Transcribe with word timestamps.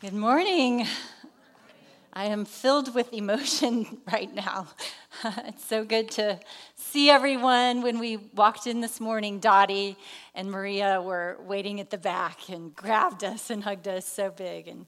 Good 0.00 0.12
morning. 0.12 0.86
I 2.12 2.26
am 2.26 2.44
filled 2.44 2.94
with 2.94 3.12
emotion 3.12 3.98
right 4.12 4.32
now. 4.32 4.68
it's 5.24 5.64
so 5.64 5.84
good 5.84 6.12
to 6.12 6.38
see 6.76 7.10
everyone. 7.10 7.82
When 7.82 7.98
we 7.98 8.18
walked 8.18 8.68
in 8.68 8.80
this 8.80 9.00
morning, 9.00 9.40
Dottie 9.40 9.96
and 10.32 10.48
Maria 10.48 11.02
were 11.02 11.38
waiting 11.40 11.80
at 11.80 11.90
the 11.90 11.98
back 11.98 12.48
and 12.48 12.72
grabbed 12.76 13.24
us 13.24 13.50
and 13.50 13.64
hugged 13.64 13.88
us 13.88 14.06
so 14.06 14.30
big, 14.30 14.68
and 14.68 14.86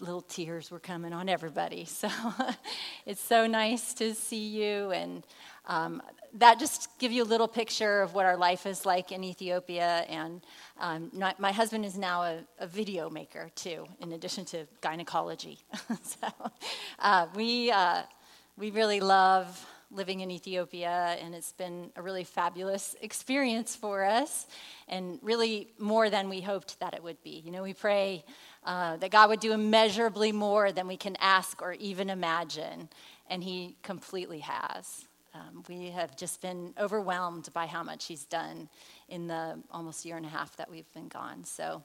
little 0.00 0.22
tears 0.22 0.70
were 0.70 0.78
coming 0.78 1.12
on 1.12 1.28
everybody. 1.28 1.88
So 2.00 2.08
it's 3.04 3.20
so 3.20 3.48
nice 3.48 3.94
to 3.94 4.14
see 4.14 4.46
you 4.46 4.92
and 4.92 5.24
um, 5.70 6.02
that 6.34 6.58
just 6.58 6.88
give 6.98 7.12
you 7.12 7.22
a 7.22 7.30
little 7.32 7.46
picture 7.46 8.02
of 8.02 8.12
what 8.12 8.26
our 8.26 8.36
life 8.36 8.66
is 8.66 8.84
like 8.84 9.12
in 9.12 9.22
Ethiopia. 9.22 10.04
And 10.08 10.42
um, 10.80 11.10
not, 11.12 11.38
my 11.38 11.52
husband 11.52 11.84
is 11.84 11.96
now 11.96 12.22
a, 12.22 12.38
a, 12.58 12.66
video 12.66 13.08
maker 13.08 13.50
too, 13.54 13.86
in 14.00 14.12
addition 14.12 14.44
to 14.46 14.66
gynecology. 14.80 15.58
so 16.02 16.28
uh, 16.98 17.26
we 17.36 17.70
uh, 17.70 18.02
we 18.56 18.70
really 18.70 19.00
love 19.00 19.64
living 19.92 20.20
in 20.20 20.30
Ethiopia, 20.30 21.16
and 21.20 21.34
it's 21.34 21.52
been 21.52 21.90
a 21.96 22.02
really 22.02 22.24
fabulous 22.24 22.96
experience 23.00 23.74
for 23.76 24.04
us, 24.04 24.46
and 24.88 25.18
really 25.22 25.68
more 25.78 26.10
than 26.10 26.28
we 26.28 26.40
hoped 26.40 26.78
that 26.80 26.94
it 26.94 27.02
would 27.02 27.20
be. 27.22 27.42
You 27.44 27.52
know, 27.52 27.62
we 27.62 27.74
pray. 27.74 28.24
Uh, 28.62 28.98
that 28.98 29.10
God 29.10 29.30
would 29.30 29.40
do 29.40 29.54
immeasurably 29.54 30.32
more 30.32 30.70
than 30.70 30.86
we 30.86 30.98
can 30.98 31.16
ask 31.18 31.62
or 31.62 31.72
even 31.72 32.10
imagine, 32.10 32.90
and 33.30 33.42
He 33.42 33.74
completely 33.82 34.40
has. 34.40 35.06
Um, 35.32 35.62
we 35.68 35.90
have 35.90 36.16
just 36.16 36.40
been 36.40 36.74
overwhelmed 36.78 37.50
by 37.52 37.66
how 37.66 37.84
much 37.84 38.06
he's 38.06 38.24
done 38.24 38.68
in 39.08 39.28
the 39.28 39.62
almost 39.70 40.04
year 40.04 40.16
and 40.16 40.26
a 40.26 40.28
half 40.28 40.56
that 40.56 40.68
we've 40.68 40.92
been 40.92 41.06
gone. 41.06 41.44
So, 41.44 41.84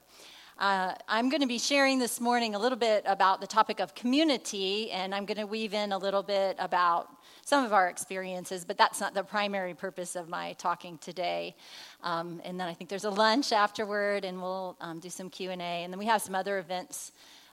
uh, 0.58 0.94
I'm 1.06 1.28
going 1.28 1.42
to 1.42 1.46
be 1.46 1.58
sharing 1.58 1.98
this 1.98 2.18
morning 2.18 2.54
a 2.54 2.58
little 2.58 2.78
bit 2.78 3.04
about 3.06 3.42
the 3.42 3.46
topic 3.46 3.78
of 3.78 3.94
community, 3.94 4.90
and 4.90 5.14
I'm 5.14 5.26
going 5.26 5.36
to 5.36 5.46
weave 5.46 5.74
in 5.74 5.92
a 5.92 5.98
little 5.98 6.22
bit 6.22 6.56
about 6.58 7.08
some 7.44 7.64
of 7.64 7.74
our 7.74 7.88
experiences, 7.88 8.64
but 8.64 8.78
that's 8.78 8.98
not 8.98 9.12
the 9.12 9.22
primary 9.22 9.74
purpose 9.74 10.16
of 10.16 10.30
my 10.30 10.54
talking 10.54 10.96
today. 10.98 11.54
Um, 12.02 12.40
and 12.42 12.58
then 12.58 12.68
I 12.68 12.74
think 12.74 12.88
there's 12.88 13.04
a 13.04 13.10
lunch 13.10 13.52
afterward, 13.52 14.24
and 14.24 14.40
we'll 14.40 14.76
um, 14.80 14.98
do 14.98 15.10
some 15.10 15.28
Q 15.28 15.50
and 15.50 15.60
A, 15.60 15.84
and 15.84 15.92
then 15.92 15.98
we 15.98 16.06
have 16.06 16.22
some 16.22 16.34
other 16.34 16.58
events 16.58 17.12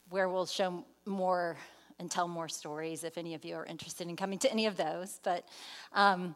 where 0.10 0.30
we'll 0.30 0.46
show 0.46 0.86
more 1.06 1.58
and 2.00 2.10
tell 2.10 2.28
more 2.28 2.50
stories 2.50 3.04
if 3.04 3.18
any 3.18 3.34
of 3.34 3.46
you 3.46 3.56
are 3.56 3.66
interested 3.66 4.08
in 4.08 4.16
coming 4.16 4.40
to 4.40 4.52
any 4.52 4.66
of 4.66 4.78
those. 4.78 5.20
But 5.24 5.48
um, 5.94 6.36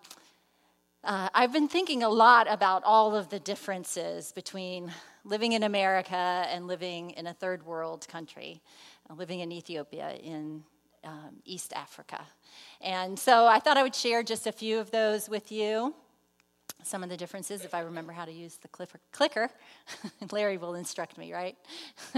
uh, 1.04 1.30
I've 1.34 1.54
been 1.54 1.68
thinking 1.68 2.04
a 2.04 2.10
lot 2.10 2.52
about 2.52 2.84
all 2.84 3.16
of 3.16 3.30
the 3.30 3.40
differences 3.40 4.32
between 4.32 4.92
living 5.24 5.54
in 5.54 5.64
America 5.64 6.16
and 6.16 6.68
living 6.68 7.12
in 7.12 7.28
a 7.28 7.34
third 7.34 7.66
world 7.66 8.08
country, 8.08 8.62
uh, 9.10 9.14
living 9.14 9.40
in 9.40 9.52
Ethiopia 9.52 10.16
in 10.22 10.64
um, 11.04 11.38
East 11.46 11.74
Africa. 11.74 12.22
And 12.82 13.18
so 13.18 13.46
I 13.46 13.60
thought 13.60 13.78
I 13.78 13.84
would 13.84 13.96
share 13.96 14.24
just 14.24 14.48
a 14.48 14.52
few 14.52 14.80
of 14.80 14.92
those 14.92 15.30
with 15.30 15.52
you 15.52 15.96
some 16.88 17.04
of 17.04 17.10
the 17.10 17.18
differences 17.18 17.64
if 17.64 17.74
I 17.74 17.82
remember 17.82 18.14
how 18.14 18.26
to 18.26 18.32
use 18.32 18.58
the 18.58 18.68
clicker. 19.12 19.50
Larry 20.32 20.58
will 20.58 20.76
instruct 20.76 21.18
me, 21.18 21.34
right? 21.34 21.56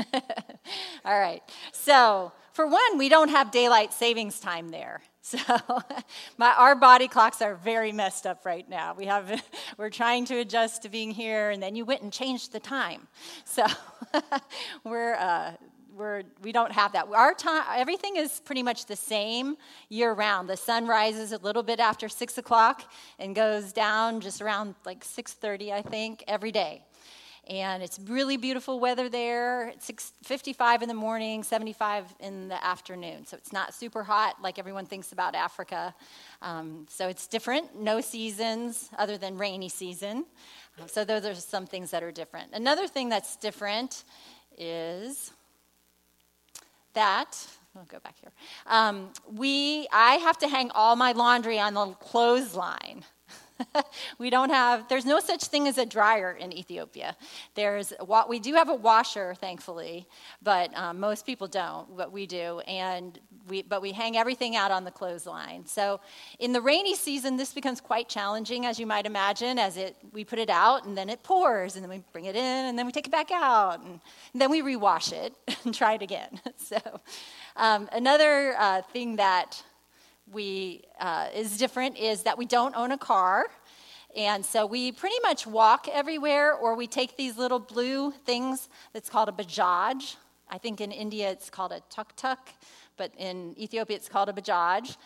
All 1.06 1.20
right. 1.20 1.42
So, 1.72 2.32
for 2.54 2.68
one, 2.68 2.98
we 2.98 3.10
don't 3.10 3.30
have 3.30 3.52
daylight 3.52 3.94
savings 3.94 4.40
time 4.40 4.70
there. 4.70 5.02
So, 5.22 5.38
my, 6.38 6.54
our 6.54 6.74
body 6.74 7.08
clocks 7.08 7.40
are 7.44 7.54
very 7.54 7.92
messed 7.92 8.26
up 8.26 8.46
right 8.46 8.68
now. 8.68 8.96
We 8.98 9.06
have, 9.06 9.44
we're 9.78 9.92
trying 9.92 10.26
to 10.26 10.40
adjust 10.40 10.82
to 10.84 10.90
being 10.90 11.12
here, 11.12 11.52
and 11.52 11.62
then 11.62 11.76
you 11.76 11.86
went 11.86 12.02
and 12.02 12.12
changed 12.12 12.52
the 12.52 12.60
time. 12.60 13.08
So, 13.46 13.66
we're 14.84 15.14
uh, 15.16 15.52
we're, 16.00 16.24
we 16.42 16.52
don't 16.52 16.72
have 16.72 16.94
that. 16.94 17.08
Our 17.14 17.34
time, 17.34 17.64
everything 17.76 18.16
is 18.16 18.40
pretty 18.40 18.64
much 18.64 18.86
the 18.86 18.96
same 18.96 19.58
year 19.90 20.14
round. 20.14 20.50
The 20.50 20.58
sun 20.58 20.88
rises 20.88 21.34
a 21.34 21.38
little 21.38 21.62
bit 21.62 21.80
after 21.80 22.08
six 22.08 22.38
o'clock 22.38 22.90
and 23.20 23.36
goes 23.36 23.74
down 23.74 24.22
just 24.22 24.42
around 24.42 24.76
like 24.86 25.04
six 25.04 25.34
thirty, 25.34 25.74
I 25.74 25.82
think, 25.82 26.24
every 26.28 26.52
day. 26.52 26.86
And 27.48 27.82
it's 27.82 28.00
really 28.06 28.38
beautiful 28.38 28.80
weather 28.80 29.10
there. 29.10 29.70
It's 29.70 30.14
55 30.24 30.84
in 30.84 30.88
the 30.88 30.94
morning, 30.94 31.42
75 31.42 32.06
in 32.20 32.48
the 32.48 32.64
afternoon. 32.64 33.26
So 33.26 33.38
it's 33.38 33.52
not 33.52 33.74
super 33.74 34.04
hot 34.04 34.36
like 34.40 34.60
everyone 34.60 34.86
thinks 34.86 35.14
about 35.14 35.34
Africa. 35.34 35.96
Um, 36.44 36.86
so 36.90 37.08
it's 37.08 37.26
different. 37.26 37.76
No 37.76 38.02
seasons 38.02 38.92
other 39.00 39.18
than 39.18 39.36
rainy 39.36 39.70
season. 39.70 40.26
So 40.86 41.04
those 41.04 41.26
are 41.26 41.34
some 41.34 41.66
things 41.66 41.90
that 41.90 42.04
are 42.04 42.12
different. 42.12 42.52
Another 42.54 42.88
thing 42.88 43.10
that's 43.10 43.36
different 43.36 44.04
is 44.56 45.32
that 46.94 47.38
I'll 47.76 47.86
go 47.86 48.00
back 48.00 48.16
here. 48.20 48.32
Um, 48.68 49.10
we, 49.32 49.88
I 49.94 50.16
have 50.16 50.38
to 50.40 50.48
hang 50.48 50.72
all 50.72 50.96
my 50.96 51.12
laundry 51.12 51.60
on 51.60 51.76
the 51.76 51.86
clothesline. 51.94 53.06
we 54.18 54.30
don't 54.30 54.50
have, 54.50 54.88
there's 54.88 55.06
no 55.06 55.20
such 55.20 55.46
thing 55.46 55.68
as 55.68 55.78
a 55.78 55.86
dryer 55.86 56.32
in 56.32 56.54
Ethiopia. 56.54 57.16
There's 57.56 57.94
what 58.06 58.30
we 58.30 58.40
do 58.40 58.54
have 58.54 58.70
a 58.70 58.76
washer, 58.76 59.36
thankfully, 59.36 60.08
but 60.42 60.76
um, 60.78 61.00
most 61.00 61.26
people 61.26 61.48
don't, 61.48 61.96
but 61.96 62.12
we 62.12 62.26
do. 62.26 62.60
And 62.62 63.20
we, 63.48 63.64
but 63.64 63.82
we 63.82 63.92
hang 63.92 64.18
everything 64.18 64.56
out 64.56 64.72
on 64.72 64.84
the 64.84 64.92
clothesline. 64.92 65.66
So 65.66 66.00
in 66.40 66.54
the 66.54 66.62
rainy 66.62 66.96
season, 66.96 67.38
this 67.38 67.54
becomes 67.54 67.82
quite 67.82 68.08
challenging, 68.08 68.66
as 68.66 68.80
you 68.80 68.86
might 68.86 69.06
imagine, 69.06 69.58
as 69.58 69.78
it, 69.78 69.96
we 70.14 70.24
put 70.24 70.40
it 70.40 70.50
out 70.50 70.86
and 70.86 70.98
then 70.98 71.10
it 71.10 71.24
pours 71.24 71.76
and 71.76 71.84
then 71.84 71.90
we 71.90 72.04
bring 72.14 72.26
it 72.26 72.36
in 72.36 72.66
and 72.66 72.78
then 72.78 72.86
we 72.86 72.92
take 72.92 73.08
it 73.08 73.12
back 73.12 73.32
out 73.32 73.80
and, 73.80 74.00
and 74.34 74.42
then 74.42 74.52
we 74.52 74.62
rewash 74.62 75.12
it 75.12 75.34
and 75.64 75.74
try 75.74 75.94
it 75.94 76.02
again. 76.02 76.40
so 76.58 76.78
um, 77.56 77.90
another 77.92 78.56
uh, 78.58 78.82
thing 78.82 79.16
that 79.18 79.64
we 80.32 80.84
uh, 81.00 81.28
is 81.34 81.58
different 81.58 81.98
is 81.98 82.24
that 82.24 82.38
we 82.38 82.46
don't 82.46 82.76
own 82.76 82.92
a 82.92 82.98
car. 82.98 83.46
And 84.16 84.44
so 84.44 84.66
we 84.66 84.92
pretty 84.92 85.20
much 85.22 85.46
walk 85.46 85.88
everywhere, 85.88 86.54
or 86.54 86.76
we 86.76 86.88
take 86.88 87.16
these 87.16 87.38
little 87.38 87.60
blue 87.60 88.12
things 88.26 88.68
that's 88.92 89.10
called 89.10 89.30
a 89.30 89.32
bajaj. 89.32 90.16
I 90.50 90.58
think 90.58 90.82
in 90.82 90.92
India 90.92 91.30
it's 91.30 91.50
called 91.50 91.72
a 91.72 91.82
tuk 91.92 92.16
tuk, 92.16 92.40
but 92.98 93.12
in 93.18 93.56
Ethiopia 93.60 93.96
it's 93.96 94.10
called 94.10 94.30
a 94.30 94.34
bajaj. 94.34 94.98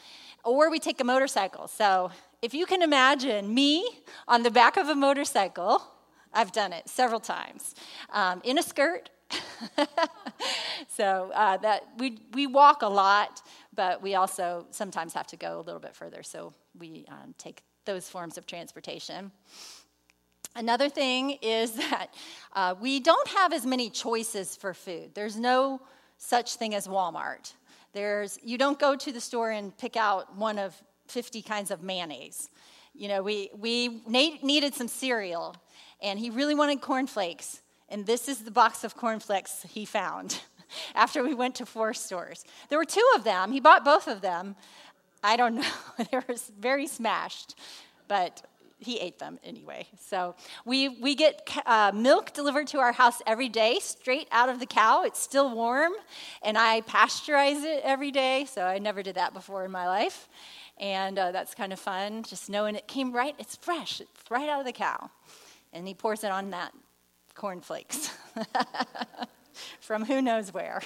Or 0.45 0.69
we 0.69 0.79
take 0.79 1.01
a 1.01 1.03
motorcycle. 1.03 1.67
So 1.67 2.12
if 2.41 2.53
you 2.53 2.66
can 2.66 2.81
imagine 2.81 3.53
me 3.53 3.88
on 4.28 4.44
the 4.44 4.51
back 4.51 4.78
of 4.78 4.88
a 4.88 4.95
motorcycle, 4.95 5.83
I've 6.33 6.51
done 6.51 6.73
it 6.73 6.88
several 6.88 7.19
times, 7.19 7.75
um, 8.12 8.41
in 8.44 8.57
a 8.57 8.63
skirt. 8.63 9.09
so 10.88 11.31
uh, 11.33 11.57
that 11.57 11.83
we, 11.97 12.19
we 12.33 12.47
walk 12.47 12.81
a 12.81 12.88
lot 12.88 13.41
but 13.75 14.01
we 14.01 14.16
also 14.16 14.66
sometimes 14.71 15.13
have 15.13 15.27
to 15.27 15.38
go 15.38 15.59
a 15.59 15.61
little 15.61 15.79
bit 15.79 15.95
further, 15.95 16.23
so 16.23 16.53
we 16.77 17.05
um, 17.09 17.33
take 17.38 17.63
those 17.85 18.09
forms 18.09 18.38
of 18.38 18.45
transportation. 18.45 19.31
Another 20.55 20.89
thing 20.89 21.38
is 21.41 21.71
that 21.89 22.07
uh, 22.53 22.75
we 22.79 22.99
don't 22.99 23.27
have 23.29 23.53
as 23.53 23.66
many 23.66 23.89
choices 23.89 24.55
for 24.55 24.73
food. 24.73 25.11
There's 25.13 25.35
no 25.35 25.81
such 26.17 26.55
thing 26.55 26.75
as 26.75 26.88
Walmart. 26.88 27.53
There's, 27.94 28.39
you 28.44 28.57
don't 28.57 28.79
go 28.79 28.95
to 28.95 29.11
the 29.11 29.21
store 29.21 29.51
and 29.51 29.75
pick 29.77 29.95
out 29.95 30.35
one 30.35 30.57
of 30.57 30.75
50 31.07 31.41
kinds 31.41 31.69
of 31.69 31.83
mayonnaise. 31.83 32.50
You 32.94 33.07
know, 33.07 33.23
we, 33.23 33.50
we 33.57 34.01
Nate 34.07 34.44
needed 34.44 34.75
some 34.75 34.88
cereal, 34.88 35.55
and 36.01 36.19
he 36.19 36.29
really 36.29 36.55
wanted 36.55 36.81
cornflakes, 36.81 37.61
and 37.93 38.05
this 38.05 38.27
is 38.27 38.39
the 38.39 38.51
box 38.51 38.83
of 38.83 38.97
cornflakes 38.97 39.65
he 39.69 39.85
found. 39.85 40.41
after 40.95 41.23
we 41.23 41.33
went 41.33 41.55
to 41.55 41.65
four 41.65 41.93
stores. 41.93 42.43
There 42.69 42.77
were 42.77 42.85
two 42.85 43.07
of 43.15 43.23
them. 43.23 43.51
He 43.51 43.59
bought 43.59 43.85
both 43.85 44.07
of 44.07 44.21
them. 44.21 44.55
I 45.23 45.37
don't 45.37 45.55
know. 45.55 45.71
they 45.97 46.17
were 46.17 46.35
very 46.59 46.87
smashed, 46.87 47.55
but 48.07 48.43
he 48.79 48.99
ate 48.99 49.19
them 49.19 49.39
anyway. 49.43 49.87
So 49.97 50.35
we, 50.65 50.89
we 50.89 51.15
get 51.15 51.47
uh, 51.65 51.91
milk 51.93 52.33
delivered 52.33 52.67
to 52.67 52.79
our 52.79 52.91
house 52.91 53.21
every 53.25 53.47
day, 53.47 53.79
straight 53.79 54.27
out 54.31 54.49
of 54.49 54.59
the 54.59 54.65
cow. 54.65 55.03
It's 55.03 55.19
still 55.19 55.53
warm, 55.56 55.94
and 56.41 56.57
I 56.57 56.81
pasteurize 56.81 57.63
it 57.63 57.81
every 57.83 58.12
day. 58.12 58.45
So 58.45 58.63
I 58.63 58.79
never 58.79 59.03
did 59.03 59.15
that 59.15 59.33
before 59.33 59.63
in 59.63 59.71
my 59.71 59.88
life. 59.88 60.27
And 60.79 61.18
uh, 61.18 61.31
that's 61.31 61.56
kind 61.56 61.71
of 61.71 61.79
fun, 61.79 62.23
just 62.23 62.50
knowing 62.50 62.75
it 62.75 62.88
came 62.88 63.13
right, 63.13 63.35
it's 63.38 63.56
fresh, 63.56 64.01
it's 64.01 64.31
right 64.31 64.50
out 64.50 64.59
of 64.59 64.65
the 64.65 64.73
cow. 64.73 65.12
And 65.71 65.88
he 65.88 65.94
pours 65.94 66.23
it 66.23 66.31
on 66.31 66.50
that 66.50 66.73
cornflakes. 67.33 68.12
from 69.80 70.06
who 70.06 70.21
knows 70.21 70.53
where. 70.53 70.81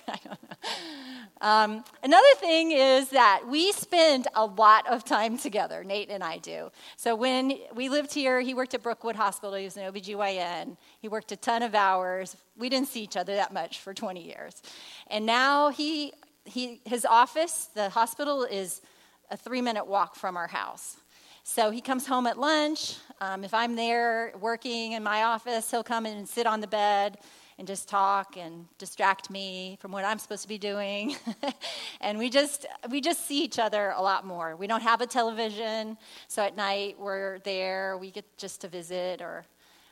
um, 1.42 1.84
another 2.04 2.36
thing 2.38 2.72
is 2.72 3.10
that 3.10 3.44
we 3.48 3.72
spend 3.72 4.28
a 4.36 4.46
lot 4.46 4.88
of 4.88 5.06
time 5.06 5.38
together, 5.38 5.84
Nate 5.84 6.10
and 6.10 6.24
I 6.24 6.38
do. 6.38 6.72
So 6.96 7.16
when 7.16 7.54
we 7.76 7.90
lived 7.90 8.14
here, 8.14 8.42
he 8.42 8.54
worked 8.54 8.74
at 8.74 8.84
Brookwood 8.84 9.16
Hospital, 9.16 9.56
he 9.56 9.66
was 9.66 9.78
an 9.78 9.92
OBGYN. 9.92 10.78
He 11.00 11.08
worked 11.08 11.32
a 11.32 11.38
ton 11.38 11.64
of 11.64 11.76
hours. 11.76 12.36
We 12.58 12.70
didn't 12.70 12.88
see 12.88 13.04
each 13.04 13.18
other 13.18 13.36
that 13.36 13.54
much 13.54 13.80
for 13.80 13.94
20 13.94 14.24
years. 14.24 14.62
And 15.08 15.26
now 15.26 15.70
he, 15.70 16.14
he, 16.46 16.82
his 16.86 17.06
office, 17.06 17.70
the 17.74 17.90
hospital, 17.90 18.44
is 18.44 18.82
a 19.30 19.38
three 19.38 19.62
minute 19.62 19.86
walk 19.86 20.16
from 20.16 20.38
our 20.38 20.48
house. 20.48 20.98
So 21.44 21.72
he 21.72 21.80
comes 21.80 22.06
home 22.06 22.28
at 22.28 22.38
lunch. 22.38 22.98
Um, 23.20 23.44
if 23.44 23.54
I'm 23.54 23.76
there 23.76 24.32
working 24.40 24.92
in 24.92 25.02
my 25.02 25.24
office, 25.24 25.72
he'll 25.72 25.84
come 25.84 26.06
and 26.06 26.30
sit 26.30 26.46
on 26.46 26.62
the 26.62 26.68
bed 26.68 27.18
and 27.58 27.68
just 27.68 27.90
talk 27.90 28.38
and 28.38 28.68
distract 28.78 29.32
me 29.32 29.76
from 29.82 29.92
what 29.92 30.06
I'm 30.06 30.20
supposed 30.20 30.44
to 30.44 30.48
be 30.48 30.60
doing. 30.60 31.16
and 32.02 32.20
we 32.20 32.30
just 32.30 32.68
we 32.92 33.02
just 33.02 33.26
see 33.26 33.44
each 33.44 33.58
other 33.58 33.94
a 33.96 34.02
lot 34.02 34.24
more. 34.24 34.56
We 34.56 34.68
don't 34.68 34.84
have 34.84 35.02
a 35.02 35.08
television, 35.08 35.98
so 36.28 36.44
at 36.44 36.56
night 36.56 37.00
we're 37.00 37.40
there. 37.40 37.98
We 37.98 38.12
get 38.12 38.26
just 38.38 38.62
to 38.62 38.68
visit 38.68 39.20
or 39.20 39.46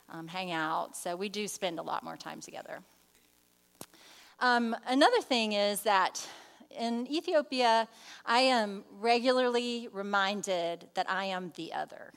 um, 0.09 0.27
hang 0.27 0.51
out. 0.51 0.95
So 0.95 1.15
we 1.15 1.27
do 1.27 1.47
spend 1.47 1.79
a 1.79 1.83
lot 1.83 2.03
more 2.03 2.17
time 2.17 2.41
together. 2.41 2.79
Um, 4.39 4.75
another 4.87 5.21
thing 5.21 5.53
is 5.53 5.81
that 5.81 6.23
in 6.77 7.07
Ethiopia, 7.11 7.87
I 8.23 8.41
am 8.41 8.83
regularly 8.99 9.87
reminded 9.91 10.89
that 10.93 11.09
I 11.09 11.25
am 11.25 11.53
the 11.55 11.73
other. 11.73 12.11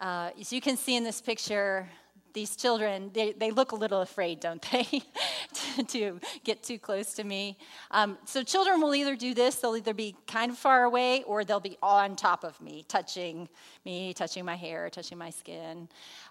Uh, 0.00 0.30
as 0.40 0.50
you 0.50 0.62
can 0.62 0.78
see 0.78 0.96
in 0.96 1.04
this 1.04 1.20
picture, 1.20 1.86
these 2.32 2.56
children, 2.56 3.10
they, 3.12 3.32
they 3.32 3.50
look 3.50 3.72
a 3.72 3.74
little 3.74 4.00
afraid, 4.00 4.40
don't 4.40 4.62
they, 4.70 4.84
to, 5.52 5.82
to, 5.84 6.20
get 6.44 6.62
too 6.62 6.78
close 6.78 7.12
to 7.14 7.24
me. 7.24 7.58
Um, 7.90 8.16
so 8.24 8.42
children 8.42 8.80
will 8.80 8.94
either 8.94 9.16
do 9.16 9.34
this, 9.34 9.56
they'll 9.56 9.76
either 9.76 9.92
be 9.92 10.16
kind 10.26 10.50
of 10.50 10.56
far 10.56 10.84
away 10.84 11.22
or 11.24 11.44
they'll 11.44 11.60
be 11.60 11.76
on 11.82 12.16
top 12.16 12.44
of 12.44 12.58
me, 12.60 12.84
touching 12.88 13.48
me, 13.84 14.14
touching 14.14 14.44
my 14.44 14.56
hair, 14.56 14.88
touching 14.88 15.18
my 15.18 15.30
skin. 15.30 15.88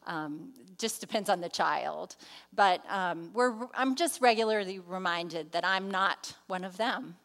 Um, 0.08 0.54
just 0.78 1.02
depends 1.02 1.30
on 1.30 1.42
the 1.42 1.50
child. 1.50 2.16
But 2.56 2.84
um, 2.90 3.32
I'm 3.76 3.96
just 3.96 4.22
regularly 4.22 4.80
reminded 4.80 5.52
that 5.52 5.66
I'm 5.66 5.92
not 5.92 6.34
one 6.48 6.64
of 6.64 6.78
them. 6.78 7.16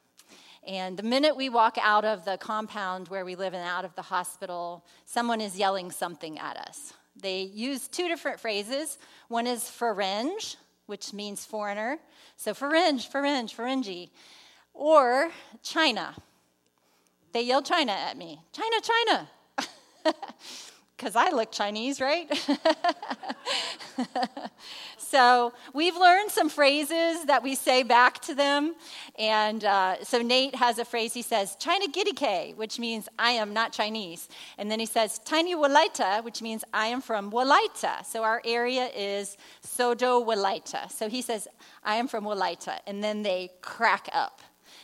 And 0.67 0.97
the 0.97 1.03
minute 1.03 1.37
we 1.37 1.51
walk 1.51 1.77
out 1.81 2.05
of 2.05 2.25
the 2.25 2.39
compound 2.39 3.09
where 3.09 3.25
we 3.25 3.35
live 3.35 3.53
and 3.53 3.63
out 3.63 3.85
of 3.85 3.95
the 3.95 4.03
hospital, 4.03 4.85
someone 5.05 5.41
is 5.41 5.59
yelling 5.59 5.91
something 5.91 6.39
at 6.39 6.57
us. 6.57 6.95
They 7.21 7.43
use 7.43 7.87
two 7.87 8.09
different 8.09 8.41
phrases. 8.41 8.99
One 9.29 9.47
is 9.47 9.65
"feringe," 9.65 10.57
which 10.87 11.13
means 11.13 11.45
foreigner. 11.45 11.99
So 12.37 12.55
"feringe," 12.55 13.11
"feringe," 13.11 13.55
"feringy," 13.55 14.11
Or 14.73 15.31
China. 15.63 16.15
They 17.33 17.43
yell 17.43 17.63
China 17.63 17.93
at 17.93 18.17
me. 18.17 18.41
China, 18.53 18.77
China. 18.81 19.29
Because 20.97 21.17
I 21.17 21.31
look 21.31 21.51
Chinese, 21.51 22.01
right? 22.01 22.31
So 25.05 25.53
we've 25.73 25.97
learned 25.97 26.31
some 26.31 26.49
phrases 26.49 27.27
that 27.27 27.43
we 27.43 27.55
say 27.55 27.83
back 27.83 28.21
to 28.23 28.35
them. 28.35 28.75
And 29.19 29.65
uh, 29.65 30.03
so 30.03 30.23
Nate 30.23 30.55
has 30.55 30.79
a 30.79 30.85
phrase 30.85 31.13
he 31.13 31.23
says, 31.23 31.57
China 31.57 31.87
Giddike, 31.87 32.57
which 32.57 32.79
means 32.79 33.09
I 33.19 33.33
am 33.33 33.53
not 33.53 33.73
Chinese. 33.73 34.29
And 34.59 34.71
then 34.71 34.81
he 34.81 34.87
says, 34.87 35.19
Tiny 35.21 35.55
Walaita, 35.55 36.25
which 36.25 36.43
means 36.43 36.65
I 36.73 36.89
am 36.89 37.01
from 37.01 37.31
Walaita. 37.31 38.05
So 38.05 38.23
our 38.23 38.41
area 38.45 38.89
is 38.97 39.37
Sodo 39.63 40.25
Walaita. 40.27 40.91
So 40.91 41.09
he 41.09 41.23
says, 41.23 41.47
I 41.83 41.97
am 41.97 42.09
from 42.09 42.25
Walaita. 42.25 42.79
And 42.87 43.05
then 43.05 43.23
they 43.23 43.51
crack 43.61 44.09
up. 44.13 44.41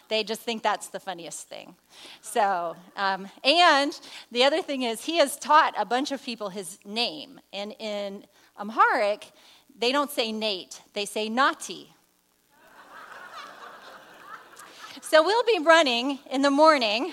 They 0.08 0.24
just 0.24 0.40
think 0.40 0.62
that's 0.62 0.88
the 0.88 0.98
funniest 0.98 1.48
thing. 1.48 1.76
So, 2.20 2.76
um, 2.96 3.28
and 3.44 3.98
the 4.32 4.42
other 4.42 4.60
thing 4.60 4.82
is, 4.82 5.04
he 5.04 5.18
has 5.18 5.36
taught 5.36 5.74
a 5.78 5.84
bunch 5.84 6.10
of 6.10 6.22
people 6.22 6.48
his 6.48 6.78
name. 6.84 7.40
And 7.52 7.74
in 7.78 8.24
Amharic, 8.58 9.30
they 9.80 9.92
don't 9.92 10.10
say 10.10 10.30
Nate, 10.30 10.80
they 10.92 11.06
say 11.06 11.28
Nati. 11.30 11.92
so 15.00 15.24
we'll 15.24 15.44
be 15.44 15.58
running 15.64 16.18
in 16.30 16.42
the 16.42 16.50
morning. 16.50 17.12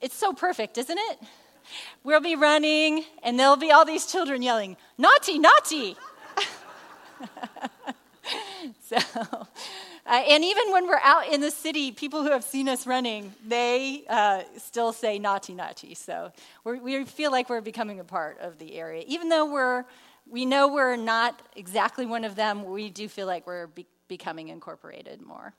It's 0.00 0.16
so 0.16 0.32
perfect, 0.32 0.78
isn't 0.78 0.98
it? 0.98 1.18
We'll 2.02 2.20
be 2.20 2.34
running, 2.34 3.04
and 3.22 3.38
there'll 3.38 3.56
be 3.56 3.70
all 3.70 3.84
these 3.84 4.06
children 4.06 4.42
yelling, 4.42 4.76
Naughty, 4.98 5.38
naughty. 5.38 5.96
so, 8.82 8.96
uh, 9.26 9.46
and 10.06 10.42
even 10.42 10.72
when 10.72 10.86
we're 10.86 11.00
out 11.04 11.28
in 11.28 11.40
the 11.40 11.50
city, 11.50 11.92
people 11.92 12.22
who 12.22 12.30
have 12.30 12.42
seen 12.42 12.68
us 12.68 12.86
running, 12.86 13.34
they 13.46 14.04
uh, 14.08 14.42
still 14.56 14.92
say 14.92 15.18
naughty, 15.18 15.54
naughty. 15.54 15.94
So 15.94 16.32
we 16.64 17.04
feel 17.04 17.30
like 17.30 17.48
we're 17.50 17.60
becoming 17.60 18.00
a 18.00 18.04
part 18.04 18.38
of 18.40 18.58
the 18.58 18.76
area, 18.76 19.04
even 19.06 19.28
though 19.28 19.44
we're 19.44 19.84
we 20.28 20.44
know 20.44 20.68
we're 20.68 20.96
not 20.96 21.42
exactly 21.56 22.06
one 22.06 22.24
of 22.24 22.36
them. 22.36 22.64
We 22.64 22.90
do 22.90 23.08
feel 23.08 23.26
like 23.26 23.46
we're 23.46 23.66
be- 23.68 23.86
becoming 24.08 24.48
incorporated 24.48 25.20
more. 25.20 25.54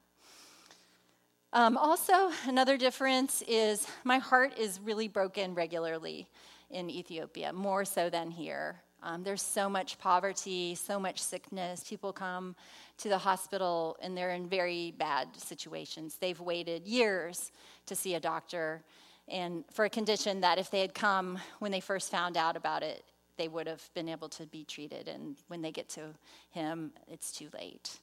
Um, 1.51 1.77
also, 1.77 2.31
another 2.47 2.77
difference 2.77 3.43
is 3.47 3.87
my 4.03 4.17
heart 4.17 4.57
is 4.57 4.79
really 4.83 5.07
broken 5.07 5.53
regularly 5.53 6.27
in 6.71 6.89
Ethiopia, 6.89 7.53
more 7.53 7.85
so 7.85 8.09
than 8.09 8.31
here. 8.31 8.81
Um, 9.03 9.21
there's 9.21 9.41
so 9.41 9.69
much 9.69 9.99
poverty, 9.99 10.75
so 10.75 10.99
much 10.99 11.21
sickness. 11.21 11.83
People 11.87 12.13
come 12.13 12.55
to 12.97 13.09
the 13.09 13.17
hospital 13.17 13.97
and 14.01 14.17
they're 14.17 14.31
in 14.31 14.47
very 14.47 14.91
bad 14.97 15.27
situations. 15.35 16.17
They've 16.19 16.39
waited 16.39 16.87
years 16.87 17.51
to 17.85 17.95
see 17.95 18.15
a 18.15 18.19
doctor 18.19 18.81
and 19.27 19.63
for 19.71 19.85
a 19.85 19.89
condition 19.89 20.41
that 20.41 20.57
if 20.57 20.69
they 20.69 20.81
had 20.81 20.93
come 20.93 21.37
when 21.59 21.71
they 21.71 21.79
first 21.79 22.11
found 22.11 22.35
out 22.37 22.55
about 22.55 22.83
it, 22.83 23.03
they 23.37 23.47
would 23.47 23.67
have 23.67 23.89
been 23.93 24.09
able 24.09 24.29
to 24.29 24.45
be 24.45 24.63
treated. 24.63 25.07
And 25.07 25.35
when 25.47 25.61
they 25.61 25.71
get 25.71 25.89
to 25.89 26.13
him, 26.51 26.91
it's 27.07 27.31
too 27.31 27.49
late. 27.53 27.99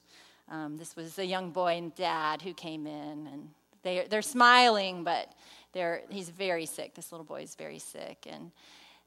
Um, 0.49 0.77
this 0.77 0.95
was 0.95 1.17
a 1.17 1.25
young 1.25 1.51
boy 1.51 1.77
and 1.77 1.95
dad 1.95 2.41
who 2.41 2.53
came 2.53 2.85
in, 2.85 3.27
and 3.31 3.49
they, 3.83 4.05
they're 4.09 4.21
smiling, 4.21 5.03
but 5.03 5.31
they're, 5.73 6.01
he's 6.09 6.29
very 6.29 6.65
sick. 6.65 6.93
This 6.93 7.11
little 7.11 7.25
boy 7.25 7.41
is 7.41 7.55
very 7.55 7.79
sick. 7.79 8.27
And 8.29 8.51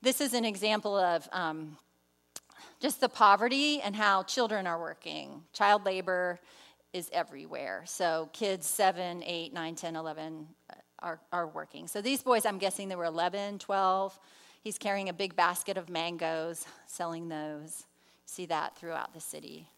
this 0.02 0.20
is 0.20 0.34
an 0.34 0.44
example 0.44 0.96
of 0.96 1.28
um, 1.32 1.76
just 2.80 3.00
the 3.00 3.08
poverty 3.08 3.80
and 3.82 3.94
how 3.94 4.22
children 4.22 4.66
are 4.66 4.80
working. 4.80 5.42
Child 5.52 5.84
labor 5.84 6.40
is 6.92 7.10
everywhere. 7.12 7.82
So 7.86 8.30
kids 8.32 8.66
7, 8.66 9.22
8, 9.24 9.52
9, 9.52 9.74
10, 9.74 9.96
11 9.96 10.46
uh, 10.70 10.74
are, 11.00 11.20
are 11.32 11.46
working. 11.48 11.88
So 11.88 12.00
these 12.00 12.22
boys, 12.22 12.46
I'm 12.46 12.58
guessing 12.58 12.88
they 12.88 12.96
were 12.96 13.04
11, 13.04 13.58
12. 13.58 14.18
He's 14.64 14.78
carrying 14.78 15.10
a 15.10 15.12
big 15.12 15.36
basket 15.36 15.76
of 15.76 15.90
mangoes, 15.90 16.64
selling 16.86 17.28
those. 17.28 17.84
See 18.24 18.46
that 18.46 18.74
throughout 18.78 19.12
the 19.12 19.20
city. 19.20 19.68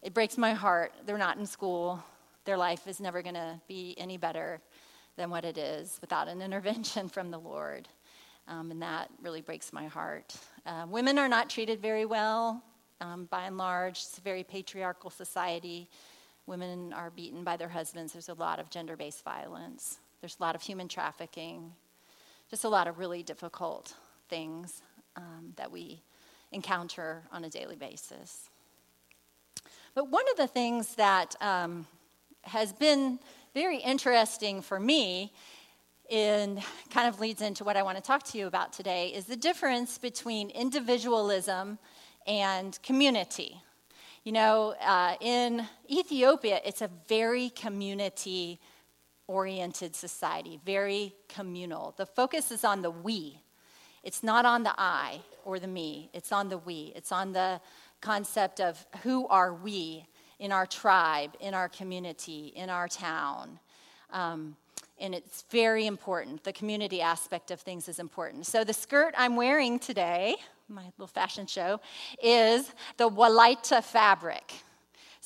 It 0.00 0.14
breaks 0.14 0.38
my 0.38 0.52
heart. 0.52 0.92
They're 1.04 1.18
not 1.18 1.38
in 1.38 1.44
school. 1.44 2.00
Their 2.44 2.56
life 2.56 2.86
is 2.86 3.00
never 3.00 3.20
going 3.20 3.34
to 3.34 3.60
be 3.66 3.96
any 3.98 4.16
better 4.16 4.60
than 5.16 5.28
what 5.28 5.44
it 5.44 5.58
is 5.58 5.98
without 6.00 6.28
an 6.28 6.40
intervention 6.48 7.08
from 7.08 7.32
the 7.32 7.38
Lord. 7.38 7.88
Um, 8.46 8.70
and 8.70 8.80
that 8.80 9.10
really 9.20 9.40
breaks 9.40 9.72
my 9.72 9.88
heart. 9.88 10.36
Uh, 10.64 10.86
women 10.88 11.18
are 11.18 11.28
not 11.28 11.50
treated 11.50 11.82
very 11.82 12.04
well, 12.04 12.62
um, 13.00 13.24
by 13.32 13.46
and 13.46 13.58
large. 13.58 13.94
It's 13.94 14.18
a 14.18 14.20
very 14.20 14.44
patriarchal 14.44 15.10
society. 15.10 15.90
Women 16.46 16.92
are 16.92 17.10
beaten 17.10 17.42
by 17.42 17.56
their 17.56 17.68
husbands. 17.68 18.12
There's 18.12 18.28
a 18.28 18.34
lot 18.34 18.60
of 18.60 18.70
gender 18.70 18.96
based 18.96 19.24
violence. 19.24 19.98
There's 20.20 20.36
a 20.38 20.42
lot 20.44 20.54
of 20.54 20.62
human 20.62 20.86
trafficking. 20.86 21.72
Just 22.48 22.62
a 22.62 22.68
lot 22.68 22.86
of 22.86 23.00
really 23.00 23.24
difficult 23.24 23.94
things 24.28 24.82
um, 25.16 25.52
that 25.56 25.70
we 25.70 26.02
encounter 26.52 27.22
on 27.32 27.44
a 27.44 27.50
daily 27.50 27.76
basis. 27.76 28.50
But 29.94 30.08
one 30.10 30.24
of 30.30 30.36
the 30.36 30.46
things 30.46 30.94
that 30.94 31.34
um, 31.40 31.86
has 32.42 32.72
been 32.72 33.18
very 33.54 33.78
interesting 33.78 34.62
for 34.62 34.78
me 34.78 35.32
and 36.10 36.62
kind 36.90 37.08
of 37.08 37.20
leads 37.20 37.42
into 37.42 37.64
what 37.64 37.76
I 37.76 37.82
want 37.82 37.96
to 37.98 38.02
talk 38.02 38.22
to 38.24 38.38
you 38.38 38.46
about 38.46 38.72
today 38.72 39.08
is 39.08 39.26
the 39.26 39.36
difference 39.36 39.98
between 39.98 40.50
individualism 40.50 41.78
and 42.26 42.78
community. 42.82 43.60
You 44.24 44.32
know, 44.32 44.74
uh, 44.80 45.16
in 45.20 45.66
Ethiopia, 45.90 46.60
it's 46.64 46.82
a 46.82 46.90
very 47.08 47.50
community 47.50 48.60
oriented 49.26 49.94
society, 49.94 50.58
very 50.64 51.14
communal. 51.28 51.94
The 51.96 52.06
focus 52.06 52.50
is 52.50 52.64
on 52.64 52.82
the 52.82 52.90
we, 52.90 53.40
it's 54.02 54.22
not 54.22 54.44
on 54.44 54.62
the 54.62 54.74
I 54.78 55.20
or 55.44 55.58
the 55.58 55.66
me, 55.66 56.10
it's 56.12 56.32
on 56.32 56.48
the 56.48 56.58
we. 56.58 56.92
It's 56.94 57.12
on 57.12 57.32
the 57.32 57.60
concept 58.00 58.60
of 58.60 58.84
who 59.02 59.26
are 59.28 59.54
we 59.54 60.06
in 60.38 60.52
our 60.52 60.66
tribe, 60.66 61.34
in 61.40 61.54
our 61.54 61.68
community, 61.68 62.52
in 62.54 62.70
our 62.70 62.88
town. 62.88 63.58
Um, 64.12 64.56
and 65.00 65.14
it's 65.14 65.44
very 65.50 65.86
important. 65.86 66.44
The 66.44 66.52
community 66.52 67.00
aspect 67.00 67.50
of 67.50 67.60
things 67.60 67.88
is 67.88 67.98
important. 67.98 68.46
So, 68.46 68.64
the 68.64 68.72
skirt 68.72 69.14
I'm 69.16 69.36
wearing 69.36 69.78
today, 69.78 70.36
my 70.68 70.84
little 70.96 71.06
fashion 71.06 71.46
show, 71.46 71.80
is 72.22 72.72
the 72.96 73.08
Walaita 73.08 73.82
fabric. 73.82 74.52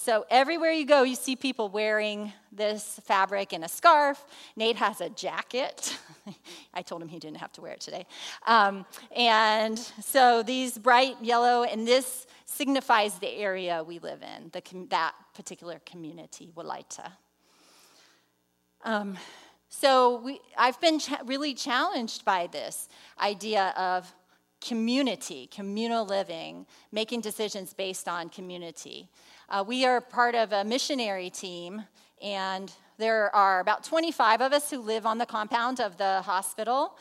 So 0.05 0.27
everywhere 0.31 0.73
you 0.73 0.85
go, 0.85 1.05
you 1.05 1.15
see 1.15 1.37
people 1.37 1.69
wearing 1.69 2.33
this 2.51 3.01
fabric 3.05 3.53
and 3.53 3.63
a 3.63 3.69
scarf. 3.69 4.25
Nate 4.57 4.75
has 4.75 5.01
a 5.01 5.09
jacket. 5.09 5.97
I 6.75 6.83
told 6.83 7.03
him 7.03 7.07
he 7.07 7.21
didn't 7.21 7.37
have 7.37 7.53
to 7.53 7.61
wear 7.61 7.75
it 7.75 7.81
today. 7.81 8.07
Um, 8.49 8.85
and 9.15 9.79
so 9.79 10.43
these 10.43 10.77
bright 10.77 11.15
yellow, 11.23 11.63
and 11.63 11.87
this 11.87 12.27
signifies 12.47 13.21
the 13.21 13.29
area 13.29 13.85
we 13.85 14.01
live 14.01 14.25
in, 14.25 14.51
the, 14.51 14.61
that 14.91 15.15
particular 15.37 15.81
community, 15.87 16.51
Walaita. 16.57 17.13
Um, 18.83 19.17
so 19.69 20.21
we, 20.21 20.41
I've 20.59 20.81
been 20.81 20.99
really 21.27 21.55
challenged 21.55 22.25
by 22.25 22.49
this 22.51 22.89
idea 23.21 23.73
of 23.77 24.13
community, 24.61 25.49
communal 25.53 26.05
living, 26.05 26.67
making 26.91 27.21
decisions 27.21 27.73
based 27.73 28.09
on 28.09 28.29
community. 28.31 29.09
Uh, 29.53 29.63
we 29.63 29.85
are 29.85 30.01
part 30.01 30.35
of 30.35 30.51
a 30.51 30.65
missionary 30.65 31.29
team, 31.29 31.85
and 32.23 32.73
there 32.97 33.35
are 33.37 33.61
about 33.61 33.85
25 33.85 34.41
of 34.41 34.51
us 34.51 34.71
who 34.71 34.81
live 34.81 35.05
on 35.05 35.19
the 35.19 35.27
compound 35.27 35.79
of 35.79 35.99
the 35.99 36.23
hospital. 36.23 36.97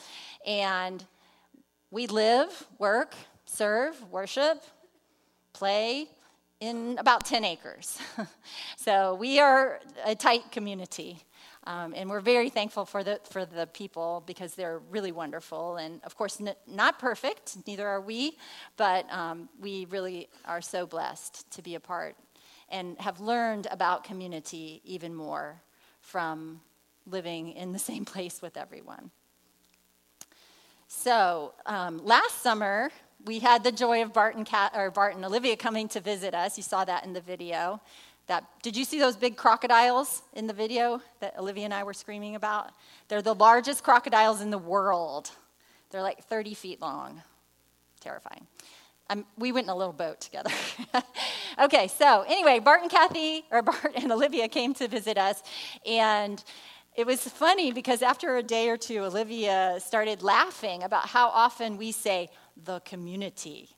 And 0.45 1.05
we 1.91 2.07
live, 2.07 2.67
work, 2.77 3.15
serve, 3.45 4.03
worship, 4.11 4.65
play 5.53 6.09
in 6.59 6.97
about 6.99 7.25
10 7.25 7.45
acres. 7.45 7.97
so 8.75 9.15
we 9.15 9.39
are 9.39 9.79
a 10.03 10.13
tight 10.13 10.51
community. 10.51 11.23
Um, 11.63 11.93
and 11.95 12.09
we're 12.09 12.19
very 12.19 12.49
thankful 12.49 12.83
for 12.83 13.01
the, 13.01 13.21
for 13.29 13.45
the 13.45 13.67
people 13.67 14.23
because 14.25 14.55
they're 14.55 14.81
really 14.89 15.13
wonderful. 15.13 15.77
And 15.77 16.01
of 16.03 16.17
course, 16.17 16.41
n- 16.41 16.55
not 16.67 16.99
perfect, 16.99 17.55
neither 17.65 17.87
are 17.87 18.01
we, 18.01 18.37
but 18.75 19.09
um, 19.09 19.47
we 19.61 19.85
really 19.85 20.27
are 20.43 20.61
so 20.61 20.85
blessed 20.85 21.49
to 21.51 21.61
be 21.61 21.75
a 21.75 21.79
part 21.79 22.17
and 22.71 22.99
have 22.99 23.19
learned 23.19 23.67
about 23.69 24.03
community 24.03 24.81
even 24.83 25.13
more 25.13 25.61
from 25.99 26.61
living 27.05 27.53
in 27.53 27.71
the 27.71 27.79
same 27.91 28.05
place 28.05 28.41
with 28.41 28.57
everyone. 28.57 29.11
So, 30.87 31.53
um, 31.65 32.05
last 32.05 32.41
summer, 32.41 32.91
we 33.25 33.39
had 33.39 33.63
the 33.63 33.71
joy 33.71 34.01
of 34.01 34.13
Bart 34.13 34.35
and, 34.35 34.45
Kat, 34.45 34.73
or 34.75 34.91
Bart 34.91 35.15
and 35.15 35.23
Olivia 35.23 35.55
coming 35.55 35.87
to 35.89 35.99
visit 35.99 36.33
us. 36.33 36.57
You 36.57 36.63
saw 36.63 36.83
that 36.83 37.05
in 37.05 37.13
the 37.13 37.21
video. 37.21 37.79
That, 38.27 38.45
did 38.61 38.75
you 38.75 38.83
see 38.85 38.99
those 38.99 39.15
big 39.15 39.35
crocodiles 39.35 40.21
in 40.33 40.47
the 40.47 40.53
video 40.53 41.01
that 41.19 41.37
Olivia 41.37 41.65
and 41.65 41.73
I 41.73 41.83
were 41.83 41.93
screaming 41.93 42.35
about? 42.35 42.71
They're 43.07 43.21
the 43.21 43.35
largest 43.35 43.83
crocodiles 43.83 44.41
in 44.41 44.49
the 44.49 44.57
world. 44.57 45.31
They're 45.89 46.01
like 46.01 46.23
30 46.25 46.53
feet 46.53 46.81
long. 46.81 47.21
Terrifying. 47.99 48.47
We 49.37 49.51
went 49.51 49.65
in 49.65 49.69
a 49.69 49.75
little 49.75 49.93
boat 49.93 50.21
together. 50.21 50.51
okay, 51.61 51.87
so 51.87 52.23
anyway, 52.27 52.59
Bart 52.59 52.81
and 52.81 52.91
Kathy, 52.91 53.45
or 53.51 53.61
Bart 53.61 53.93
and 53.95 54.11
Olivia 54.11 54.47
came 54.47 54.73
to 54.75 54.87
visit 54.87 55.17
us, 55.17 55.41
and 55.85 56.43
it 56.95 57.05
was 57.05 57.21
funny 57.21 57.71
because 57.71 58.01
after 58.01 58.37
a 58.37 58.43
day 58.43 58.69
or 58.69 58.77
two, 58.77 59.03
Olivia 59.03 59.79
started 59.79 60.21
laughing 60.21 60.83
about 60.83 61.07
how 61.07 61.29
often 61.29 61.77
we 61.77 61.91
say 61.91 62.29
the 62.57 62.79
community 62.81 63.69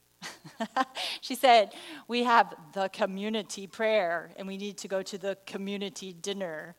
she 1.21 1.35
said, 1.35 1.73
We 2.07 2.23
have 2.23 2.53
the 2.73 2.89
community 2.89 3.67
prayer, 3.67 4.31
and 4.37 4.47
we 4.47 4.57
need 4.57 4.77
to 4.79 4.87
go 4.87 5.01
to 5.01 5.17
the 5.17 5.37
community 5.45 6.13
dinner, 6.13 6.75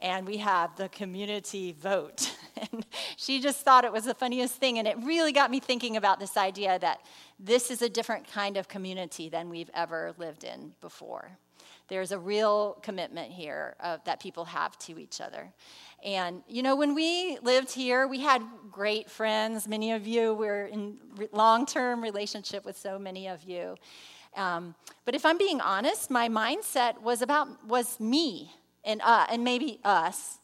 and 0.00 0.26
we 0.26 0.38
have 0.38 0.76
the 0.76 0.88
community 0.88 1.72
vote. 1.72 2.34
and 2.72 2.86
she 3.16 3.40
just 3.40 3.60
thought 3.60 3.84
it 3.84 3.92
was 3.92 4.04
the 4.04 4.14
funniest 4.14 4.54
thing, 4.56 4.78
and 4.78 4.86
it 4.86 4.96
really 5.02 5.32
got 5.32 5.50
me 5.50 5.60
thinking 5.60 5.96
about 5.96 6.20
this 6.20 6.36
idea 6.36 6.78
that 6.78 7.00
this 7.38 7.70
is 7.70 7.82
a 7.82 7.88
different 7.88 8.26
kind 8.30 8.56
of 8.56 8.68
community 8.68 9.28
than 9.28 9.48
we've 9.50 9.70
ever 9.74 10.14
lived 10.18 10.44
in 10.44 10.72
before. 10.80 11.38
There's 11.88 12.10
a 12.10 12.18
real 12.18 12.78
commitment 12.82 13.30
here 13.30 13.76
that 14.04 14.20
people 14.20 14.44
have 14.46 14.76
to 14.80 14.98
each 14.98 15.20
other. 15.20 15.52
And, 16.04 16.42
you 16.48 16.62
know, 16.62 16.74
when 16.74 16.94
we 16.94 17.38
lived 17.42 17.72
here, 17.72 18.08
we 18.08 18.20
had 18.20 18.42
great 18.72 19.08
friends. 19.08 19.68
Many 19.68 19.92
of 19.92 20.06
you 20.06 20.34
were 20.34 20.66
in 20.66 20.98
long 21.32 21.64
term 21.64 22.02
relationship 22.02 22.64
with 22.64 22.76
so 22.76 22.98
many 22.98 23.28
of 23.28 23.44
you. 23.44 23.76
Um, 24.36 24.74
but 25.04 25.14
if 25.14 25.24
I'm 25.24 25.38
being 25.38 25.60
honest, 25.60 26.10
my 26.10 26.28
mindset 26.28 27.00
was 27.00 27.22
about 27.22 27.64
was 27.66 27.98
me 28.00 28.52
and 28.86 29.02
uh, 29.02 29.26
and 29.28 29.44
maybe 29.44 29.80
us, 29.84 30.38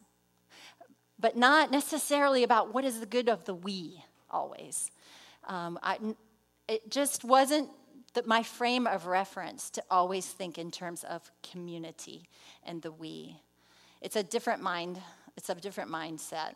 but 1.19 1.37
not 1.37 1.71
necessarily 1.71 2.43
about 2.43 2.75
what 2.75 2.85
is 2.85 3.01
the 3.01 3.07
good 3.07 3.31
of 3.31 3.45
the 3.45 3.55
we 3.55 4.05
always. 4.31 4.91
Um, 5.47 5.79
I, 5.83 5.99
it 6.69 6.91
just 6.91 7.25
wasn't 7.25 7.71
that 8.15 8.27
my 8.27 8.43
frame 8.43 8.87
of 8.87 9.07
reference 9.07 9.71
to 9.71 9.83
always 9.91 10.27
think 10.27 10.59
in 10.59 10.71
terms 10.71 11.03
of 11.05 11.31
community 11.43 12.29
and 12.65 12.83
the 12.83 12.93
we. 12.93 13.41
It's 14.03 14.17
a 14.17 14.23
different 14.23 14.63
mind 14.63 15.01
it's 15.37 15.49
a 15.49 15.55
different 15.55 15.91
mindset. 15.91 16.55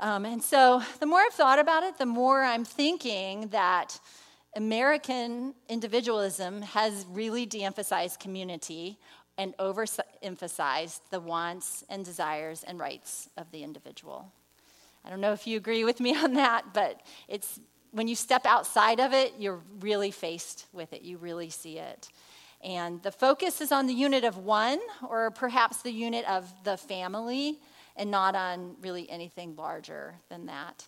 Um, 0.00 0.24
and 0.24 0.42
so 0.42 0.82
the 1.00 1.06
more 1.06 1.20
I've 1.20 1.32
thought 1.32 1.58
about 1.58 1.84
it, 1.84 1.98
the 1.98 2.06
more 2.06 2.42
I'm 2.42 2.64
thinking 2.64 3.48
that 3.48 3.98
American 4.56 5.54
individualism 5.68 6.62
has 6.62 7.06
really 7.08 7.46
de 7.46 7.62
emphasized 7.62 8.20
community 8.20 8.98
and 9.36 9.56
overemphasized 9.58 11.00
the 11.10 11.20
wants 11.20 11.84
and 11.88 12.04
desires 12.04 12.64
and 12.66 12.78
rights 12.78 13.28
of 13.36 13.50
the 13.50 13.62
individual. 13.62 14.30
I 15.04 15.10
don't 15.10 15.20
know 15.20 15.32
if 15.32 15.46
you 15.46 15.56
agree 15.56 15.84
with 15.84 16.00
me 16.00 16.16
on 16.16 16.34
that, 16.34 16.72
but 16.72 17.00
it's 17.28 17.60
when 17.90 18.08
you 18.08 18.14
step 18.16 18.46
outside 18.46 19.00
of 19.00 19.12
it, 19.12 19.34
you're 19.38 19.60
really 19.80 20.10
faced 20.10 20.66
with 20.72 20.92
it. 20.92 21.02
You 21.02 21.18
really 21.18 21.50
see 21.50 21.78
it. 21.78 22.08
And 22.62 23.02
the 23.02 23.12
focus 23.12 23.60
is 23.60 23.70
on 23.70 23.86
the 23.86 23.92
unit 23.92 24.24
of 24.24 24.38
one, 24.38 24.80
or 25.06 25.30
perhaps 25.30 25.82
the 25.82 25.92
unit 25.92 26.28
of 26.28 26.50
the 26.64 26.76
family, 26.76 27.60
and 27.96 28.10
not 28.10 28.34
on 28.34 28.76
really 28.80 29.08
anything 29.10 29.54
larger 29.54 30.14
than 30.28 30.46
that. 30.46 30.86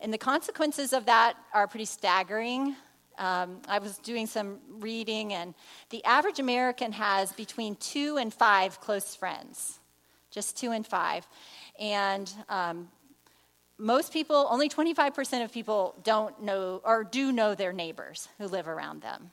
And 0.00 0.12
the 0.12 0.18
consequences 0.18 0.92
of 0.92 1.06
that 1.06 1.36
are 1.52 1.68
pretty 1.68 1.84
staggering. 1.84 2.74
Um, 3.18 3.60
I 3.68 3.78
was 3.78 3.98
doing 3.98 4.26
some 4.26 4.58
reading, 4.78 5.32
and 5.32 5.54
the 5.90 6.04
average 6.04 6.38
American 6.38 6.92
has 6.92 7.32
between 7.32 7.76
two 7.76 8.16
and 8.16 8.32
five 8.32 8.80
close 8.80 9.14
friends, 9.14 9.78
just 10.30 10.56
two 10.56 10.70
and 10.70 10.86
five. 10.86 11.26
And 11.78 12.32
um, 12.48 12.88
most 13.78 14.12
people, 14.12 14.46
only 14.50 14.68
25% 14.68 15.44
of 15.44 15.52
people 15.52 15.94
don't 16.02 16.42
know 16.42 16.80
or 16.84 17.04
do 17.04 17.32
know 17.32 17.54
their 17.54 17.72
neighbors 17.72 18.28
who 18.38 18.46
live 18.46 18.68
around 18.68 19.02
them. 19.02 19.30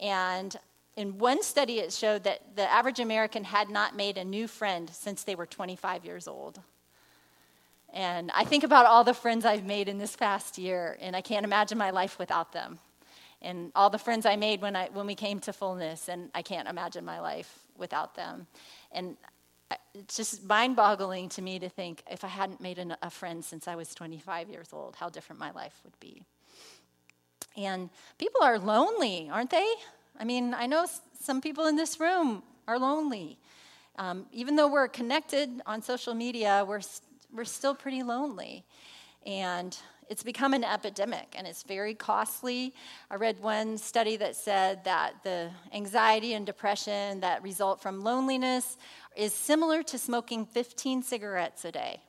And 0.00 0.56
in 0.96 1.18
one 1.18 1.42
study, 1.42 1.78
it 1.78 1.92
showed 1.92 2.24
that 2.24 2.56
the 2.56 2.70
average 2.70 3.00
American 3.00 3.44
had 3.44 3.70
not 3.70 3.96
made 3.96 4.18
a 4.18 4.24
new 4.24 4.48
friend 4.48 4.90
since 4.90 5.24
they 5.24 5.34
were 5.34 5.46
25 5.46 6.04
years 6.04 6.26
old. 6.26 6.60
And 7.92 8.30
I 8.34 8.44
think 8.44 8.64
about 8.64 8.86
all 8.86 9.04
the 9.04 9.14
friends 9.14 9.44
I've 9.44 9.64
made 9.64 9.88
in 9.88 9.98
this 9.98 10.16
past 10.16 10.58
year, 10.58 10.96
and 11.00 11.16
I 11.16 11.20
can't 11.20 11.44
imagine 11.44 11.76
my 11.76 11.90
life 11.90 12.18
without 12.18 12.52
them. 12.52 12.78
And 13.42 13.72
all 13.74 13.90
the 13.90 13.98
friends 13.98 14.26
I 14.26 14.36
made 14.36 14.60
when, 14.60 14.76
I, 14.76 14.88
when 14.92 15.06
we 15.06 15.14
came 15.14 15.40
to 15.40 15.52
fullness, 15.52 16.08
and 16.08 16.30
I 16.34 16.42
can't 16.42 16.68
imagine 16.68 17.04
my 17.04 17.20
life 17.20 17.60
without 17.76 18.14
them. 18.14 18.46
And 18.92 19.16
it's 19.94 20.16
just 20.16 20.44
mind 20.44 20.76
boggling 20.76 21.28
to 21.30 21.42
me 21.42 21.58
to 21.58 21.68
think 21.68 22.02
if 22.10 22.24
I 22.24 22.28
hadn't 22.28 22.60
made 22.60 22.78
an, 22.78 22.96
a 23.02 23.10
friend 23.10 23.44
since 23.44 23.66
I 23.68 23.76
was 23.76 23.94
25 23.94 24.48
years 24.48 24.68
old, 24.72 24.96
how 24.96 25.08
different 25.08 25.40
my 25.40 25.50
life 25.52 25.80
would 25.84 25.98
be. 26.00 26.24
And 27.56 27.90
people 28.18 28.42
are 28.42 28.58
lonely, 28.58 29.28
aren't 29.30 29.50
they? 29.50 29.66
I 30.18 30.24
mean, 30.24 30.54
I 30.54 30.66
know 30.66 30.86
some 31.20 31.40
people 31.40 31.66
in 31.66 31.76
this 31.76 31.98
room 31.98 32.42
are 32.68 32.78
lonely. 32.78 33.38
Um, 33.98 34.26
even 34.32 34.56
though 34.56 34.68
we're 34.68 34.88
connected 34.88 35.60
on 35.66 35.82
social 35.82 36.14
media, 36.14 36.64
we're, 36.66 36.80
we're 37.34 37.44
still 37.44 37.74
pretty 37.74 38.02
lonely. 38.02 38.64
And 39.26 39.76
it's 40.10 40.24
become 40.24 40.54
an 40.54 40.64
epidemic 40.64 41.34
and 41.38 41.46
it's 41.46 41.62
very 41.62 41.94
costly. 41.94 42.74
I 43.12 43.14
read 43.14 43.40
one 43.40 43.78
study 43.78 44.16
that 44.16 44.34
said 44.34 44.82
that 44.82 45.22
the 45.22 45.50
anxiety 45.72 46.34
and 46.34 46.44
depression 46.44 47.20
that 47.20 47.44
result 47.44 47.80
from 47.80 48.00
loneliness 48.00 48.76
is 49.16 49.32
similar 49.32 49.84
to 49.84 49.98
smoking 49.98 50.44
15 50.44 51.04
cigarettes 51.04 51.64
a 51.64 51.70
day. 51.70 52.00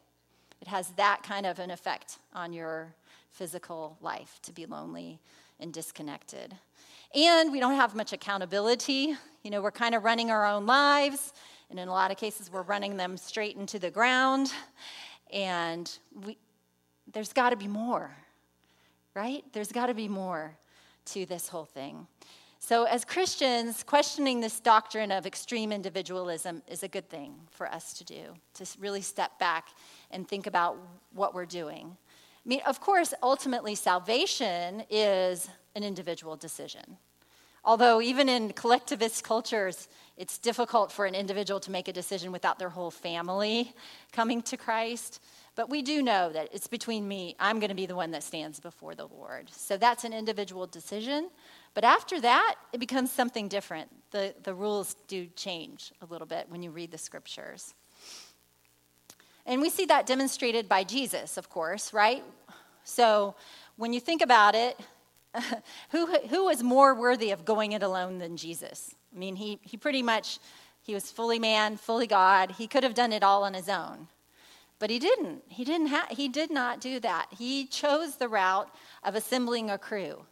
It 0.61 0.67
has 0.67 0.89
that 0.97 1.21
kind 1.21 1.45
of 1.45 1.59
an 1.59 1.69
effect 1.69 2.17
on 2.33 2.53
your 2.53 2.95
physical 3.29 3.97
life 4.01 4.39
to 4.43 4.51
be 4.51 4.65
lonely 4.65 5.19
and 5.59 5.71
disconnected. 5.71 6.55
And 7.13 7.51
we 7.51 7.59
don't 7.59 7.75
have 7.75 7.93
much 7.93 8.13
accountability. 8.13 9.15
You 9.43 9.51
know, 9.51 9.61
we're 9.61 9.69
kind 9.69 9.93
of 9.93 10.03
running 10.03 10.31
our 10.31 10.45
own 10.45 10.65
lives, 10.65 11.33
and 11.69 11.79
in 11.79 11.87
a 11.87 11.91
lot 11.91 12.09
of 12.09 12.17
cases, 12.17 12.51
we're 12.51 12.63
running 12.63 12.97
them 12.97 13.15
straight 13.15 13.57
into 13.57 13.79
the 13.79 13.91
ground. 13.91 14.51
And 15.31 15.91
we, 16.25 16.37
there's 17.11 17.33
got 17.33 17.51
to 17.51 17.55
be 17.55 17.67
more, 17.67 18.11
right? 19.13 19.43
There's 19.53 19.71
got 19.71 19.87
to 19.87 19.93
be 19.93 20.07
more 20.07 20.55
to 21.05 21.25
this 21.25 21.47
whole 21.47 21.65
thing. 21.65 22.07
So, 22.63 22.83
as 22.83 23.03
Christians, 23.03 23.81
questioning 23.81 24.39
this 24.39 24.59
doctrine 24.59 25.11
of 25.11 25.25
extreme 25.25 25.71
individualism 25.71 26.61
is 26.67 26.83
a 26.83 26.87
good 26.87 27.09
thing 27.09 27.33
for 27.49 27.67
us 27.67 27.93
to 27.93 28.03
do, 28.03 28.35
to 28.53 28.65
really 28.79 29.01
step 29.01 29.39
back 29.39 29.69
and 30.11 30.27
think 30.27 30.45
about 30.45 30.77
what 31.13 31.33
we're 31.33 31.47
doing. 31.47 31.97
I 32.45 32.49
mean, 32.49 32.61
of 32.67 32.79
course, 32.79 33.15
ultimately, 33.23 33.73
salvation 33.73 34.83
is 34.91 35.49
an 35.75 35.83
individual 35.83 36.35
decision. 36.35 36.97
Although, 37.65 37.99
even 37.99 38.29
in 38.29 38.53
collectivist 38.53 39.23
cultures, 39.23 39.87
it's 40.17 40.37
difficult 40.37 40.91
for 40.91 41.05
an 41.05 41.15
individual 41.15 41.59
to 41.61 41.71
make 41.71 41.87
a 41.87 41.93
decision 41.93 42.31
without 42.31 42.59
their 42.59 42.69
whole 42.69 42.91
family 42.91 43.73
coming 44.11 44.41
to 44.43 44.57
Christ. 44.57 45.19
But 45.55 45.69
we 45.69 45.81
do 45.81 46.01
know 46.01 46.31
that 46.31 46.49
it's 46.53 46.67
between 46.67 47.07
me, 47.07 47.35
I'm 47.39 47.59
going 47.59 47.69
to 47.69 47.75
be 47.75 47.85
the 47.85 47.95
one 47.95 48.11
that 48.11 48.23
stands 48.23 48.59
before 48.59 48.95
the 48.95 49.07
Lord. 49.07 49.49
So 49.51 49.75
that's 49.75 50.05
an 50.05 50.13
individual 50.13 50.65
decision. 50.65 51.29
But 51.73 51.83
after 51.83 52.21
that, 52.21 52.55
it 52.71 52.79
becomes 52.79 53.11
something 53.11 53.47
different. 53.47 53.89
The, 54.11 54.33
the 54.43 54.53
rules 54.53 54.95
do 55.07 55.27
change 55.35 55.91
a 56.01 56.05
little 56.05 56.27
bit 56.27 56.47
when 56.49 56.63
you 56.63 56.71
read 56.71 56.91
the 56.91 56.97
scriptures. 56.97 57.73
And 59.45 59.61
we 59.61 59.69
see 59.69 59.85
that 59.85 60.05
demonstrated 60.05 60.69
by 60.69 60.83
Jesus, 60.83 61.37
of 61.37 61.49
course, 61.49 61.93
right? 61.93 62.23
So 62.83 63.35
when 63.75 63.91
you 63.91 63.99
think 63.99 64.21
about 64.21 64.55
it, 64.55 64.79
who, 65.89 66.05
who 66.05 66.63
more 66.63 66.93
worthy 66.93 67.31
of 67.31 67.43
going 67.43 67.73
it 67.73 67.83
alone 67.83 68.19
than 68.19 68.37
Jesus? 68.37 68.95
I 69.13 69.19
mean, 69.19 69.35
he, 69.35 69.59
he 69.63 69.77
pretty 69.77 70.01
much, 70.01 70.39
he 70.81 70.93
was 70.93 71.11
fully 71.11 71.39
man, 71.39 71.77
fully 71.77 72.07
God. 72.07 72.51
He 72.51 72.67
could 72.67 72.83
have 72.83 72.93
done 72.93 73.11
it 73.11 73.23
all 73.23 73.43
on 73.43 73.53
his 73.53 73.67
own. 73.67 74.07
But 74.81 74.89
he 74.89 74.97
didn't. 74.97 75.43
He, 75.47 75.63
didn't 75.63 75.87
ha- 75.87 76.07
he 76.09 76.27
did 76.27 76.49
not 76.49 76.81
do 76.81 76.99
that. 77.01 77.27
He 77.37 77.67
chose 77.67 78.15
the 78.15 78.27
route 78.27 78.67
of 79.03 79.13
assembling 79.13 79.69
a 79.69 79.77
crew, 79.77 80.25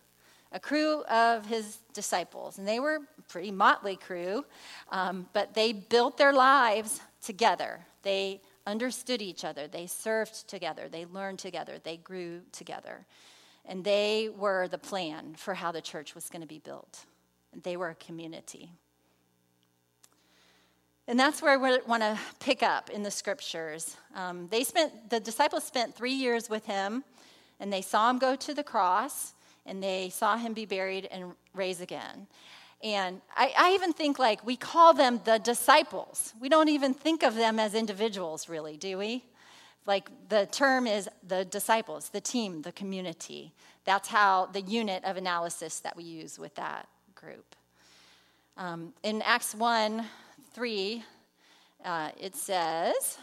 a 0.52 0.60
crew 0.60 1.04
of 1.04 1.46
his 1.46 1.78
disciples. 1.94 2.58
And 2.58 2.68
they 2.68 2.80
were 2.80 2.96
a 2.96 3.22
pretty 3.28 3.52
motley 3.52 3.96
crew, 3.96 4.44
um, 4.92 5.28
but 5.34 5.54
they 5.54 5.72
built 5.72 6.18
their 6.18 6.34
lives 6.34 7.00
together. 7.22 7.86
They 8.02 8.42
understood 8.66 9.22
each 9.22 9.46
other. 9.46 9.68
They 9.68 9.86
served 9.86 10.48
together. 10.50 10.90
They 10.90 11.06
learned 11.06 11.38
together. 11.38 11.78
They 11.84 11.98
grew 11.98 12.42
together. 12.52 13.06
And 13.66 13.84
they 13.84 14.30
were 14.36 14.68
the 14.68 14.80
plan 14.80 15.36
for 15.36 15.54
how 15.54 15.72
the 15.72 15.82
church 15.82 16.16
was 16.16 16.28
going 16.28 16.42
to 16.42 16.48
be 16.48 16.58
built. 16.58 17.06
They 17.62 17.78
were 17.78 17.90
a 17.90 17.96
community. 17.96 18.72
And 21.10 21.20
that's 21.20 21.42
where 21.42 21.58
we 21.58 21.76
want 21.88 22.04
to 22.04 22.20
pick 22.40 22.62
up 22.62 22.92
in 22.92 23.02
the 23.02 23.10
scriptures. 23.10 23.98
Um, 24.14 24.48
they 24.52 24.64
spent 24.64 25.10
the 25.10 25.20
disciples 25.20 25.64
spent 25.64 25.96
three 25.96 26.14
years 26.14 26.52
with 26.52 26.68
him, 26.68 27.04
and 27.60 27.74
they 27.74 27.82
saw 27.82 28.12
him 28.12 28.20
go 28.20 28.36
to 28.36 28.54
the 28.54 28.64
cross, 28.64 29.34
and 29.66 29.82
they 29.82 30.10
saw 30.10 30.38
him 30.38 30.54
be 30.54 30.68
buried 30.68 31.10
and 31.12 31.32
raised 31.56 31.82
again. 31.82 32.28
And 32.84 33.22
I, 33.36 33.52
I, 33.58 33.74
even 33.74 33.92
think 33.92 34.20
like 34.20 34.46
we 34.46 34.56
call 34.56 34.94
them 34.94 35.20
the 35.26 35.40
disciples. 35.40 36.36
We 36.40 36.48
don't 36.48 36.70
even 36.70 36.94
think 36.94 37.24
of 37.24 37.34
them 37.34 37.58
as 37.58 37.74
individuals, 37.74 38.48
really, 38.48 38.78
do 38.78 39.00
we? 39.00 39.24
Like 39.88 40.12
the 40.30 40.48
term 40.52 40.86
is 40.86 41.10
the 41.28 41.44
disciples, 41.44 42.10
the 42.10 42.22
team, 42.22 42.62
the 42.62 42.72
community. 42.72 43.52
That's 43.84 44.10
how 44.10 44.46
the 44.54 44.62
unit 44.62 45.04
of 45.06 45.18
analysis 45.18 45.80
that 45.80 45.98
we 45.98 46.04
use 46.04 46.38
with 46.38 46.54
that 46.54 46.88
group. 47.16 47.56
Um, 48.58 48.94
in 49.02 49.24
Acts 49.24 49.56
1 49.56 50.06
3, 50.54 51.04
uh, 51.86 52.10
it 52.20 52.36
says, 52.36 53.18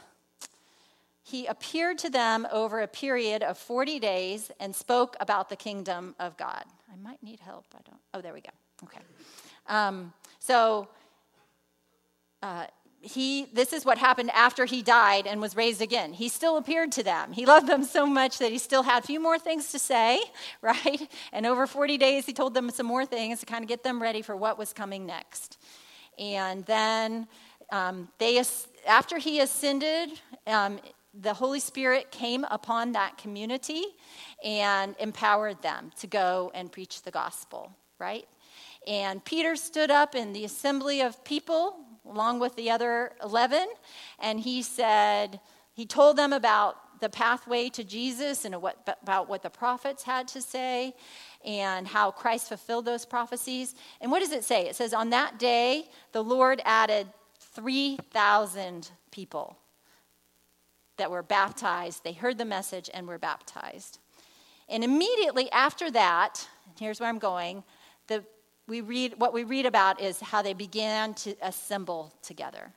He 1.23 1.47
appeared 1.47 1.99
to 1.99 2.11
them 2.11 2.47
over 2.50 2.80
a 2.80 2.88
period 2.88 3.42
of 3.42 3.59
40 3.59 3.99
days 3.99 4.50
and 4.61 4.75
spoke 4.75 5.16
about 5.21 5.49
the 5.49 5.56
kingdom 5.56 6.14
of 6.18 6.37
God. 6.37 6.64
I 6.92 6.97
might 7.02 7.23
need 7.23 7.40
help. 7.40 7.64
I 7.75 7.80
don't. 7.88 8.00
Oh, 8.14 8.21
there 8.21 8.33
we 8.33 8.40
go. 8.40 8.50
Okay. 8.85 9.00
Um, 9.68 10.12
so, 10.38 10.88
uh, 12.42 12.66
he 13.06 13.47
this 13.52 13.73
is 13.73 13.85
what 13.85 13.99
happened 13.99 14.30
after 14.33 14.64
he 14.64 14.83
died 14.83 15.26
and 15.26 15.40
was 15.40 15.54
raised 15.54 15.80
again 15.80 16.12
he 16.12 16.28
still 16.28 16.56
appeared 16.56 16.90
to 16.90 17.02
them 17.02 17.33
he 17.33 17.47
loved 17.47 17.68
them 17.68 17.85
so 17.85 18.06
much 18.06 18.38
that 18.38 18.50
he 18.50 18.59
still 18.59 18.83
had 18.83 19.04
a 19.04 19.06
few 19.06 19.21
more 19.21 19.38
things 19.38 19.71
to 19.71 19.78
say 19.78 20.21
right 20.62 21.09
and 21.33 21.47
over 21.47 21.66
40 21.66 21.99
days 21.99 22.26
he 22.26 22.33
told 22.33 22.54
them 22.54 22.71
some 22.71 22.87
more 22.87 23.06
things 23.06 23.40
to 23.40 23.47
kind 23.47 23.62
of 23.62 23.68
get 23.68 23.85
them 23.85 24.02
ready 24.02 24.23
for 24.23 24.35
what 24.35 24.59
was 24.59 24.73
coming 24.73 25.06
next 25.06 25.59
and 26.18 26.64
then 26.66 27.28
um, 27.70 28.08
they, 28.18 28.42
after 28.87 29.18
he 29.18 29.40
ascended, 29.40 30.11
um, 30.46 30.78
the 31.12 31.35
Holy 31.35 31.61
Spirit 31.61 32.11
came 32.11 32.44
upon 32.50 32.92
that 32.92 33.16
community 33.18 33.85
and 34.44 34.94
empowered 34.99 35.62
them 35.62 35.90
to 36.00 36.06
go 36.06 36.50
and 36.54 36.70
preach 36.70 37.02
the 37.02 37.11
gospel, 37.11 37.73
right? 37.99 38.26
And 38.87 39.25
Peter 39.25 39.56
stood 39.56 39.90
up 39.90 40.14
in 40.14 40.32
the 40.32 40.44
assembly 40.44 41.00
of 41.00 41.25
people 41.25 41.76
along 42.08 42.38
with 42.38 42.54
the 42.56 42.70
other 42.70 43.12
11, 43.23 43.66
and 44.20 44.38
he 44.40 44.62
said, 44.62 45.40
he 45.73 45.85
told 45.85 46.16
them 46.16 46.32
about 46.32 47.00
the 47.00 47.08
pathway 47.08 47.68
to 47.68 47.85
Jesus 47.85 48.44
and 48.44 48.62
what, 48.62 48.96
about 49.02 49.28
what 49.28 49.42
the 49.42 49.50
prophets 49.50 50.04
had 50.04 50.28
to 50.28 50.40
say 50.40 50.94
and 51.45 51.87
how 51.87 52.11
Christ 52.11 52.49
fulfilled 52.49 52.85
those 52.85 53.05
prophecies. 53.05 53.75
And 54.00 54.11
what 54.11 54.21
does 54.21 54.33
it 54.33 54.45
say? 54.45 54.66
It 54.69 54.76
says, 54.76 54.93
On 54.93 55.11
that 55.11 55.38
day, 55.38 55.88
the 56.12 56.23
Lord 56.23 56.61
added 56.64 57.07
3,000 57.55 58.90
people 59.11 59.57
that 60.97 61.11
were 61.11 61.23
baptized. 61.23 62.05
They 62.05 62.12
heard 62.12 62.38
the 62.38 62.44
message 62.44 62.90
and 62.92 63.07
were 63.07 63.18
baptized. 63.18 63.99
And 64.68 64.83
immediately 64.83 65.51
after 65.53 65.90
that, 65.92 66.49
here's 66.79 67.01
where 67.01 67.09
I'm 67.09 67.18
going, 67.18 67.62
the, 68.09 68.25
we 68.66 68.81
read, 68.81 69.14
what 69.18 69.33
we 69.33 69.44
read 69.44 69.66
about 69.66 70.01
is 70.01 70.20
how 70.20 70.42
they 70.42 70.55
began 70.55 71.14
to 71.14 71.35
assemble 71.42 72.12
together. 72.22 72.72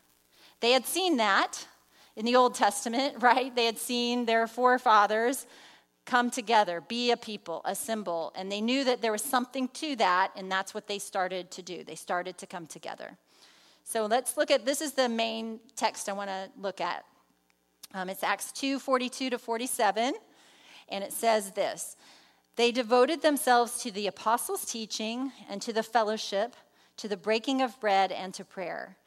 They 0.60 0.72
had 0.72 0.86
seen 0.86 1.18
that 1.18 1.66
in 2.16 2.26
the 2.26 2.36
Old 2.36 2.56
Testament, 2.56 3.16
right? 3.22 3.56
They 3.56 3.66
had 3.66 3.78
seen 3.78 4.26
their 4.26 4.48
forefathers 4.48 5.48
come 6.10 6.32
together, 6.32 6.82
be 6.82 7.12
a 7.12 7.18
people, 7.18 7.62
assemble. 7.66 8.34
And 8.36 8.52
they 8.52 8.62
knew 8.62 8.84
that 8.84 9.02
there 9.02 9.12
was 9.12 9.22
something 9.22 9.68
to 9.76 9.96
that, 9.98 10.32
and 10.36 10.52
that's 10.52 10.74
what 10.74 10.88
they 10.88 10.98
started 10.98 11.52
to 11.52 11.62
do. 11.62 11.84
They 11.84 11.96
started 11.96 12.38
to 12.40 12.48
come 12.48 12.66
together. 12.66 13.16
So 13.84 14.08
let's 14.08 14.36
look 14.36 14.50
at 14.50 14.66
this 14.66 14.82
is 14.82 14.94
the 14.94 15.08
main 15.08 15.60
text 15.76 16.10
I 16.10 16.14
want 16.14 16.30
to 16.30 16.50
look 16.60 16.82
at. 16.82 17.06
Um, 17.94 18.10
it's 18.10 18.24
Acts 18.24 18.52
2 18.52 18.80
42 18.80 19.30
to 19.30 19.38
47, 19.38 20.16
and 20.90 21.04
it 21.04 21.14
says 21.14 21.52
this 21.52 21.96
They 22.56 22.72
devoted 22.72 23.22
themselves 23.22 23.82
to 23.84 23.92
the 23.92 24.08
apostles' 24.08 24.66
teaching 24.66 25.32
and 25.48 25.62
to 25.62 25.72
the 25.72 25.84
fellowship, 25.84 26.56
to 26.98 27.08
the 27.08 27.18
breaking 27.18 27.62
of 27.62 27.80
bread, 27.80 28.12
and 28.12 28.34
to 28.34 28.44
prayer. 28.44 28.98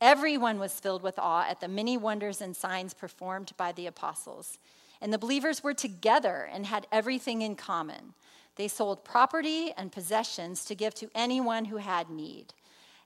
Everyone 0.00 0.58
was 0.58 0.78
filled 0.78 1.02
with 1.02 1.18
awe 1.18 1.46
at 1.48 1.60
the 1.60 1.68
many 1.68 1.96
wonders 1.96 2.40
and 2.40 2.56
signs 2.56 2.94
performed 2.94 3.52
by 3.56 3.72
the 3.72 3.86
apostles. 3.86 4.58
And 5.00 5.12
the 5.12 5.18
believers 5.18 5.62
were 5.62 5.74
together 5.74 6.48
and 6.52 6.66
had 6.66 6.86
everything 6.90 7.42
in 7.42 7.54
common. 7.54 8.14
They 8.56 8.68
sold 8.68 9.04
property 9.04 9.72
and 9.76 9.92
possessions 9.92 10.64
to 10.64 10.74
give 10.74 10.94
to 10.96 11.10
anyone 11.14 11.66
who 11.66 11.76
had 11.76 12.10
need. 12.10 12.54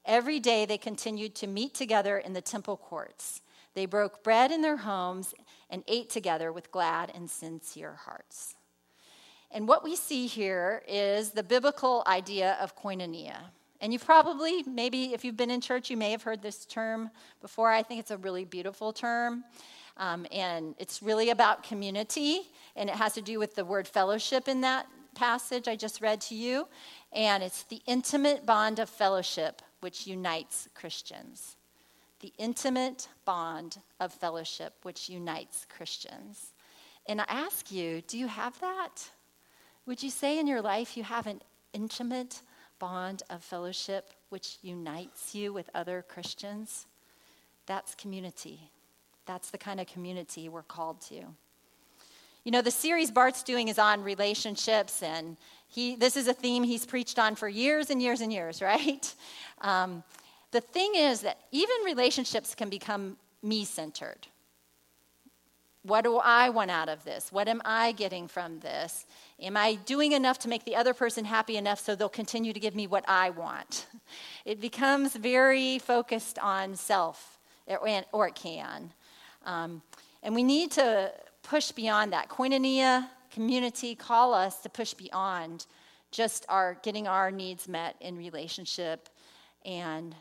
Every 0.05 0.41
day 0.41 0.65
they 0.65 0.79
continued 0.79 1.35
to 1.37 1.47
meet 1.47 1.75
together 1.75 2.19
in 2.19 2.33
the 2.33 2.41
temple 2.41 2.77
courts. 2.77 3.43
They 3.75 3.87
broke 3.87 4.23
bread 4.23 4.51
in 4.51 4.63
their 4.63 4.79
homes 4.79 5.35
and 5.71 5.85
ate 5.87 6.11
together 6.11 6.53
with 6.53 6.73
glad 6.73 7.13
and 7.15 7.31
sincere 7.31 7.95
hearts. 8.05 8.55
And 9.51 9.69
what 9.69 9.85
we 9.85 9.97
see 9.97 10.27
here 10.27 10.83
is 10.89 11.31
the 11.31 11.43
biblical 11.43 12.03
idea 12.07 12.57
of 12.61 12.77
koinonia. 12.77 13.37
And 13.81 13.93
you've 13.93 14.05
probably, 14.05 14.63
maybe 14.63 15.13
if 15.13 15.25
you've 15.25 15.37
been 15.37 15.51
in 15.51 15.61
church, 15.61 15.91
you 15.91 15.97
may 15.97 16.13
have 16.13 16.23
heard 16.23 16.41
this 16.41 16.65
term 16.65 17.11
before. 17.41 17.71
I 17.71 17.83
think 17.83 18.01
it's 18.01 18.11
a 18.11 18.17
really 18.17 18.45
beautiful 18.45 18.93
term. 18.93 19.45
Um, 19.97 20.27
and 20.33 20.75
it's 20.79 21.03
really 21.03 21.31
about 21.31 21.63
community, 21.63 22.43
and 22.77 22.89
it 22.89 22.97
has 22.97 23.13
to 23.15 23.23
do 23.23 23.39
with 23.39 23.55
the 23.55 23.65
word 23.65 23.87
fellowship 23.87 24.49
in 24.49 24.63
that 24.63 24.87
passage 25.15 25.69
I 25.69 25.77
just 25.77 26.01
read 26.01 26.21
to 26.23 26.35
you. 26.35 26.69
And 27.13 27.43
it's 27.43 27.65
the 27.65 27.83
intimate 27.87 28.47
bond 28.47 28.79
of 28.79 28.89
fellowship 28.89 29.63
which 29.81 30.07
unites 30.07 30.69
Christians. 30.75 31.57
The 32.21 32.33
intimate 32.39 33.09
bond 33.25 33.79
of 34.01 34.13
fellowship 34.13 34.75
which 34.83 35.09
unites 35.09 35.67
Christians. 35.69 36.53
And 37.07 37.21
I 37.21 37.25
ask 37.29 37.71
you, 37.73 38.03
do 38.07 38.17
you 38.17 38.29
have 38.29 38.59
that? 38.61 39.11
Would 39.87 40.03
you 40.03 40.11
say 40.11 40.39
in 40.39 40.47
your 40.47 40.63
life 40.63 40.97
you 40.97 41.03
have 41.03 41.27
an 41.27 41.43
intimate 41.73 42.41
bond 42.79 43.23
of 43.29 43.43
fellowship 43.43 44.11
which 44.29 44.59
unites 44.63 45.35
you 45.35 45.53
with 45.53 45.69
other 45.75 46.05
Christians? 46.09 46.87
That's 47.67 47.95
community. 47.97 48.71
That's 49.27 49.51
the 49.51 49.59
kind 49.59 49.81
of 49.81 49.87
community 49.87 50.49
we're 50.49 50.63
called 50.63 51.01
to. 51.03 51.25
You 52.45 52.51
know, 52.51 52.63
the 52.63 52.73
series 52.73 53.11
Bart's 53.11 53.45
doing 53.45 53.69
is 53.69 53.79
on 53.79 54.03
relationships, 54.03 55.03
and 55.03 55.37
he, 55.69 55.95
this 55.95 56.17
is 56.17 56.27
a 56.27 56.35
theme 56.35 56.65
he's 56.65 56.85
preached 56.85 57.19
on 57.19 57.37
for 57.37 57.49
years 57.49 57.91
and 57.91 58.03
years 58.03 58.21
and 58.21 58.33
years, 58.33 58.61
right? 58.63 59.15
Um, 59.61 60.03
the 60.51 60.61
thing 60.61 60.93
is 60.97 61.21
that 61.21 61.39
even 61.51 61.77
relationships 61.85 62.55
can 62.55 62.69
become 62.69 63.17
me 63.43 63.65
centered. 63.65 64.27
What 65.85 66.05
do 66.05 66.19
I 66.19 66.51
want 66.51 66.71
out 66.71 66.89
of 66.89 67.03
this? 67.03 67.33
What 67.33 67.49
am 67.49 67.61
I 67.65 67.91
getting 67.93 68.29
from 68.29 68.61
this? 68.61 69.05
Am 69.41 69.57
I 69.57 69.75
doing 69.75 70.13
enough 70.13 70.39
to 70.41 70.49
make 70.49 70.65
the 70.65 70.77
other 70.77 70.95
person 70.95 71.25
happy 71.25 71.57
enough 71.57 71.81
so 71.81 71.97
they'll 71.97 72.09
continue 72.09 72.53
to 72.53 72.61
give 72.61 72.77
me 72.77 72.87
what 72.87 73.05
I 73.09 73.31
want? 73.31 73.87
It 74.45 74.61
becomes 74.61 75.15
very 75.15 75.79
focused 75.79 76.39
on 76.41 76.75
self, 76.75 77.39
or 78.13 78.27
it 78.27 78.35
can. 78.35 78.93
Um, 79.45 79.83
and 80.23 80.35
we 80.35 80.43
need 80.43 80.71
to 80.73 81.13
push 81.43 81.73
beyond 81.73 82.13
that. 82.13 82.29
Koinonia 82.29 83.09
community 83.31 83.95
call 83.95 84.35
us 84.35 84.61
to 84.61 84.69
push 84.69 84.95
beyond 84.95 85.67
just 86.11 86.45
our 86.49 86.79
getting 86.83 87.09
our 87.09 87.31
needs 87.31 87.67
met 87.67 87.97
in 88.01 88.17
relationship 88.17 89.09
and 89.65 90.15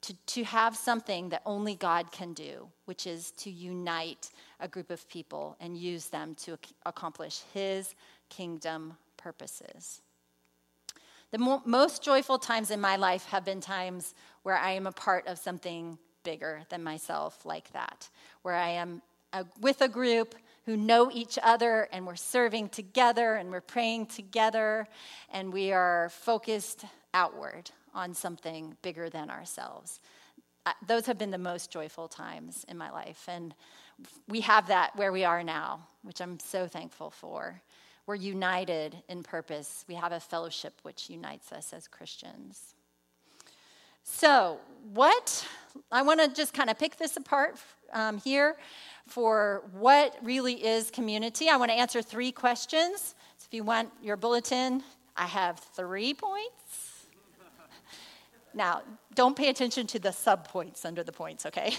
to, 0.00 0.14
to 0.26 0.44
have 0.44 0.76
something 0.76 1.28
that 1.28 1.42
only 1.46 1.74
God 1.74 2.10
can 2.10 2.32
do, 2.32 2.66
which 2.86 3.06
is 3.06 3.30
to 3.32 3.50
unite 3.50 4.30
a 4.58 4.66
group 4.66 4.90
of 4.90 5.08
people 5.08 5.56
and 5.60 5.76
use 5.76 6.06
them 6.06 6.34
to 6.36 6.58
accomplish 6.84 7.42
His 7.54 7.94
kingdom 8.28 8.96
purposes. 9.16 10.00
The 11.30 11.38
mo- 11.38 11.62
most 11.64 12.02
joyful 12.02 12.38
times 12.38 12.70
in 12.70 12.80
my 12.80 12.96
life 12.96 13.26
have 13.26 13.44
been 13.44 13.60
times 13.60 14.14
where 14.42 14.56
I 14.56 14.72
am 14.72 14.86
a 14.86 14.92
part 14.92 15.26
of 15.28 15.38
something 15.38 15.98
bigger 16.22 16.62
than 16.68 16.82
myself 16.82 17.44
like 17.44 17.72
that, 17.72 18.08
where 18.42 18.54
I 18.54 18.70
am 18.70 19.02
a, 19.32 19.44
with 19.60 19.80
a 19.80 19.88
group 19.88 20.34
who 20.66 20.76
know 20.76 21.10
each 21.12 21.38
other 21.42 21.88
and 21.92 22.06
we're 22.06 22.16
serving 22.16 22.68
together 22.68 23.34
and 23.34 23.50
we're 23.50 23.60
praying 23.60 24.06
together 24.06 24.86
and 25.32 25.52
we 25.52 25.72
are 25.72 26.10
focused 26.10 26.84
outward 27.14 27.70
on 27.94 28.14
something 28.14 28.76
bigger 28.82 29.10
than 29.10 29.30
ourselves. 29.30 30.00
Uh, 30.64 30.72
those 30.86 31.06
have 31.06 31.18
been 31.18 31.32
the 31.32 31.38
most 31.38 31.70
joyful 31.70 32.06
times 32.06 32.64
in 32.68 32.78
my 32.78 32.90
life. 32.90 33.24
And 33.28 33.54
we 34.28 34.40
have 34.42 34.68
that 34.68 34.94
where 34.96 35.12
we 35.12 35.24
are 35.24 35.42
now, 35.42 35.80
which 36.02 36.20
I'm 36.20 36.38
so 36.38 36.66
thankful 36.66 37.10
for. 37.10 37.60
We're 38.06 38.14
united 38.14 38.96
in 39.08 39.22
purpose. 39.22 39.84
We 39.88 39.94
have 39.94 40.12
a 40.12 40.20
fellowship 40.20 40.74
which 40.82 41.10
unites 41.10 41.52
us 41.52 41.72
as 41.72 41.88
Christians. 41.88 42.74
So, 44.04 44.58
what 44.92 45.46
I 45.90 46.02
want 46.02 46.20
to 46.20 46.28
just 46.28 46.52
kind 46.52 46.70
of 46.70 46.78
pick 46.78 46.96
this 46.96 47.16
apart 47.16 47.56
um, 47.92 48.18
here 48.18 48.56
for 49.06 49.62
what 49.72 50.16
really 50.22 50.54
is 50.54 50.90
community. 50.90 51.48
I 51.48 51.56
want 51.56 51.70
to 51.70 51.76
answer 51.76 52.02
three 52.02 52.32
questions. 52.32 53.14
So 53.38 53.46
if 53.46 53.54
you 53.54 53.64
want 53.64 53.90
your 54.02 54.16
bulletin, 54.16 54.82
I 55.16 55.26
have 55.26 55.58
three 55.58 56.14
points. 56.14 57.06
now, 58.54 58.82
don't 59.14 59.36
pay 59.36 59.48
attention 59.48 59.86
to 59.88 59.98
the 59.98 60.12
sub 60.12 60.48
points 60.48 60.84
under 60.84 61.02
the 61.02 61.12
points, 61.12 61.46
okay? 61.46 61.74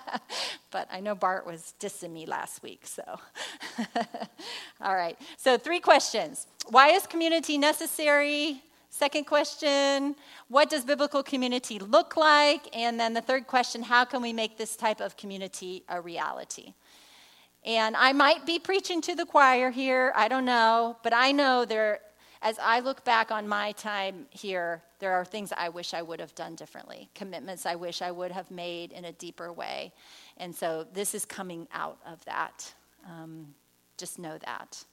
but 0.70 0.88
I 0.90 1.00
know 1.00 1.14
Bart 1.14 1.46
was 1.46 1.74
dissing 1.80 2.12
me 2.12 2.26
last 2.26 2.62
week, 2.62 2.86
so. 2.86 3.02
All 4.80 4.94
right, 4.94 5.18
so 5.36 5.58
three 5.58 5.80
questions. 5.80 6.46
Why 6.68 6.88
is 6.90 7.06
community 7.06 7.58
necessary? 7.58 8.62
Second 8.94 9.24
question, 9.24 10.14
what 10.48 10.68
does 10.68 10.84
biblical 10.84 11.22
community 11.22 11.78
look 11.78 12.14
like? 12.14 12.68
And 12.76 13.00
then 13.00 13.14
the 13.14 13.22
third 13.22 13.46
question, 13.46 13.82
how 13.82 14.04
can 14.04 14.20
we 14.20 14.34
make 14.34 14.58
this 14.58 14.76
type 14.76 15.00
of 15.00 15.16
community 15.16 15.82
a 15.88 15.98
reality? 15.98 16.74
And 17.64 17.96
I 17.96 18.12
might 18.12 18.44
be 18.44 18.58
preaching 18.58 19.00
to 19.00 19.14
the 19.14 19.24
choir 19.24 19.70
here, 19.70 20.12
I 20.14 20.28
don't 20.28 20.44
know, 20.44 20.98
but 21.02 21.14
I 21.14 21.32
know 21.32 21.64
there, 21.64 22.00
as 22.42 22.58
I 22.58 22.80
look 22.80 23.02
back 23.02 23.30
on 23.30 23.48
my 23.48 23.72
time 23.72 24.26
here, 24.28 24.82
there 24.98 25.14
are 25.14 25.24
things 25.24 25.54
I 25.56 25.70
wish 25.70 25.94
I 25.94 26.02
would 26.02 26.20
have 26.20 26.34
done 26.34 26.54
differently, 26.54 27.08
commitments 27.14 27.64
I 27.64 27.76
wish 27.76 28.02
I 28.02 28.10
would 28.10 28.30
have 28.30 28.50
made 28.50 28.92
in 28.92 29.06
a 29.06 29.12
deeper 29.12 29.54
way. 29.54 29.94
And 30.36 30.54
so 30.54 30.86
this 30.92 31.14
is 31.14 31.24
coming 31.24 31.66
out 31.72 31.96
of 32.06 32.22
that. 32.26 32.74
Um, 33.08 33.54
just 33.96 34.18
know 34.18 34.36
that. 34.44 34.84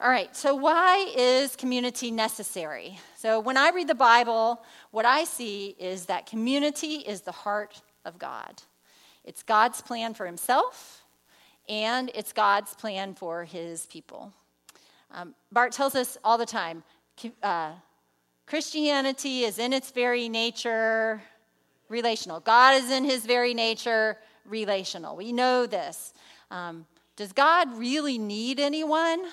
All 0.00 0.10
right, 0.10 0.34
so 0.34 0.56
why 0.56 1.08
is 1.16 1.54
community 1.54 2.10
necessary? 2.10 2.98
So 3.16 3.38
when 3.38 3.56
I 3.56 3.70
read 3.70 3.88
the 3.88 3.94
Bible, 3.94 4.60
what 4.90 5.04
I 5.04 5.22
see 5.22 5.76
is 5.78 6.06
that 6.06 6.26
community 6.26 6.96
is 6.96 7.20
the 7.20 7.30
heart 7.30 7.80
of 8.04 8.18
God. 8.18 8.60
It's 9.22 9.44
God's 9.44 9.80
plan 9.80 10.12
for 10.12 10.26
himself, 10.26 11.04
and 11.68 12.10
it's 12.12 12.32
God's 12.32 12.74
plan 12.74 13.14
for 13.14 13.44
his 13.44 13.86
people. 13.86 14.32
Um, 15.12 15.32
Bart 15.52 15.70
tells 15.70 15.94
us 15.94 16.18
all 16.24 16.38
the 16.38 16.44
time 16.44 16.82
uh, 17.44 17.74
Christianity 18.46 19.44
is 19.44 19.60
in 19.60 19.72
its 19.72 19.92
very 19.92 20.28
nature 20.28 21.22
relational. 21.88 22.40
God 22.40 22.82
is 22.82 22.90
in 22.90 23.04
his 23.04 23.24
very 23.24 23.54
nature 23.54 24.18
relational. 24.44 25.14
We 25.14 25.32
know 25.32 25.66
this. 25.66 26.12
Um, 26.50 26.84
does 27.14 27.32
God 27.32 27.78
really 27.78 28.18
need 28.18 28.58
anyone? 28.58 29.24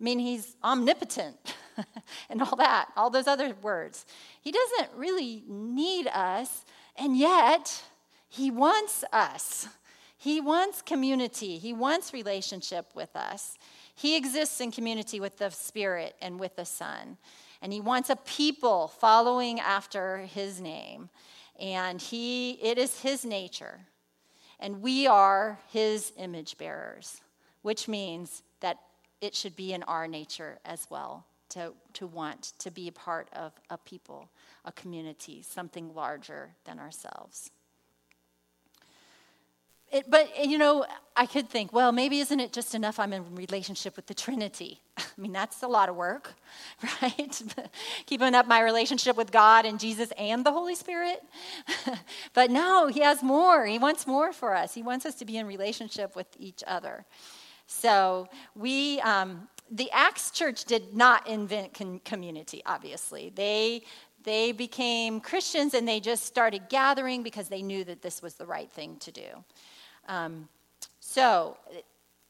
I 0.00 0.02
mean, 0.02 0.18
he's 0.18 0.56
omnipotent 0.64 1.36
and 2.30 2.40
all 2.40 2.56
that, 2.56 2.88
all 2.96 3.10
those 3.10 3.26
other 3.26 3.54
words. 3.60 4.06
He 4.40 4.50
doesn't 4.50 4.96
really 4.96 5.44
need 5.46 6.06
us, 6.08 6.64
and 6.96 7.16
yet 7.16 7.82
he 8.28 8.50
wants 8.50 9.04
us. 9.12 9.68
He 10.16 10.40
wants 10.40 10.82
community, 10.82 11.58
he 11.58 11.72
wants 11.72 12.12
relationship 12.12 12.86
with 12.94 13.14
us. 13.16 13.56
He 13.94 14.16
exists 14.16 14.60
in 14.60 14.70
community 14.70 15.20
with 15.20 15.36
the 15.36 15.50
Spirit 15.50 16.14
and 16.22 16.40
with 16.40 16.56
the 16.56 16.64
Son. 16.64 17.18
And 17.60 17.72
he 17.72 17.82
wants 17.82 18.08
a 18.08 18.16
people 18.16 18.88
following 18.88 19.60
after 19.60 20.18
his 20.18 20.60
name. 20.60 21.10
And 21.58 22.00
he 22.00 22.52
it 22.62 22.78
is 22.78 23.00
his 23.00 23.26
nature. 23.26 23.80
And 24.58 24.80
we 24.80 25.06
are 25.06 25.58
his 25.68 26.12
image 26.16 26.56
bearers, 26.56 27.20
which 27.60 27.88
means 27.88 28.42
that 28.60 28.78
it 29.20 29.34
should 29.34 29.56
be 29.56 29.72
in 29.72 29.82
our 29.84 30.08
nature 30.08 30.58
as 30.64 30.86
well 30.90 31.26
to, 31.50 31.72
to 31.94 32.06
want 32.06 32.52
to 32.58 32.70
be 32.70 32.88
a 32.88 32.92
part 32.92 33.28
of 33.32 33.52
a 33.68 33.76
people, 33.76 34.30
a 34.64 34.72
community, 34.72 35.42
something 35.42 35.94
larger 35.94 36.50
than 36.64 36.78
ourselves. 36.78 37.50
It, 39.90 40.08
but, 40.08 40.30
eh, 40.36 40.44
you 40.44 40.56
know, 40.56 40.86
I 41.16 41.26
could 41.26 41.48
think, 41.48 41.72
well, 41.72 41.90
maybe 41.90 42.20
isn't 42.20 42.38
it 42.38 42.52
just 42.52 42.76
enough 42.76 43.00
I'm 43.00 43.12
in 43.12 43.34
relationship 43.34 43.96
with 43.96 44.06
the 44.06 44.14
Trinity? 44.14 44.80
I 44.96 45.02
mean, 45.18 45.32
that's 45.32 45.64
a 45.64 45.66
lot 45.66 45.88
of 45.88 45.96
work, 45.96 46.34
right? 47.02 47.42
Keeping 48.06 48.34
up 48.34 48.46
my 48.46 48.60
relationship 48.60 49.16
with 49.16 49.32
God 49.32 49.66
and 49.66 49.80
Jesus 49.80 50.12
and 50.16 50.46
the 50.46 50.52
Holy 50.52 50.76
Spirit. 50.76 51.24
but 52.34 52.52
no, 52.52 52.86
He 52.86 53.00
has 53.00 53.20
more. 53.20 53.66
He 53.66 53.78
wants 53.78 54.06
more 54.06 54.32
for 54.32 54.54
us. 54.54 54.74
He 54.74 54.82
wants 54.82 55.04
us 55.04 55.16
to 55.16 55.24
be 55.24 55.36
in 55.36 55.46
relationship 55.46 56.14
with 56.14 56.28
each 56.38 56.62
other. 56.68 57.04
So 57.70 58.28
we, 58.56 59.00
um, 59.02 59.48
the 59.70 59.90
Acts 59.92 60.32
church 60.32 60.64
did 60.64 60.94
not 60.94 61.28
invent 61.28 61.72
con- 61.72 62.00
community, 62.04 62.62
obviously. 62.66 63.30
They, 63.32 63.82
they 64.24 64.50
became 64.50 65.20
Christians 65.20 65.72
and 65.74 65.86
they 65.86 66.00
just 66.00 66.24
started 66.26 66.62
gathering 66.68 67.22
because 67.22 67.48
they 67.48 67.62
knew 67.62 67.84
that 67.84 68.02
this 68.02 68.20
was 68.22 68.34
the 68.34 68.44
right 68.44 68.70
thing 68.70 68.96
to 68.96 69.12
do. 69.12 69.28
Um, 70.08 70.48
so 70.98 71.56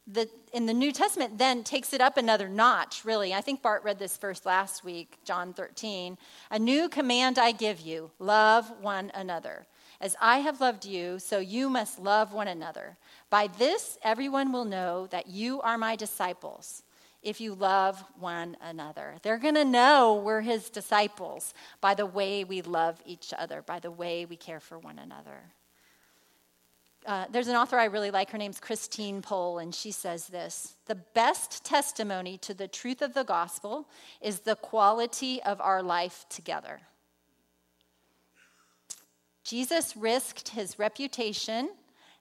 the, 0.07 0.29
in 0.53 0.67
the 0.67 0.75
New 0.75 0.93
Testament 0.93 1.39
then 1.39 1.65
takes 1.65 1.95
it 1.95 2.03
up 2.03 2.19
another 2.19 2.49
notch, 2.49 3.07
really. 3.07 3.33
I 3.33 3.41
think 3.41 3.63
Bart 3.63 3.83
read 3.83 3.99
this 3.99 4.19
verse 4.19 4.45
last 4.45 4.85
week, 4.85 5.17
John 5.25 5.55
13. 5.55 6.19
A 6.51 6.59
new 6.59 6.91
command 6.91 7.39
I 7.39 7.53
give 7.53 7.81
you 7.81 8.11
love 8.19 8.71
one 8.83 9.11
another. 9.15 9.67
As 10.03 10.17
I 10.21 10.39
have 10.39 10.61
loved 10.61 10.85
you, 10.85 11.19
so 11.19 11.39
you 11.39 11.71
must 11.71 11.99
love 11.99 12.35
one 12.35 12.49
another. 12.49 12.99
By 13.31 13.47
this, 13.47 13.97
everyone 14.03 14.53
will 14.53 14.65
know 14.65 15.07
that 15.07 15.29
you 15.29 15.61
are 15.61 15.79
my 15.79 15.95
disciples 15.95 16.83
if 17.23 17.41
you 17.41 17.55
love 17.55 18.03
one 18.19 18.57
another. 18.61 19.17
They're 19.23 19.39
going 19.39 19.55
to 19.55 19.65
know 19.65 20.21
we're 20.25 20.41
his 20.41 20.69
disciples 20.69 21.55
by 21.81 21.95
the 21.95 22.07
way 22.07 22.45
we 22.45 22.61
love 22.61 23.01
each 23.07 23.33
other, 23.37 23.63
by 23.63 23.79
the 23.79 23.91
way 23.91 24.25
we 24.25 24.37
care 24.37 24.61
for 24.61 24.79
one 24.79 24.99
another. 24.99 25.53
Uh, 27.07 27.25
there's 27.31 27.49
an 27.49 27.57
author 27.57 27.79
I 27.79 27.87
really 27.87 28.11
like. 28.11 28.31
Her 28.31 28.39
name's 28.39 28.61
Christine 28.61 29.23
Pohl, 29.23 29.59
and 29.59 29.75
she 29.75 29.91
says 29.91 30.27
this 30.27 30.75
The 30.87 30.97
best 30.97 31.65
testimony 31.65 32.37
to 32.39 32.53
the 32.53 32.69
truth 32.69 33.01
of 33.01 33.15
the 33.15 33.25
gospel 33.25 33.89
is 34.21 34.41
the 34.41 34.57
quality 34.57 35.43
of 35.43 35.61
our 35.61 35.83
life 35.83 36.27
together. 36.29 36.81
Jesus 39.45 39.97
risked 39.97 40.51
his 40.51 40.79
reputation 40.79 41.71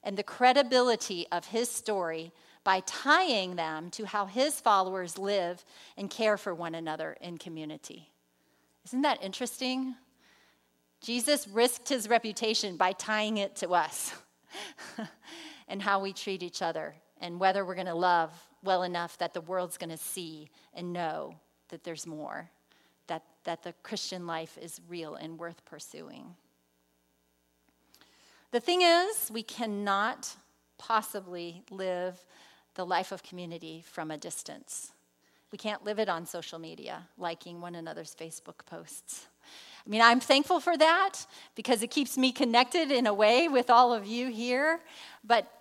and 0.04 0.18
the 0.18 0.24
credibility 0.24 1.28
of 1.32 1.48
his 1.48 1.70
story 1.70 2.32
by 2.64 2.82
tying 2.86 3.56
them 3.56 3.90
to 3.92 4.06
how 4.06 4.26
his 4.26 4.60
followers 4.60 5.18
live 5.18 5.64
and 5.98 6.10
care 6.10 6.38
for 6.38 6.54
one 6.54 6.76
another 6.76 7.18
in 7.22 7.38
community. 7.38 8.12
Isn't 8.86 9.02
that 9.02 9.24
interesting? 9.24 9.96
Jesus 11.02 11.48
risked 11.48 11.90
his 11.90 12.10
reputation 12.10 12.76
by 12.76 12.92
tying 12.94 13.38
it 13.38 13.56
to 13.58 13.70
us 13.74 14.14
and 15.68 15.82
how 15.82 16.02
we 16.02 16.12
treat 16.14 16.44
each 16.44 16.62
other 16.62 16.96
and 17.22 17.40
whether 17.40 17.66
we're 17.66 17.76
going 17.76 17.88
to 17.88 17.94
love 17.94 18.32
well 18.64 18.84
enough 18.84 19.18
that 19.20 19.34
the 19.34 19.42
world's 19.42 19.78
going 19.78 19.90
to 19.90 19.98
see 19.98 20.50
and 20.74 20.92
know 20.92 21.36
that 21.70 21.84
there's 21.84 22.06
more, 22.06 22.50
that, 23.08 23.24
that 23.46 23.64
the 23.64 23.74
Christian 23.84 24.28
life 24.28 24.58
is 24.62 24.82
real 24.90 25.16
and 25.16 25.40
worth 25.40 25.64
pursuing. 25.66 26.36
The 28.52 28.60
thing 28.60 28.82
is, 28.82 29.30
we 29.32 29.44
cannot 29.44 30.36
possibly 30.80 31.62
live 31.70 32.26
the 32.74 32.86
life 32.86 33.12
of 33.12 33.22
community 33.22 33.84
from 33.86 34.10
a 34.10 34.18
distance. 34.18 34.92
We 35.52 35.58
can't 35.60 35.84
live 35.84 36.00
it 36.00 36.10
on 36.10 36.26
social 36.26 36.58
media, 36.58 37.08
liking 37.18 37.62
one 37.62 37.76
another's 37.76 38.16
Facebook 38.16 38.66
posts. 38.66 39.28
I 39.86 39.90
mean, 39.90 40.02
I'm 40.02 40.20
thankful 40.20 40.60
for 40.60 40.76
that 40.78 41.26
because 41.56 41.84
it 41.84 41.92
keeps 41.92 42.18
me 42.18 42.32
connected 42.32 42.90
in 42.92 43.06
a 43.06 43.14
way 43.14 43.48
with 43.48 43.70
all 43.70 43.94
of 43.94 44.08
you 44.08 44.32
here, 44.32 44.80
but 45.24 45.52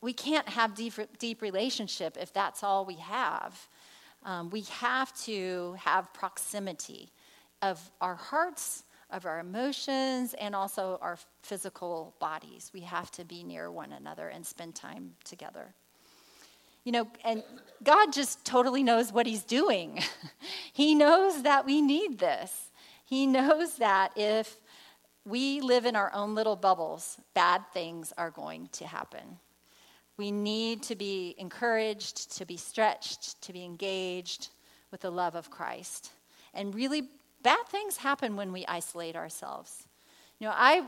we 0.00 0.14
can't 0.14 0.48
have 0.48 0.74
deep, 0.74 0.94
deep 1.18 1.42
relationship 1.42 2.16
if 2.18 2.32
that's 2.32 2.62
all 2.62 2.86
we 2.86 2.96
have. 2.96 3.68
Um, 4.24 4.48
we 4.48 4.62
have 4.62 5.14
to 5.24 5.76
have 5.78 6.12
proximity 6.14 7.10
of 7.60 7.90
our 8.00 8.14
hearts 8.14 8.84
of 9.10 9.26
our 9.26 9.40
emotions 9.40 10.34
and 10.34 10.54
also 10.54 10.98
our 11.00 11.18
physical 11.42 12.14
bodies. 12.18 12.70
We 12.74 12.80
have 12.80 13.10
to 13.12 13.24
be 13.24 13.42
near 13.42 13.70
one 13.70 13.92
another 13.92 14.28
and 14.28 14.46
spend 14.46 14.74
time 14.74 15.14
together. 15.24 15.74
You 16.84 16.92
know, 16.92 17.08
and 17.24 17.42
God 17.82 18.12
just 18.12 18.44
totally 18.44 18.82
knows 18.82 19.12
what 19.12 19.26
He's 19.26 19.44
doing. 19.44 20.00
he 20.72 20.94
knows 20.94 21.42
that 21.42 21.66
we 21.66 21.82
need 21.82 22.18
this. 22.18 22.70
He 23.04 23.26
knows 23.26 23.76
that 23.76 24.12
if 24.16 24.56
we 25.24 25.60
live 25.60 25.84
in 25.84 25.96
our 25.96 26.12
own 26.14 26.34
little 26.34 26.56
bubbles, 26.56 27.18
bad 27.34 27.62
things 27.72 28.12
are 28.16 28.30
going 28.30 28.68
to 28.72 28.86
happen. 28.86 29.38
We 30.16 30.30
need 30.30 30.82
to 30.84 30.96
be 30.96 31.34
encouraged, 31.38 32.36
to 32.38 32.46
be 32.46 32.56
stretched, 32.56 33.40
to 33.42 33.52
be 33.52 33.64
engaged 33.64 34.48
with 34.90 35.02
the 35.02 35.10
love 35.10 35.34
of 35.36 35.50
Christ, 35.50 36.12
and 36.54 36.74
really 36.74 37.08
bad 37.42 37.66
things 37.68 37.96
happen 37.96 38.36
when 38.36 38.52
we 38.52 38.64
isolate 38.66 39.16
ourselves. 39.16 39.86
You 40.38 40.46
know, 40.46 40.54
I, 40.56 40.84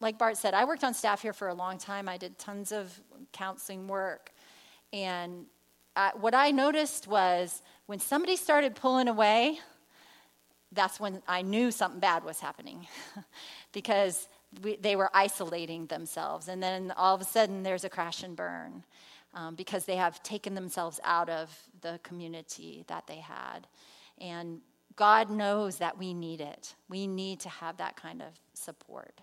like 0.00 0.18
Bart 0.18 0.36
said, 0.36 0.54
I 0.54 0.64
worked 0.64 0.84
on 0.84 0.94
staff 0.94 1.22
here 1.22 1.32
for 1.32 1.48
a 1.48 1.54
long 1.54 1.78
time. 1.78 2.08
I 2.08 2.16
did 2.16 2.38
tons 2.38 2.72
of 2.72 3.00
counseling 3.32 3.88
work. 3.88 4.32
And 4.92 5.46
I, 5.96 6.12
what 6.14 6.34
I 6.34 6.50
noticed 6.50 7.06
was 7.06 7.62
when 7.86 7.98
somebody 7.98 8.36
started 8.36 8.74
pulling 8.74 9.08
away, 9.08 9.58
that's 10.72 10.98
when 10.98 11.22
I 11.28 11.42
knew 11.42 11.70
something 11.70 12.00
bad 12.00 12.24
was 12.24 12.40
happening 12.40 12.86
because 13.72 14.28
we, 14.62 14.76
they 14.76 14.96
were 14.96 15.10
isolating 15.14 15.86
themselves. 15.86 16.48
And 16.48 16.62
then 16.62 16.92
all 16.96 17.14
of 17.14 17.20
a 17.20 17.24
sudden, 17.24 17.62
there's 17.62 17.84
a 17.84 17.88
crash 17.88 18.22
and 18.22 18.36
burn 18.36 18.84
um, 19.34 19.54
because 19.54 19.84
they 19.84 19.96
have 19.96 20.22
taken 20.22 20.54
themselves 20.54 21.00
out 21.04 21.28
of 21.28 21.56
the 21.80 22.00
community 22.02 22.84
that 22.88 23.06
they 23.06 23.18
had. 23.18 23.66
And 24.20 24.60
God 24.96 25.30
knows 25.30 25.78
that 25.78 25.98
we 25.98 26.14
need 26.14 26.40
it. 26.40 26.74
We 26.88 27.06
need 27.06 27.40
to 27.40 27.48
have 27.48 27.78
that 27.78 27.96
kind 27.96 28.22
of 28.22 28.28
support. 28.52 29.20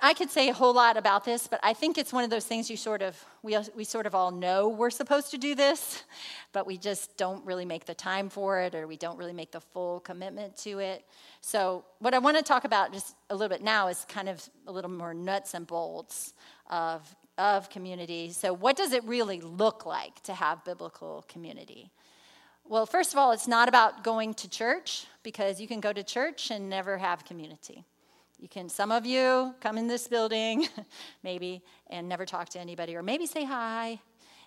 I 0.00 0.14
could 0.14 0.30
say 0.30 0.48
a 0.48 0.54
whole 0.54 0.72
lot 0.72 0.96
about 0.96 1.26
this, 1.26 1.46
but 1.46 1.60
I 1.62 1.74
think 1.74 1.98
it's 1.98 2.10
one 2.10 2.24
of 2.24 2.30
those 2.30 2.46
things 2.46 2.70
you 2.70 2.76
sort 2.76 3.02
of, 3.02 3.22
we, 3.42 3.58
we 3.76 3.84
sort 3.84 4.06
of 4.06 4.14
all 4.14 4.30
know 4.30 4.70
we're 4.70 4.88
supposed 4.88 5.30
to 5.32 5.38
do 5.38 5.54
this, 5.54 6.04
but 6.52 6.66
we 6.66 6.78
just 6.78 7.18
don't 7.18 7.44
really 7.44 7.66
make 7.66 7.84
the 7.84 7.94
time 7.94 8.30
for 8.30 8.60
it 8.60 8.74
or 8.74 8.86
we 8.86 8.96
don't 8.96 9.18
really 9.18 9.34
make 9.34 9.50
the 9.50 9.60
full 9.60 10.00
commitment 10.00 10.56
to 10.58 10.78
it. 10.78 11.04
So, 11.42 11.84
what 11.98 12.14
I 12.14 12.18
want 12.18 12.38
to 12.38 12.42
talk 12.42 12.64
about 12.64 12.94
just 12.94 13.14
a 13.28 13.34
little 13.34 13.54
bit 13.54 13.62
now 13.62 13.88
is 13.88 14.06
kind 14.08 14.30
of 14.30 14.42
a 14.66 14.72
little 14.72 14.90
more 14.90 15.12
nuts 15.12 15.52
and 15.52 15.66
bolts 15.66 16.32
of, 16.70 17.14
of 17.36 17.68
community. 17.68 18.30
So, 18.30 18.54
what 18.54 18.76
does 18.76 18.94
it 18.94 19.04
really 19.04 19.42
look 19.42 19.84
like 19.84 20.22
to 20.22 20.32
have 20.32 20.64
biblical 20.64 21.26
community? 21.28 21.90
Well, 22.66 22.86
first 22.86 23.12
of 23.12 23.18
all, 23.18 23.32
it's 23.32 23.46
not 23.46 23.68
about 23.68 24.02
going 24.02 24.32
to 24.34 24.48
church 24.48 25.06
because 25.22 25.60
you 25.60 25.68
can 25.68 25.80
go 25.80 25.92
to 25.92 26.02
church 26.02 26.50
and 26.50 26.70
never 26.70 26.96
have 26.96 27.24
community. 27.24 27.84
You 28.38 28.48
can, 28.48 28.70
some 28.70 28.90
of 28.90 29.04
you 29.04 29.54
come 29.60 29.76
in 29.76 29.86
this 29.86 30.08
building, 30.08 30.66
maybe, 31.22 31.62
and 31.90 32.08
never 32.08 32.24
talk 32.24 32.48
to 32.50 32.58
anybody, 32.58 32.96
or 32.96 33.02
maybe 33.02 33.26
say 33.26 33.44
hi, 33.44 34.00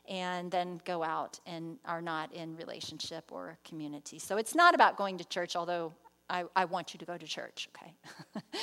and 0.10 0.50
then 0.50 0.82
go 0.84 1.04
out 1.04 1.40
and 1.46 1.78
are 1.86 2.02
not 2.02 2.34
in 2.34 2.56
relationship 2.56 3.32
or 3.32 3.58
community. 3.64 4.18
So 4.18 4.38
it's 4.38 4.56
not 4.56 4.74
about 4.74 4.98
going 4.98 5.20
to 5.20 5.26
church, 5.26 5.56
although 5.56 5.94
I, 6.28 6.46
I 6.56 6.66
want 6.66 6.94
you 6.94 6.98
to 6.98 7.06
go 7.06 7.18
to 7.18 7.26
church, 7.26 7.70
okay? 7.76 7.94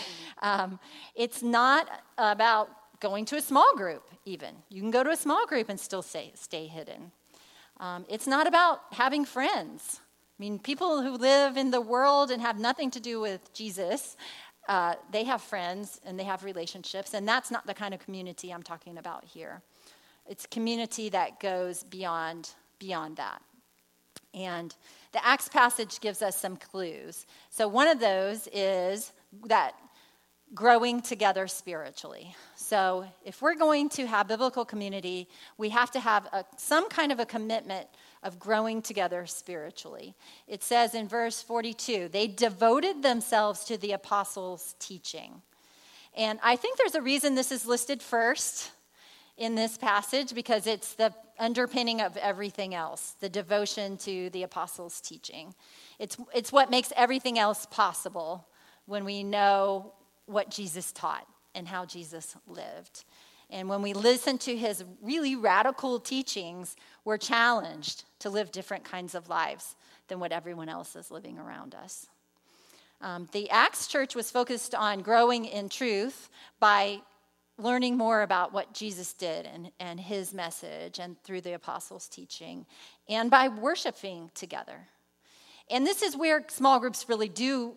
um, 0.43 0.81
it's 1.15 1.43
not 1.43 1.89
about 2.19 2.71
going 3.01 3.25
to 3.27 3.37
a 3.37 3.41
small 3.41 3.73
group, 3.77 4.03
even. 4.25 4.55
You 4.69 4.81
can 4.81 4.91
go 4.91 5.05
to 5.05 5.11
a 5.11 5.17
small 5.17 5.47
group 5.47 5.69
and 5.69 5.79
still 5.79 6.03
stay, 6.03 6.33
stay 6.35 6.67
hidden. 6.67 7.13
Um, 7.81 8.05
it's 8.09 8.27
not 8.27 8.47
about 8.47 8.81
having 8.93 9.25
friends. 9.25 10.01
I 10.39 10.43
mean, 10.43 10.59
people 10.59 11.03
who 11.03 11.17
live 11.17 11.57
in 11.57 11.71
the 11.71 11.81
world 11.81 12.31
and 12.31 12.43
have 12.43 12.59
nothing 12.59 12.91
to 12.93 13.01
do 13.01 13.21
with 13.21 13.53
Jesus 13.53 14.17
uh, 14.69 14.95
they 15.13 15.25
have 15.25 15.43
friends 15.43 16.01
and 16.05 16.19
they 16.19 16.25
have 16.25 16.43
relationships, 16.43 17.15
and 17.15 17.29
that's 17.29 17.51
not 17.51 17.67
the 17.67 17.75
kind 17.75 17.93
of 17.93 18.01
community 18.01 18.51
I'm 18.51 18.63
talking 18.63 18.99
about 18.99 19.25
here. 19.25 19.61
It's 20.27 20.47
community 20.47 21.11
that 21.11 21.39
goes 21.41 21.83
beyond 21.85 22.51
beyond 22.79 23.17
that. 23.17 23.43
And 24.33 24.75
the 25.13 25.25
Acts 25.25 25.49
passage 25.49 26.01
gives 26.01 26.23
us 26.23 26.37
some 26.37 26.57
clues. 26.57 27.27
So 27.51 27.69
one 27.69 27.87
of 27.87 28.01
those 28.01 28.49
is 28.53 29.13
that 29.47 29.75
growing 30.53 31.01
together 31.01 31.47
spiritually. 31.47 32.35
So 32.55 33.07
if 33.25 33.41
we're 33.41 33.57
going 33.57 33.89
to 33.91 34.07
have 34.07 34.29
biblical 34.29 34.65
community, 34.65 35.29
we 35.57 35.71
have 35.71 35.91
to 35.93 36.01
have 36.01 36.27
a, 36.33 36.45
some 36.57 36.89
kind 36.89 37.11
of 37.13 37.21
a 37.21 37.27
commitment 37.27 37.89
of 38.23 38.39
growing 38.39 38.83
together 38.83 39.27
spiritually. 39.27 40.15
It 40.47 40.63
says 40.63 40.95
in 40.95 41.09
verse 41.09 41.43
42 41.43 42.09
they 42.09 42.27
devoted 42.27 43.03
themselves 43.03 43.65
to 43.65 43.77
the 43.77 43.93
apostles' 43.93 44.75
teaching. 44.79 45.43
And 46.17 46.39
I 46.43 46.57
think 46.57 46.79
there's 46.79 46.95
a 46.95 47.03
reason 47.03 47.35
this 47.35 47.53
is 47.53 47.67
listed 47.67 48.03
first 48.03 48.71
in 49.37 49.55
this 49.55 49.77
passage 49.77 50.35
because 50.35 50.67
it's 50.67 50.95
the 50.95 51.13
underpinning 51.39 52.01
of 52.01 52.17
everything 52.17 52.75
else 52.75 53.17
the 53.21 53.29
devotion 53.29 53.97
to 53.99 54.31
the 54.31 54.45
apostles' 54.45 55.01
teaching. 55.01 55.55
It's, 55.99 56.17
it's 56.35 56.53
what 56.53 56.71
makes 56.71 56.93
everything 56.97 57.39
else 57.39 57.67
possible 57.67 58.47
when 58.87 59.05
we 59.05 59.25
know 59.25 59.93
what 60.27 60.51
Jesus 60.51 60.93
taught 60.93 61.27
and 61.55 61.69
how 61.69 61.85
Jesus 61.85 62.37
lived. 62.47 63.05
And 63.51 63.69
when 63.69 63.83
we 63.83 63.93
listen 63.93 64.39
to 64.39 64.57
his 64.57 64.85
really 65.03 65.37
radical 65.37 66.01
teachings, 66.01 66.77
we're 67.05 67.19
challenged 67.19 68.05
to 68.21 68.31
live 68.31 68.51
different 68.51 68.85
kinds 68.85 69.15
of 69.15 69.29
lives 69.29 69.77
than 70.09 70.19
what 70.19 70.33
everyone 70.33 70.69
else 70.69 70.97
is 70.97 71.11
living 71.11 71.39
around 71.39 71.75
us. 71.75 72.07
Um, 73.01 73.29
the 73.33 73.51
Acts 73.51 73.87
church 73.87 74.15
was 74.15 74.31
focused 74.31 74.75
on 74.75 75.03
growing 75.03 75.45
in 75.45 75.69
truth 75.69 76.31
by 76.59 77.01
learning 77.59 77.97
more 77.97 78.23
about 78.23 78.53
what 78.53 78.73
Jesus 78.73 79.13
did 79.13 79.47
and, 79.47 79.71
and 79.79 80.01
his 80.01 80.35
message 80.35 80.99
and 80.99 81.21
through 81.23 81.43
the 81.43 81.53
apostles' 81.53 82.09
teaching 82.09 82.67
and 83.09 83.31
by 83.31 83.49
worshiping 83.49 84.31
together. 84.35 84.89
And 85.71 85.87
this 85.87 86.03
is 86.03 86.17
where 86.17 86.45
small 86.49 86.81
groups 86.81 87.09
really 87.09 87.29
do 87.29 87.75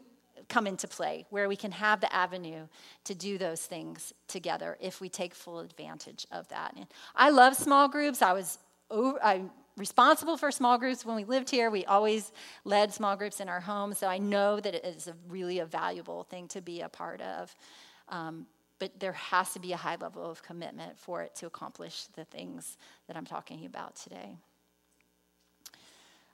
come 0.50 0.68
into 0.68 0.88
play, 0.88 1.26
where 1.30 1.50
we 1.50 1.56
can 1.56 1.72
have 1.72 2.02
the 2.02 2.14
avenue 2.14 2.68
to 3.04 3.16
do 3.16 3.38
those 3.38 3.62
things 3.62 4.14
together 4.28 4.78
if 4.80 5.02
we 5.02 5.10
take 5.10 5.36
full 5.36 5.60
advantage 5.60 6.26
of 6.32 6.48
that. 6.50 6.74
And 6.76 6.88
I 7.16 7.30
love 7.30 7.56
small 7.56 7.88
groups. 7.88 8.22
I 8.22 8.34
was 8.34 8.58
I'm 8.92 9.52
responsible 9.76 10.38
for 10.38 10.52
small 10.52 10.78
groups 10.78 11.06
when 11.06 11.16
we 11.16 11.24
lived 11.24 11.50
here. 11.50 11.70
We 11.70 11.86
always 11.86 12.32
led 12.64 12.94
small 12.94 13.16
groups 13.16 13.40
in 13.40 13.50
our 13.50 13.60
home, 13.60 13.94
so 13.94 14.08
I 14.08 14.18
know 14.18 14.60
that 14.60 14.74
it 14.74 14.86
is 14.86 15.08
a 15.08 15.16
really 15.30 15.60
a 15.60 15.66
valuable 15.66 16.24
thing 16.24 16.48
to 16.50 16.62
be 16.62 16.82
a 16.82 16.90
part 16.90 17.22
of. 17.22 17.56
Um, 18.10 18.48
but 18.80 19.00
there 19.00 19.14
has 19.14 19.54
to 19.54 19.60
be 19.60 19.74
a 19.74 19.78
high 19.78 19.98
level 20.00 20.30
of 20.30 20.44
commitment 20.44 20.98
for 21.00 21.24
it 21.24 21.36
to 21.36 21.48
accomplish 21.48 22.06
the 22.16 22.26
things 22.26 22.78
that 23.08 23.18
I'm 23.18 23.26
talking 23.26 23.66
about 23.66 23.96
today. 23.96 24.38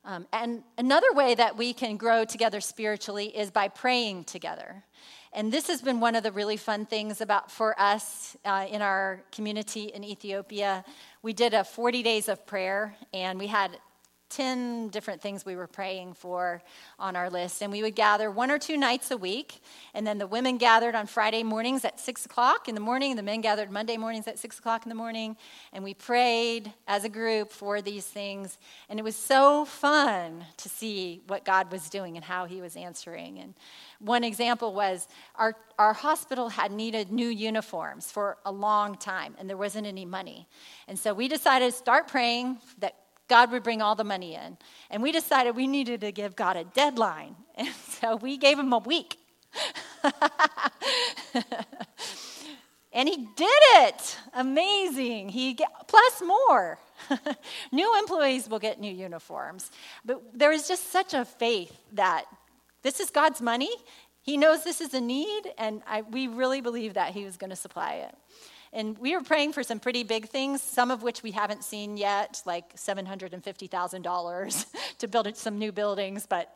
Um, 0.06 0.28
and 0.34 0.64
another 0.78 1.14
way 1.14 1.34
that 1.36 1.56
we 1.56 1.74
can 1.74 1.96
grow 1.96 2.26
together 2.26 2.60
spiritually 2.60 3.28
is 3.28 3.52
by 3.52 3.70
praying 3.70 4.26
together. 4.26 4.84
And 5.32 5.52
this 5.52 5.68
has 5.68 5.82
been 5.82 6.00
one 6.00 6.16
of 6.16 6.24
the 6.24 6.32
really 6.32 6.58
fun 6.58 6.86
things 6.86 7.22
about 7.22 7.50
for 7.50 7.80
us 7.80 8.38
uh, 8.46 8.68
in 8.70 8.82
our 8.82 9.24
community 9.32 9.86
in 9.86 10.04
Ethiopia. 10.04 10.84
We 11.22 11.34
did 11.34 11.54
a 11.54 11.64
40 11.64 12.04
days 12.04 12.28
of 12.28 12.46
prayer, 12.46 12.96
and 13.14 13.40
we 13.40 13.48
had 13.48 13.78
10 14.36 14.90
different 14.90 15.22
things 15.22 15.46
we 15.46 15.56
were 15.56 15.68
praying 15.68 16.14
for 16.14 16.62
on 17.00 17.16
our 17.16 17.30
list. 17.30 17.62
And 17.62 17.72
we 17.72 17.82
would 17.82 17.96
gather 17.96 18.32
one 18.32 18.52
or 18.52 18.58
two 18.58 18.78
nights 18.78 19.12
a 19.12 19.18
week. 19.18 19.62
And 19.94 20.06
then 20.06 20.18
the 20.18 20.28
women 20.28 20.58
gathered 20.58 20.96
on 20.96 21.08
Friday 21.08 21.44
mornings 21.44 21.86
at 21.86 22.00
6 22.00 22.26
o'clock 22.26 22.68
in 22.68 22.76
the 22.76 22.82
morning. 22.82 23.16
The 23.16 23.24
men 23.24 23.42
gathered 23.42 23.72
Monday 23.72 23.98
mornings 23.98 24.28
at 24.28 24.40
6 24.40 24.60
o'clock 24.60 24.86
in 24.86 24.90
the 24.90 24.96
morning. 24.96 25.38
And 25.72 25.84
we 25.84 25.94
prayed 25.94 26.74
as 26.88 27.04
a 27.04 27.10
group 27.10 27.52
for 27.52 27.82
these 27.82 28.06
things. 28.06 28.58
And 28.90 29.00
it 29.00 29.04
was 29.04 29.16
so 29.16 29.66
fun 29.66 30.46
to 30.58 30.70
see 30.70 31.22
what 31.28 31.46
God 31.46 31.72
was 31.72 31.90
doing 31.90 32.16
and 32.16 32.26
how 32.26 32.46
He 32.46 32.62
was 32.62 32.76
answering. 32.76 33.40
And 33.40 33.54
one 34.04 34.26
example 34.26 34.74
was 34.74 35.08
our, 35.36 35.56
our 35.80 35.94
hospital 35.94 36.50
had 36.50 36.72
needed 36.74 37.10
new 37.10 37.30
uniforms 37.30 38.12
for 38.12 38.38
a 38.46 38.52
long 38.52 38.96
time, 38.96 39.36
and 39.40 39.50
there 39.50 39.56
wasn't 39.56 39.88
any 39.88 40.04
money. 40.04 40.48
And 40.90 41.00
so 41.00 41.14
we 41.14 41.30
decided 41.30 41.72
to 41.72 41.78
start 41.78 42.10
praying 42.10 42.58
that 42.80 42.96
God 43.34 43.50
would 43.52 43.64
bring 43.64 43.82
all 43.82 43.96
the 43.96 44.04
money 44.04 44.36
in. 44.36 44.60
And 44.92 45.02
we 45.02 45.12
decided 45.12 45.56
we 45.56 45.66
needed 45.66 46.02
to 46.02 46.12
give 46.12 46.36
God 46.36 46.56
a 46.56 46.66
deadline. 46.66 47.36
And 47.56 47.74
so 48.02 48.16
we 48.16 48.38
gave 48.38 48.60
him 48.60 48.72
a 48.74 48.78
week. 48.78 49.18
and 52.94 53.10
he 53.10 53.28
did 53.36 53.64
it. 53.86 54.18
Amazing. 54.36 55.30
He 55.30 55.54
get, 55.54 55.70
plus 55.88 56.22
more. 56.22 56.78
new 57.72 57.98
employees 57.98 58.48
will 58.48 58.60
get 58.60 58.80
new 58.80 58.94
uniforms. 58.94 59.72
But 60.06 60.22
there 60.38 60.52
is 60.52 60.68
just 60.68 60.92
such 60.92 61.16
a 61.16 61.26
faith 61.26 61.76
that 61.94 62.26
this 62.84 63.00
is 63.00 63.10
God's 63.10 63.42
money. 63.42 63.72
He 64.22 64.38
knows 64.38 64.64
this 64.64 64.80
is 64.80 64.94
a 64.94 65.02
need, 65.02 65.44
and 65.58 65.82
I, 65.88 66.02
we 66.02 66.28
really 66.28 66.62
believe 66.62 66.94
that 66.94 67.14
He 67.14 67.26
was 67.26 67.38
going 67.38 67.50
to 67.50 67.56
supply 67.56 68.06
it. 68.08 68.16
And 68.74 68.98
we 68.98 69.16
were 69.16 69.22
praying 69.22 69.54
for 69.54 69.62
some 69.62 69.80
pretty 69.80 70.04
big 70.04 70.30
things, 70.30 70.62
some 70.62 70.90
of 70.90 71.04
which 71.04 71.22
we 71.22 71.30
haven't 71.32 71.64
seen 71.64 71.96
yet, 71.96 72.42
like 72.46 72.76
$750,000 72.76 74.66
to 74.98 75.08
build 75.08 75.38
some 75.38 75.60
new 75.60 75.72
buildings, 75.72 76.26
but 76.26 76.54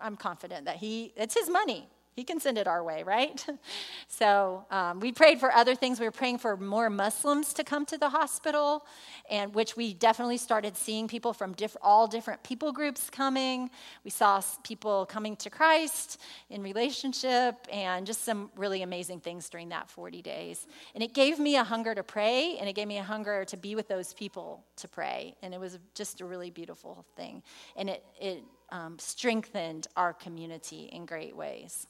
I'm 0.00 0.16
confident 0.16 0.64
that 0.64 0.76
he, 0.76 1.12
it's 1.14 1.34
his 1.34 1.50
money. 1.50 1.86
He 2.18 2.24
can 2.24 2.40
send 2.40 2.58
it 2.58 2.66
our 2.66 2.82
way, 2.82 3.04
right? 3.04 3.46
so 4.08 4.66
um, 4.72 4.98
we 4.98 5.12
prayed 5.12 5.38
for 5.38 5.52
other 5.52 5.76
things. 5.76 6.00
We 6.00 6.06
were 6.06 6.10
praying 6.10 6.38
for 6.38 6.56
more 6.56 6.90
Muslims 6.90 7.54
to 7.54 7.62
come 7.62 7.86
to 7.86 7.96
the 7.96 8.08
hospital, 8.08 8.84
and 9.30 9.54
which 9.54 9.76
we 9.76 9.94
definitely 9.94 10.38
started 10.38 10.76
seeing 10.76 11.06
people 11.06 11.32
from 11.32 11.52
diff- 11.52 11.76
all 11.80 12.08
different 12.08 12.42
people 12.42 12.72
groups 12.72 13.08
coming. 13.08 13.70
We 14.02 14.10
saw 14.10 14.42
people 14.64 15.06
coming 15.06 15.36
to 15.36 15.48
Christ 15.48 16.20
in 16.50 16.60
relationship, 16.60 17.54
and 17.72 18.04
just 18.04 18.24
some 18.24 18.50
really 18.56 18.82
amazing 18.82 19.20
things 19.20 19.48
during 19.48 19.68
that 19.68 19.88
40 19.88 20.20
days. 20.20 20.66
And 20.96 21.04
it 21.04 21.14
gave 21.14 21.38
me 21.38 21.54
a 21.54 21.62
hunger 21.62 21.94
to 21.94 22.02
pray, 22.02 22.56
and 22.58 22.68
it 22.68 22.72
gave 22.72 22.88
me 22.88 22.98
a 22.98 23.04
hunger 23.04 23.44
to 23.44 23.56
be 23.56 23.76
with 23.76 23.86
those 23.86 24.12
people 24.12 24.64
to 24.78 24.88
pray. 24.88 25.36
And 25.40 25.54
it 25.54 25.60
was 25.60 25.78
just 25.94 26.20
a 26.20 26.24
really 26.24 26.50
beautiful 26.50 27.06
thing. 27.14 27.44
And 27.76 27.88
it, 27.88 28.04
it 28.20 28.42
um, 28.70 28.98
strengthened 28.98 29.86
our 29.96 30.12
community 30.12 30.88
in 30.90 31.06
great 31.06 31.36
ways. 31.36 31.86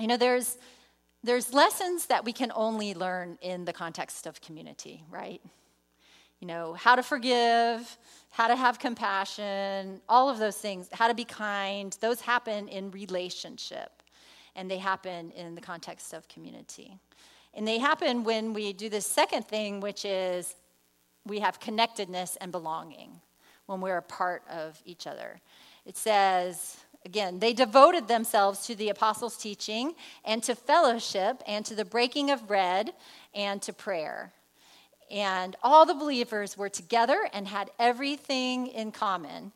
You 0.00 0.06
know, 0.06 0.16
there's, 0.16 0.58
there's 1.24 1.52
lessons 1.52 2.06
that 2.06 2.24
we 2.24 2.32
can 2.32 2.52
only 2.54 2.94
learn 2.94 3.36
in 3.42 3.64
the 3.64 3.72
context 3.72 4.26
of 4.26 4.40
community, 4.40 5.02
right? 5.10 5.40
You 6.38 6.46
know, 6.46 6.74
how 6.74 6.94
to 6.94 7.02
forgive, 7.02 7.98
how 8.30 8.46
to 8.46 8.54
have 8.54 8.78
compassion, 8.78 10.00
all 10.08 10.30
of 10.30 10.38
those 10.38 10.56
things, 10.56 10.88
how 10.92 11.08
to 11.08 11.14
be 11.14 11.24
kind, 11.24 11.96
those 12.00 12.20
happen 12.20 12.68
in 12.68 12.92
relationship 12.92 13.90
and 14.54 14.70
they 14.70 14.78
happen 14.78 15.32
in 15.32 15.56
the 15.56 15.60
context 15.60 16.12
of 16.12 16.28
community. 16.28 16.98
And 17.54 17.66
they 17.66 17.78
happen 17.78 18.22
when 18.22 18.52
we 18.52 18.72
do 18.72 18.88
this 18.88 19.06
second 19.06 19.48
thing, 19.48 19.80
which 19.80 20.04
is 20.04 20.54
we 21.26 21.40
have 21.40 21.58
connectedness 21.58 22.36
and 22.40 22.52
belonging 22.52 23.20
when 23.66 23.80
we're 23.80 23.98
a 23.98 24.02
part 24.02 24.42
of 24.48 24.80
each 24.84 25.08
other. 25.08 25.40
It 25.84 25.96
says, 25.96 26.76
again, 27.04 27.38
they 27.38 27.52
devoted 27.52 28.08
themselves 28.08 28.66
to 28.66 28.74
the 28.74 28.88
apostles' 28.88 29.36
teaching 29.36 29.94
and 30.24 30.42
to 30.42 30.54
fellowship 30.54 31.42
and 31.46 31.64
to 31.66 31.74
the 31.74 31.84
breaking 31.84 32.30
of 32.30 32.46
bread 32.46 32.92
and 33.34 33.60
to 33.62 33.72
prayer. 33.72 34.32
And 35.10 35.56
all 35.62 35.86
the 35.86 35.94
believers 35.94 36.56
were 36.56 36.68
together 36.68 37.28
and 37.32 37.48
had 37.48 37.70
everything 37.78 38.66
in 38.66 38.92
common. 38.92 39.52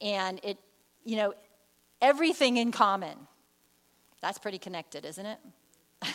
And 0.00 0.40
it, 0.42 0.58
you 1.04 1.16
know, 1.16 1.34
everything 2.02 2.56
in 2.56 2.72
common. 2.72 3.16
That's 4.20 4.38
pretty 4.38 4.58
connected, 4.58 5.04
isn't 5.04 5.26
it? 5.26 5.38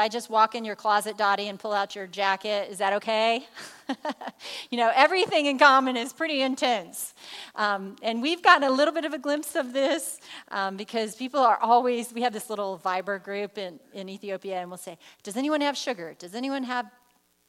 I 0.00 0.08
just 0.08 0.30
walk 0.30 0.54
in 0.54 0.64
your 0.64 0.74
closet, 0.74 1.16
Dottie, 1.16 1.48
and 1.48 1.58
pull 1.58 1.72
out 1.72 1.94
your 1.94 2.06
jacket, 2.06 2.70
is 2.70 2.78
that 2.78 2.94
okay? 2.94 3.46
you 4.70 4.78
know, 4.78 4.90
everything 4.94 5.46
in 5.46 5.58
common 5.58 5.96
is 5.96 6.12
pretty 6.12 6.42
intense. 6.42 7.14
Um, 7.54 7.96
and 8.02 8.22
we've 8.22 8.42
gotten 8.42 8.66
a 8.66 8.70
little 8.70 8.94
bit 8.94 9.04
of 9.04 9.12
a 9.12 9.18
glimpse 9.18 9.54
of 9.56 9.72
this 9.72 10.18
um, 10.50 10.76
because 10.76 11.14
people 11.14 11.40
are 11.40 11.58
always, 11.60 12.12
we 12.12 12.22
have 12.22 12.32
this 12.32 12.50
little 12.50 12.80
Viber 12.84 13.22
group 13.22 13.58
in, 13.58 13.78
in 13.92 14.08
Ethiopia, 14.08 14.60
and 14.60 14.70
we'll 14.70 14.78
say, 14.78 14.98
Does 15.22 15.36
anyone 15.36 15.60
have 15.60 15.76
sugar? 15.76 16.14
Does 16.18 16.34
anyone 16.34 16.64
have 16.64 16.86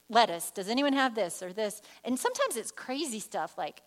lettuce? 0.09 0.51
Does 0.51 0.69
anyone 0.69 0.93
have 0.93 1.15
this 1.15 1.41
or 1.41 1.53
this? 1.53 1.81
And 2.03 2.19
sometimes 2.19 2.57
it's 2.57 2.71
crazy 2.71 3.19
stuff 3.19 3.57
like, 3.57 3.81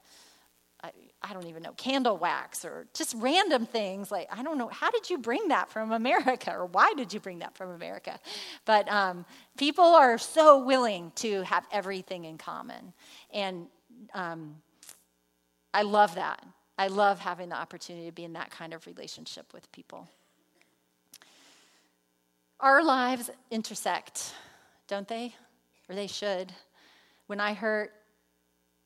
I, 1.29 1.33
don't 1.33 1.47
even 1.47 1.63
know, 1.63 1.73
candle 1.73 2.17
wax 2.17 2.65
or 2.65 2.87
just 2.95 3.15
random 3.19 3.67
things. 3.67 4.11
Like, 4.11 4.29
I 4.31 4.43
don't 4.43 4.59
know, 4.59 4.69
how 4.69 4.91
did 4.91 5.09
you 5.09 5.19
bring 5.19 5.49
that 5.49 5.71
from 5.71 5.93
America 5.93 6.53
or 6.53 6.67
why 6.67 6.93
did 6.97 7.13
you 7.13 7.21
bring 7.21 7.41
that 7.41 7.57
from 7.57 7.71
America? 7.71 8.19
But 8.65 8.91
um, 8.91 9.25
people 9.57 9.85
are 9.85 10.19
so 10.19 10.65
willing 10.65 11.13
to 11.17 11.43
have 11.43 11.67
everything 11.73 12.25
in 12.25 12.39
common. 12.39 12.93
And 13.33 13.67
um, 14.15 14.57
I 15.73 15.83
love 15.83 16.15
that. 16.17 16.45
I 16.77 16.89
love 16.89 17.21
having 17.21 17.49
the 17.49 17.57
opportunity 17.57 18.07
to 18.07 18.13
be 18.13 18.25
in 18.25 18.33
that 18.33 18.51
kind 18.51 18.75
of 18.75 18.87
relationship 18.87 19.53
with 19.53 19.71
people. 19.73 20.09
Our 22.61 22.83
lives 22.83 23.31
intersect, 23.51 24.33
don't 24.89 25.07
they? 25.07 25.35
or 25.89 25.95
they 25.95 26.07
should. 26.07 26.53
When 27.27 27.41
I 27.41 27.55
hurt, 27.55 27.93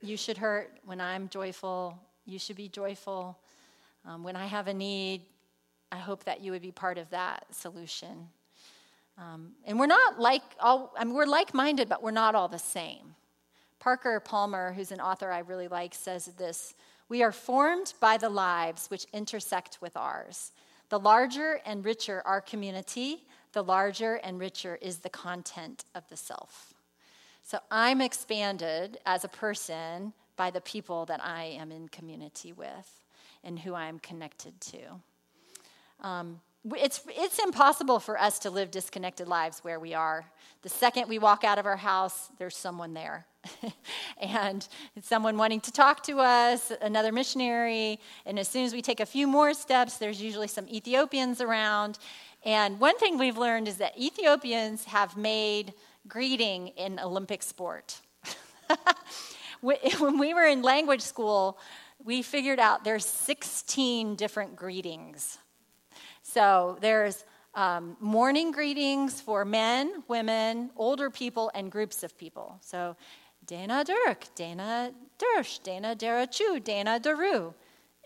you 0.01 0.17
should 0.17 0.39
hurt. 0.39 0.79
When 0.85 1.01
I'm 1.01 1.29
joyful, 1.29 1.99
you 2.29 2.39
should 2.39 2.57
be 2.57 2.69
joyful. 2.69 3.39
Um, 4.05 4.23
when 4.23 4.37
I 4.37 4.47
have 4.47 4.69
a 4.69 4.75
need, 4.75 5.23
I 5.91 5.97
hope 5.97 6.25
that 6.25 6.43
you 6.43 6.53
would 6.53 6.61
be 6.61 6.71
part 6.71 6.99
of 6.99 7.09
that 7.11 7.47
solution. 7.51 8.29
Um, 9.17 9.53
and 9.65 9.81
we're 9.81 9.87
not 9.87 10.21
like 10.21 10.43
all, 10.61 10.93
I 10.97 11.05
mean, 11.05 11.15
we're 11.15 11.27
like 11.27 11.55
minded, 11.55 11.89
but 11.89 12.03
we're 12.03 12.11
not 12.11 12.35
all 12.35 12.47
the 12.49 12.59
same. 12.59 13.15
Parker 13.81 14.21
Palmer, 14.21 14.75
who's 14.75 14.93
an 14.93 15.01
author 15.01 15.31
I 15.31 15.39
really 15.39 15.69
like, 15.69 15.95
says 15.95 16.27
this 16.37 16.75
We 17.09 17.23
are 17.23 17.33
formed 17.33 17.95
by 17.99 18.19
the 18.19 18.29
lives 18.29 18.89
which 18.89 19.07
intersect 19.15 19.79
with 19.81 19.97
ours. 19.97 20.53
The 20.91 20.99
larger 20.99 21.61
and 21.65 21.85
richer 21.85 22.23
our 22.27 22.43
community, 22.43 23.25
the 23.53 23.65
larger 23.65 24.17
and 24.17 24.39
richer 24.39 24.79
is 24.83 24.99
the 24.99 25.11
content 25.11 25.87
of 25.95 26.07
the 26.09 26.17
self. 26.17 26.75
So 27.43 27.59
I'm 27.71 28.03
expanded 28.03 28.99
as 29.07 29.25
a 29.25 29.29
person 29.29 30.13
by 30.39 30.51
the 30.51 30.63
people 30.63 31.05
that 31.07 31.23
I 31.23 31.45
am 31.45 31.71
in 31.71 31.89
community 31.89 32.55
with 32.55 33.03
and 33.45 33.59
who 33.59 33.75
I'm 33.75 33.99
connected 33.99 34.59
to. 34.63 34.79
Um, 36.01 36.41
it's, 36.77 37.03
it's 37.09 37.39
impossible 37.39 37.99
for 37.99 38.19
us 38.19 38.39
to 38.41 38.51
live 38.51 38.71
disconnected 38.71 39.29
lives 39.29 39.59
where 39.61 39.81
we 39.81 39.95
are. 39.95 40.25
The 40.63 40.69
second 40.69 41.09
we 41.09 41.19
walk 41.19 41.45
out 41.45 41.59
of 41.59 41.67
our 41.67 41.77
house, 41.77 42.29
there's 42.39 42.57
someone 42.57 42.95
there. 42.95 43.27
and 44.21 44.67
someone 45.03 45.37
wanting 45.37 45.61
to 45.63 45.73
talk 45.73 46.03
to 46.05 46.21
us, 46.21 46.73
another 46.81 47.13
missionary. 47.13 47.99
And 48.25 48.39
as 48.39 48.49
soon 48.49 48.65
as 48.65 48.73
we 48.73 48.83
take 48.83 49.01
a 49.01 49.07
few 49.07 49.27
more 49.27 49.55
steps, 49.55 49.99
there's 49.99 50.21
usually 50.21 50.49
some 50.49 50.69
Ethiopians 50.69 51.41
around. 51.41 51.99
And 52.45 52.79
one 52.79 52.97
thing 52.99 53.19
we've 53.19 53.39
learned 53.39 53.67
is 53.67 53.77
that 53.77 53.99
Ethiopians 53.99 54.85
have 54.85 55.17
made 55.17 55.75
greeting 56.07 56.69
in 56.69 57.01
Olympic 57.01 57.43
sport. 57.43 58.01
when 59.99 60.19
we 60.19 60.35
were 60.35 60.47
in 60.47 60.63
language 60.63 61.03
school, 61.03 61.59
we 62.05 62.23
figured 62.23 62.61
out 62.61 62.85
there's 62.85 63.05
16 63.05 64.15
different 64.15 64.57
greetings. 64.57 65.39
So 66.23 66.79
there's 66.81 67.25
um, 67.55 67.97
morning 67.99 68.53
greetings 68.53 69.21
for 69.21 69.45
men, 69.45 70.05
women, 70.07 70.71
older 70.77 71.11
people, 71.11 71.51
and 71.55 71.73
groups 71.73 72.03
of 72.03 72.17
people. 72.17 72.59
So 72.61 72.97
Dana 73.47 73.85
Dirk, 73.85 74.27
Dana 74.35 74.93
Dersh, 75.19 75.63
Dana 75.63 75.97
Derachu, 75.97 76.63
Dana 76.63 77.01
Daru. 77.01 77.53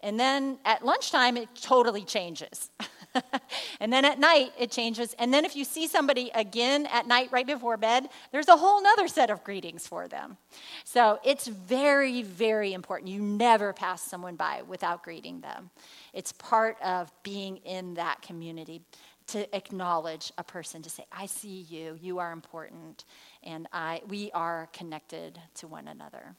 And 0.03 0.19
then 0.19 0.59
at 0.65 0.85
lunchtime, 0.85 1.37
it 1.37 1.49
totally 1.61 2.05
changes. 2.05 2.71
and 3.81 3.93
then 3.93 4.05
at 4.05 4.19
night, 4.19 4.53
it 4.59 4.71
changes. 4.71 5.15
And 5.19 5.33
then 5.33 5.45
if 5.45 5.55
you 5.57 5.65
see 5.65 5.87
somebody 5.87 6.31
again 6.35 6.87
at 6.87 7.07
night 7.07 7.31
right 7.31 7.47
before 7.47 7.77
bed, 7.77 8.09
there's 8.31 8.49
a 8.49 8.57
whole 8.57 8.87
other 8.87 9.09
set 9.09 9.31
of 9.31 9.45
greetings 9.45 9.87
for 9.87 10.09
them. 10.09 10.37
So 10.85 11.19
it's 11.25 11.47
very, 11.47 12.23
very 12.23 12.73
important. 12.73 13.11
You 13.11 13.21
never 13.21 13.73
pass 13.73 14.03
someone 14.03 14.37
by 14.37 14.63
without 14.67 15.03
greeting 15.03 15.41
them. 15.41 15.71
It's 16.13 16.33
part 16.33 16.77
of 16.83 17.11
being 17.23 17.59
in 17.59 17.95
that 17.95 18.23
community 18.23 18.83
to 19.29 19.57
acknowledge 19.57 20.33
a 20.37 20.45
person 20.45 20.83
to 20.83 20.91
say 20.91 21.05
i 21.13 21.27
see 21.27 21.65
you 21.69 21.97
you 22.01 22.19
are 22.19 22.33
important 22.33 23.05
and 23.43 23.69
i 23.73 24.01
we 24.09 24.31
are 24.33 24.69
connected 24.73 25.39
to 25.55 25.67
one 25.67 25.89
another 25.89 26.35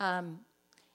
um, 0.00 0.40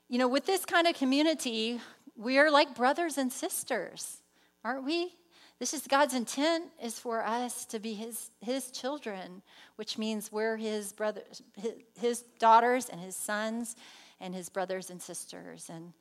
you 0.10 0.18
know 0.18 0.28
with 0.28 0.46
this 0.46 0.66
kind 0.66 0.88
of 0.88 0.96
community 0.96 1.80
we 2.20 2.38
are 2.38 2.52
like 2.52 2.76
brothers 2.76 3.18
and 3.18 3.32
sisters, 3.32 4.18
aren't 4.66 4.84
we? 4.84 5.14
This 5.58 5.74
is 5.74 5.88
God's 5.88 6.14
intent 6.14 6.66
is 6.82 7.00
for 7.00 7.26
us 7.26 7.66
to 7.68 7.80
be 7.80 7.94
his, 7.94 8.30
his 8.42 8.72
children, 8.72 9.42
which 9.78 9.98
means 9.98 10.32
we're 10.32 10.58
his 10.58 10.92
brothers, 10.92 11.42
his, 11.56 11.74
his 12.00 12.22
daughters 12.38 12.90
and 12.90 13.00
his 13.00 13.16
sons 13.16 13.78
and 14.20 14.36
his 14.36 14.50
brothers 14.50 14.90
and 14.90 15.02
sisters. 15.02 15.70
And, 15.74 15.94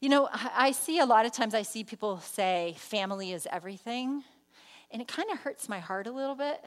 you 0.00 0.08
know, 0.08 0.28
I, 0.32 0.50
I 0.56 0.72
see 0.72 1.00
a 1.00 1.06
lot 1.06 1.26
of 1.26 1.32
times 1.32 1.54
I 1.54 1.62
see 1.62 1.82
people 1.82 2.18
say 2.18 2.76
family 2.78 3.32
is 3.32 3.46
everything. 3.50 4.22
And 4.92 5.02
it 5.02 5.08
kind 5.08 5.30
of 5.30 5.38
hurts 5.38 5.68
my 5.68 5.80
heart 5.80 6.06
a 6.06 6.12
little 6.12 6.36
bit 6.36 6.64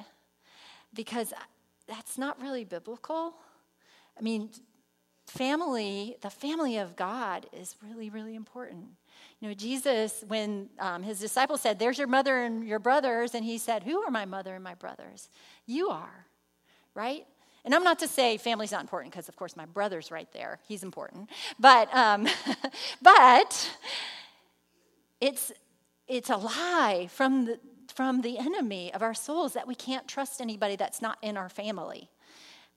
because 0.94 1.34
that's 1.88 2.18
not 2.18 2.42
really 2.42 2.66
biblical. 2.66 3.36
I 4.18 4.22
mean, 4.22 4.50
family, 5.26 6.16
the 6.22 6.30
family 6.30 6.78
of 6.78 6.96
God, 6.96 7.46
is 7.54 7.76
really, 7.84 8.10
really 8.10 8.36
important. 8.36 8.86
You 9.40 9.50
know, 9.50 9.54
Jesus, 9.54 10.24
when 10.28 10.70
um, 10.80 11.04
his 11.04 11.20
disciples 11.20 11.62
said, 11.62 11.80
There's 11.80 11.98
your 11.98 12.08
mother 12.08 12.44
and 12.44 12.66
your 12.66 12.80
brothers, 12.80 13.36
and 13.36 13.44
he 13.44 13.58
said, 13.58 13.84
Who 13.84 14.02
are 14.02 14.12
my 14.12 14.26
mother 14.26 14.56
and 14.56 14.64
my 14.64 14.76
brothers? 14.76 15.30
You 15.66 15.90
are, 15.90 16.26
right? 16.94 17.26
And 17.66 17.74
I'm 17.74 17.84
not 17.84 18.00
to 18.00 18.08
say 18.08 18.38
family's 18.38 18.72
not 18.72 18.82
important, 18.82 19.12
because 19.12 19.28
of 19.28 19.36
course 19.36 19.58
my 19.58 19.66
brother's 19.66 20.12
right 20.12 20.32
there. 20.34 20.60
He's 20.68 20.84
important. 20.84 21.30
But, 21.60 21.94
um, 21.94 22.28
but 23.02 23.72
it's, 25.20 25.52
it's 26.08 26.30
a 26.30 26.38
lie 26.38 27.10
from 27.12 27.46
the, 27.46 27.60
from 27.94 28.22
the 28.22 28.38
enemy 28.38 28.94
of 28.94 29.02
our 29.02 29.16
souls 29.16 29.54
that 29.54 29.68
we 29.68 29.74
can't 29.74 30.08
trust 30.08 30.42
anybody 30.42 30.76
that's 30.76 31.02
not 31.02 31.18
in 31.24 31.38
our 31.38 31.50
family. 31.50 32.10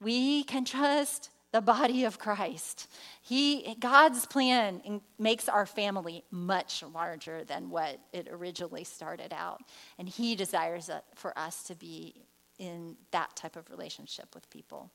We 0.01 0.45
can 0.45 0.65
trust 0.65 1.31
the 1.53 1.61
body 1.61 2.05
of 2.05 2.19
Christ. 2.19 2.89
He, 3.23 3.75
God's 3.81 4.27
plan 4.27 5.01
makes 5.19 5.49
our 5.49 5.67
family 5.67 6.25
much 6.31 6.83
larger 6.95 7.45
than 7.45 7.71
what 7.71 7.99
it 8.13 8.29
originally 8.31 8.85
started 8.85 9.33
out. 9.33 9.63
And 9.99 10.09
He 10.09 10.35
desires 10.35 10.91
for 11.15 11.39
us 11.39 11.63
to 11.65 11.75
be 11.75 12.27
in 12.59 12.97
that 13.13 13.35
type 13.37 13.57
of 13.57 13.71
relationship 13.71 14.35
with 14.35 14.49
people. 14.51 14.91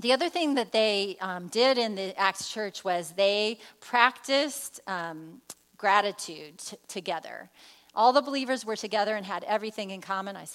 The 0.00 0.12
other 0.12 0.28
thing 0.28 0.54
that 0.54 0.72
they 0.72 1.16
um, 1.20 1.48
did 1.48 1.76
in 1.76 1.94
the 1.94 2.18
Acts 2.18 2.48
church 2.48 2.82
was 2.82 3.12
they 3.12 3.58
practiced 3.80 4.80
um, 4.86 5.42
gratitude 5.76 6.58
t- 6.58 6.76
together. 6.88 7.50
All 7.94 8.12
the 8.12 8.22
believers 8.22 8.64
were 8.64 8.76
together 8.76 9.16
and 9.16 9.26
had 9.26 9.44
everything 9.44 9.90
in 9.90 10.00
common. 10.00 10.34
I, 10.36 10.46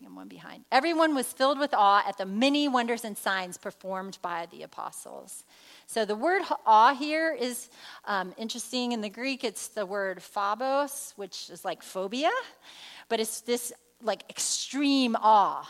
think 0.00 0.16
one 0.16 0.28
behind. 0.28 0.64
Everyone 0.72 1.14
was 1.14 1.32
filled 1.32 1.58
with 1.58 1.74
awe 1.74 2.02
at 2.06 2.18
the 2.18 2.26
many 2.26 2.68
wonders 2.68 3.04
and 3.04 3.16
signs 3.16 3.56
performed 3.56 4.18
by 4.22 4.46
the 4.50 4.62
apostles. 4.62 5.44
So 5.86 6.04
the 6.04 6.16
word 6.16 6.42
awe 6.66 6.94
here 6.94 7.34
is 7.38 7.68
um, 8.04 8.34
interesting 8.36 8.92
in 8.92 9.00
the 9.00 9.08
Greek. 9.08 9.44
It's 9.44 9.68
the 9.68 9.86
word 9.86 10.22
phobos, 10.22 11.12
which 11.16 11.50
is 11.50 11.64
like 11.64 11.82
phobia, 11.82 12.30
but 13.08 13.20
it's 13.20 13.40
this 13.42 13.72
like 14.02 14.24
extreme 14.30 15.16
awe 15.20 15.68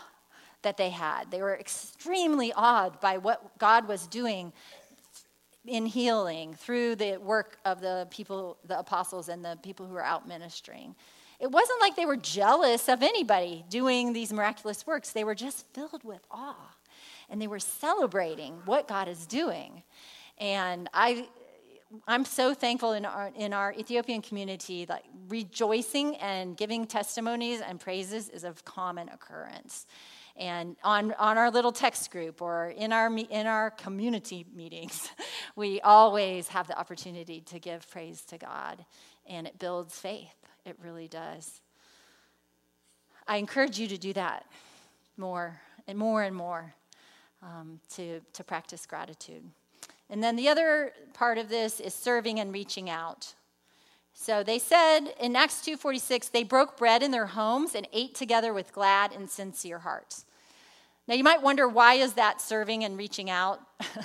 that 0.61 0.77
they 0.77 0.89
had. 0.89 1.31
They 1.31 1.41
were 1.41 1.57
extremely 1.57 2.53
awed 2.53 2.99
by 2.99 3.17
what 3.17 3.57
God 3.57 3.87
was 3.87 4.07
doing 4.07 4.53
in 5.65 5.85
healing 5.85 6.55
through 6.55 6.95
the 6.95 7.17
work 7.17 7.57
of 7.65 7.81
the 7.81 8.07
people, 8.09 8.57
the 8.65 8.79
apostles, 8.79 9.29
and 9.29 9.43
the 9.43 9.57
people 9.61 9.85
who 9.85 9.93
were 9.93 10.03
out 10.03 10.27
ministering. 10.27 10.95
It 11.41 11.51
wasn't 11.51 11.81
like 11.81 11.95
they 11.95 12.05
were 12.05 12.17
jealous 12.17 12.87
of 12.87 13.01
anybody 13.01 13.65
doing 13.69 14.13
these 14.13 14.31
miraculous 14.31 14.85
works. 14.85 15.11
They 15.11 15.23
were 15.23 15.35
just 15.35 15.65
filled 15.73 16.03
with 16.03 16.21
awe 16.29 16.75
and 17.29 17.41
they 17.41 17.47
were 17.47 17.59
celebrating 17.59 18.61
what 18.65 18.87
God 18.87 19.07
is 19.07 19.25
doing. 19.25 19.83
And 20.37 20.89
I, 20.93 21.27
I'm 22.07 22.25
so 22.25 22.53
thankful 22.53 22.93
in 22.93 23.05
our, 23.05 23.31
in 23.35 23.53
our 23.53 23.73
Ethiopian 23.73 24.21
community, 24.21 24.85
like 24.87 25.03
rejoicing 25.29 26.15
and 26.17 26.55
giving 26.55 26.85
testimonies 26.85 27.61
and 27.61 27.79
praises 27.79 28.29
is 28.29 28.43
a 28.43 28.53
common 28.65 29.09
occurrence 29.09 29.87
and 30.41 30.75
on, 30.83 31.13
on 31.19 31.37
our 31.37 31.51
little 31.51 31.71
text 31.71 32.11
group 32.11 32.41
or 32.41 32.69
in 32.69 32.93
our, 32.93 33.15
in 33.15 33.47
our 33.47 33.71
community 33.71 34.45
meetings, 34.55 35.09
we 35.55 35.81
always 35.81 36.47
have 36.49 36.67
the 36.67 36.77
opportunity 36.79 37.41
to 37.41 37.59
give 37.59 37.89
praise 37.89 38.21
to 38.25 38.37
God, 38.37 38.85
and 39.27 39.45
it 39.45 39.59
builds 39.59 39.97
faith. 39.97 40.40
It 40.65 40.77
really 40.81 41.07
does. 41.07 41.61
I 43.27 43.37
encourage 43.37 43.79
you 43.79 43.87
to 43.87 43.97
do 43.97 44.13
that 44.13 44.45
more 45.17 45.61
and 45.87 45.97
more 45.97 46.23
and 46.23 46.35
more 46.35 46.73
um, 47.41 47.79
to, 47.95 48.21
to 48.33 48.43
practice 48.43 48.85
gratitude. 48.85 49.43
And 50.09 50.21
then 50.23 50.35
the 50.35 50.49
other 50.49 50.91
part 51.13 51.37
of 51.37 51.49
this 51.49 51.79
is 51.79 51.93
serving 51.93 52.39
and 52.39 52.53
reaching 52.53 52.89
out. 52.89 53.33
So 54.13 54.43
they 54.43 54.59
said 54.59 55.13
in 55.19 55.35
Acts 55.35 55.61
2:46 55.65 56.31
they 56.31 56.43
broke 56.43 56.77
bread 56.77 57.01
in 57.01 57.11
their 57.11 57.27
homes 57.27 57.75
and 57.75 57.87
ate 57.93 58.13
together 58.13 58.53
with 58.53 58.73
glad 58.73 59.13
and 59.13 59.29
sincere 59.29 59.79
hearts. 59.79 60.25
Now 61.07 61.15
you 61.15 61.23
might 61.23 61.41
wonder 61.41 61.67
why 61.67 61.95
is 61.95 62.13
that 62.13 62.41
serving 62.41 62.83
and 62.83 62.97
reaching 62.97 63.29
out? 63.29 63.61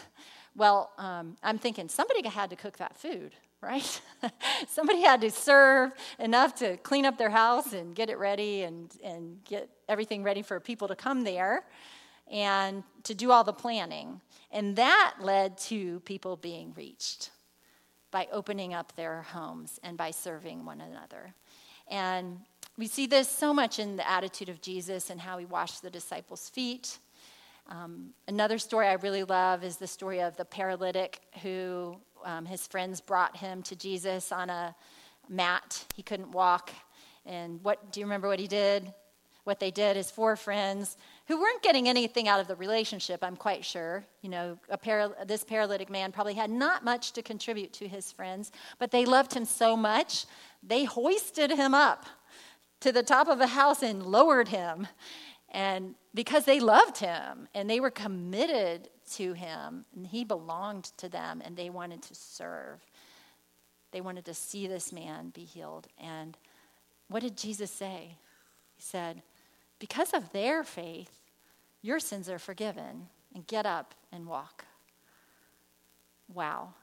well, 0.56 0.92
um, 0.96 1.36
I'm 1.42 1.58
thinking 1.58 1.88
somebody 1.88 2.26
had 2.26 2.50
to 2.50 2.56
cook 2.56 2.78
that 2.78 2.96
food, 2.96 3.32
right? 3.62 4.00
somebody 4.68 5.00
had 5.00 5.20
to 5.22 5.30
serve 5.30 5.92
enough 6.18 6.54
to 6.56 6.76
clean 6.78 7.04
up 7.04 7.18
their 7.18 7.30
house 7.30 7.72
and 7.72 7.94
get 7.94 8.10
it 8.10 8.18
ready 8.18 8.62
and, 8.62 8.94
and 9.02 9.42
get 9.44 9.68
everything 9.88 10.22
ready 10.22 10.42
for 10.42 10.60
people 10.60 10.88
to 10.88 10.96
come 10.96 11.24
there 11.24 11.64
and 12.30 12.82
to 13.04 13.14
do 13.14 13.30
all 13.30 13.44
the 13.44 13.52
planning. 13.52 14.20
And 14.50 14.76
that 14.76 15.14
led 15.20 15.58
to 15.58 16.00
people 16.00 16.36
being 16.36 16.72
reached 16.76 17.30
by 18.10 18.28
opening 18.32 18.74
up 18.74 18.94
their 18.96 19.22
homes 19.22 19.78
and 19.82 19.96
by 19.96 20.10
serving 20.10 20.64
one 20.64 20.80
another. 20.80 21.34
And 21.88 22.40
we 22.78 22.86
see 22.86 23.06
this 23.06 23.28
so 23.28 23.54
much 23.54 23.78
in 23.78 23.96
the 23.96 24.08
attitude 24.08 24.48
of 24.48 24.60
Jesus 24.60 25.10
and 25.10 25.20
how 25.20 25.38
he 25.38 25.44
washed 25.44 25.82
the 25.82 25.90
disciples' 25.90 26.48
feet. 26.48 26.98
Um, 27.68 28.10
another 28.28 28.58
story 28.58 28.86
I 28.86 28.94
really 28.94 29.24
love 29.24 29.64
is 29.64 29.76
the 29.76 29.86
story 29.86 30.20
of 30.20 30.36
the 30.36 30.44
paralytic 30.44 31.20
who 31.42 31.96
um, 32.26 32.44
his 32.44 32.66
friends 32.66 33.00
brought 33.00 33.36
him 33.36 33.62
to 33.62 33.76
Jesus 33.76 34.32
on 34.32 34.50
a 34.50 34.74
mat. 35.28 35.84
He 35.94 36.02
couldn't 36.02 36.32
walk. 36.32 36.72
And 37.24 37.62
what 37.62 37.92
do 37.92 38.00
you 38.00 38.06
remember 38.06 38.28
what 38.28 38.40
he 38.40 38.48
did? 38.48 38.92
What 39.44 39.60
they 39.60 39.70
did 39.70 39.96
is 39.96 40.10
four 40.10 40.34
friends 40.34 40.96
who 41.28 41.40
weren't 41.40 41.62
getting 41.62 41.88
anything 41.88 42.26
out 42.26 42.40
of 42.40 42.48
the 42.48 42.56
relationship, 42.56 43.22
I'm 43.22 43.36
quite 43.36 43.64
sure. 43.64 44.04
You 44.22 44.30
know, 44.30 44.58
paral- 44.84 45.26
this 45.26 45.44
paralytic 45.44 45.88
man 45.88 46.10
probably 46.10 46.34
had 46.34 46.50
not 46.50 46.84
much 46.84 47.12
to 47.12 47.22
contribute 47.22 47.72
to 47.74 47.86
his 47.86 48.10
friends, 48.10 48.50
but 48.78 48.90
they 48.90 49.04
loved 49.04 49.32
him 49.32 49.44
so 49.44 49.76
much, 49.76 50.26
they 50.64 50.84
hoisted 50.84 51.52
him 51.52 51.74
up 51.74 52.06
to 52.80 52.90
the 52.90 53.04
top 53.04 53.28
of 53.28 53.40
a 53.40 53.46
house 53.46 53.82
and 53.82 54.04
lowered 54.04 54.48
him. 54.48 54.88
And 55.50 55.94
because 56.12 56.44
they 56.44 56.58
loved 56.58 56.98
him 56.98 57.48
and 57.54 57.70
they 57.70 57.78
were 57.78 57.90
committed 57.90 58.88
to 59.12 59.32
him, 59.32 59.84
and 59.94 60.06
he 60.06 60.24
belonged 60.24 60.84
to 60.98 61.08
them, 61.08 61.42
and 61.44 61.56
they 61.56 61.70
wanted 61.70 62.02
to 62.02 62.14
serve. 62.14 62.84
They 63.92 64.00
wanted 64.00 64.24
to 64.26 64.34
see 64.34 64.66
this 64.66 64.92
man 64.92 65.30
be 65.30 65.44
healed. 65.44 65.86
And 65.98 66.36
what 67.08 67.22
did 67.22 67.36
Jesus 67.36 67.70
say? 67.70 68.16
He 68.74 68.82
said, 68.82 69.22
Because 69.78 70.12
of 70.12 70.32
their 70.32 70.64
faith, 70.64 71.10
your 71.82 72.00
sins 72.00 72.28
are 72.28 72.38
forgiven, 72.38 73.08
and 73.34 73.46
get 73.46 73.66
up 73.66 73.94
and 74.10 74.26
walk. 74.26 74.64
Wow. 76.32 76.74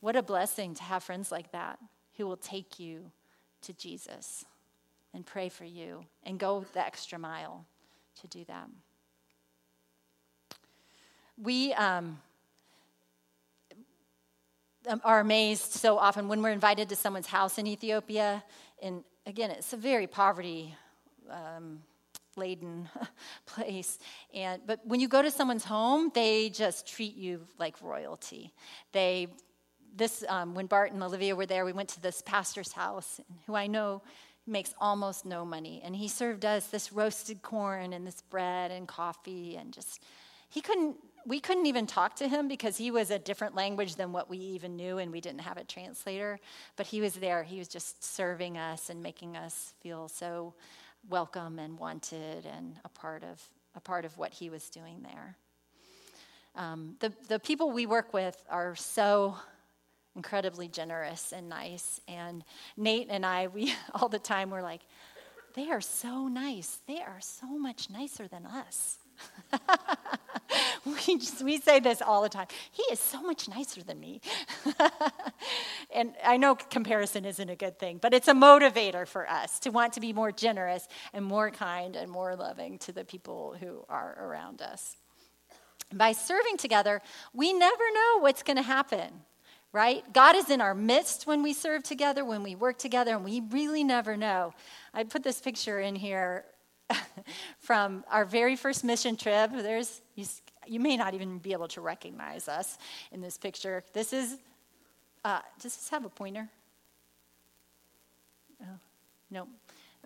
What 0.00 0.16
a 0.16 0.22
blessing 0.22 0.74
to 0.74 0.82
have 0.82 1.02
friends 1.02 1.32
like 1.32 1.52
that 1.52 1.78
who 2.16 2.26
will 2.26 2.36
take 2.36 2.78
you 2.78 3.10
to 3.62 3.72
Jesus 3.72 4.44
and 5.12 5.26
pray 5.26 5.48
for 5.48 5.64
you 5.64 6.04
and 6.22 6.38
go 6.38 6.64
the 6.72 6.84
extra 6.84 7.18
mile 7.18 7.66
to 8.20 8.26
do 8.28 8.44
that. 8.44 8.68
We 11.42 11.72
um, 11.74 12.18
um, 14.86 15.00
are 15.04 15.20
amazed 15.20 15.72
so 15.72 15.98
often 15.98 16.28
when 16.28 16.42
we're 16.42 16.50
invited 16.50 16.88
to 16.90 16.96
someone's 16.96 17.26
house 17.26 17.58
in 17.58 17.66
Ethiopia. 17.66 18.42
And 18.82 19.04
again, 19.26 19.50
it's 19.50 19.72
a 19.72 19.76
very 19.76 20.06
poverty 20.06 20.74
um, 21.30 21.82
laden 22.36 22.88
place. 23.46 23.98
And, 24.34 24.60
but 24.66 24.80
when 24.84 25.00
you 25.00 25.08
go 25.08 25.22
to 25.22 25.30
someone's 25.30 25.64
home, 25.64 26.10
they 26.14 26.50
just 26.50 26.86
treat 26.86 27.16
you 27.16 27.46
like 27.58 27.80
royalty. 27.82 28.52
They 28.92 29.28
this 29.96 30.24
um, 30.28 30.54
when 30.54 30.66
Bart 30.66 30.92
and 30.92 31.02
Olivia 31.02 31.34
were 31.34 31.46
there, 31.46 31.64
we 31.64 31.72
went 31.72 31.88
to 31.90 32.00
this 32.00 32.22
pastor's 32.24 32.72
house, 32.72 33.20
who 33.46 33.54
I 33.54 33.66
know 33.66 34.02
makes 34.46 34.74
almost 34.80 35.24
no 35.24 35.44
money. 35.44 35.80
And 35.84 35.94
he 35.96 36.08
served 36.08 36.44
us 36.44 36.66
this 36.66 36.92
roasted 36.92 37.42
corn 37.42 37.92
and 37.92 38.06
this 38.06 38.22
bread 38.22 38.70
and 38.70 38.86
coffee 38.86 39.56
and 39.56 39.72
just, 39.72 40.02
he 40.48 40.60
couldn't, 40.60 40.96
we 41.26 41.40
couldn't 41.40 41.66
even 41.66 41.86
talk 41.86 42.16
to 42.16 42.28
him 42.28 42.48
because 42.48 42.76
he 42.76 42.90
was 42.90 43.10
a 43.10 43.18
different 43.18 43.54
language 43.54 43.96
than 43.96 44.12
what 44.12 44.30
we 44.30 44.38
even 44.38 44.76
knew 44.76 44.98
and 44.98 45.12
we 45.12 45.20
didn't 45.20 45.40
have 45.40 45.56
a 45.56 45.64
translator. 45.64 46.38
But 46.76 46.86
he 46.86 47.00
was 47.00 47.14
there. 47.14 47.42
He 47.42 47.58
was 47.58 47.68
just 47.68 48.02
serving 48.02 48.56
us 48.58 48.90
and 48.90 49.02
making 49.02 49.36
us 49.36 49.74
feel 49.80 50.08
so 50.08 50.54
welcome 51.08 51.58
and 51.58 51.78
wanted 51.78 52.46
and 52.46 52.76
a 52.84 52.88
part 52.88 53.22
of, 53.22 53.42
a 53.74 53.80
part 53.80 54.04
of 54.04 54.16
what 54.18 54.32
he 54.32 54.50
was 54.50 54.68
doing 54.70 55.02
there. 55.02 55.36
Um, 56.56 56.96
the, 57.00 57.12
the 57.28 57.38
people 57.38 57.70
we 57.70 57.86
work 57.86 58.12
with 58.12 58.42
are 58.48 58.74
so 58.74 59.36
incredibly 60.16 60.68
generous 60.68 61.32
and 61.32 61.48
nice. 61.48 62.00
And 62.08 62.44
Nate 62.76 63.08
and 63.10 63.24
I, 63.24 63.46
we 63.46 63.74
all 63.94 64.08
the 64.08 64.18
time 64.18 64.50
we're 64.50 64.62
like, 64.62 64.82
they 65.54 65.70
are 65.70 65.80
so 65.80 66.28
nice. 66.28 66.78
They 66.86 67.00
are 67.00 67.20
so 67.20 67.46
much 67.46 67.90
nicer 67.90 68.28
than 68.28 68.46
us. 68.46 68.98
we, 70.84 71.18
just, 71.18 71.42
we 71.42 71.58
say 71.58 71.80
this 71.80 72.02
all 72.02 72.22
the 72.22 72.28
time. 72.28 72.46
He 72.70 72.82
is 72.92 73.00
so 73.00 73.22
much 73.22 73.48
nicer 73.48 73.82
than 73.82 74.00
me. 74.00 74.20
and 75.94 76.14
I 76.24 76.36
know 76.36 76.54
comparison 76.54 77.24
isn't 77.24 77.50
a 77.50 77.56
good 77.56 77.78
thing, 77.78 77.98
but 77.98 78.14
it's 78.14 78.28
a 78.28 78.34
motivator 78.34 79.06
for 79.06 79.28
us 79.28 79.58
to 79.60 79.70
want 79.70 79.92
to 79.94 80.00
be 80.00 80.12
more 80.12 80.32
generous 80.32 80.86
and 81.12 81.24
more 81.24 81.50
kind 81.50 81.96
and 81.96 82.10
more 82.10 82.36
loving 82.36 82.78
to 82.78 82.92
the 82.92 83.04
people 83.04 83.56
who 83.60 83.84
are 83.88 84.16
around 84.20 84.62
us. 84.62 84.96
By 85.92 86.12
serving 86.12 86.56
together, 86.56 87.02
we 87.34 87.52
never 87.52 87.84
know 87.92 88.20
what's 88.20 88.42
going 88.42 88.56
to 88.56 88.62
happen 88.62 89.22
right? 89.72 90.02
God 90.12 90.34
is 90.34 90.50
in 90.50 90.60
our 90.60 90.74
midst 90.74 91.26
when 91.26 91.42
we 91.42 91.52
serve 91.52 91.82
together, 91.82 92.24
when 92.24 92.42
we 92.42 92.54
work 92.54 92.78
together, 92.78 93.14
and 93.14 93.24
we 93.24 93.40
really 93.50 93.84
never 93.84 94.16
know. 94.16 94.52
I 94.92 95.04
put 95.04 95.22
this 95.22 95.40
picture 95.40 95.78
in 95.78 95.94
here 95.94 96.44
from 97.58 98.04
our 98.10 98.24
very 98.24 98.56
first 98.56 98.84
mission 98.84 99.16
trip. 99.16 99.50
There's 99.52 100.00
you, 100.14 100.26
you, 100.66 100.80
may 100.80 100.96
not 100.96 101.14
even 101.14 101.38
be 101.38 101.52
able 101.52 101.68
to 101.68 101.80
recognize 101.80 102.48
us 102.48 102.78
in 103.12 103.20
this 103.20 103.38
picture. 103.38 103.82
This 103.92 104.12
is 104.12 104.38
uh, 105.24 105.40
does 105.60 105.76
this 105.76 105.88
have 105.90 106.04
a 106.04 106.08
pointer? 106.08 106.48
Oh, 108.62 108.78
no. 109.30 109.46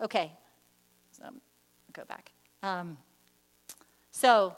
Okay. 0.01 0.31
So, 1.11 1.23
go 1.93 2.03
back. 2.05 2.31
Um, 2.63 2.97
so 4.11 4.55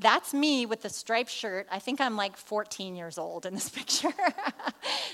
that's 0.00 0.32
me 0.32 0.66
with 0.66 0.82
the 0.82 0.88
striped 0.88 1.30
shirt. 1.30 1.66
I 1.70 1.78
think 1.78 2.00
I'm 2.00 2.16
like 2.16 2.36
14 2.36 2.96
years 2.96 3.18
old 3.18 3.46
in 3.46 3.54
this 3.54 3.68
picture. 3.80 4.12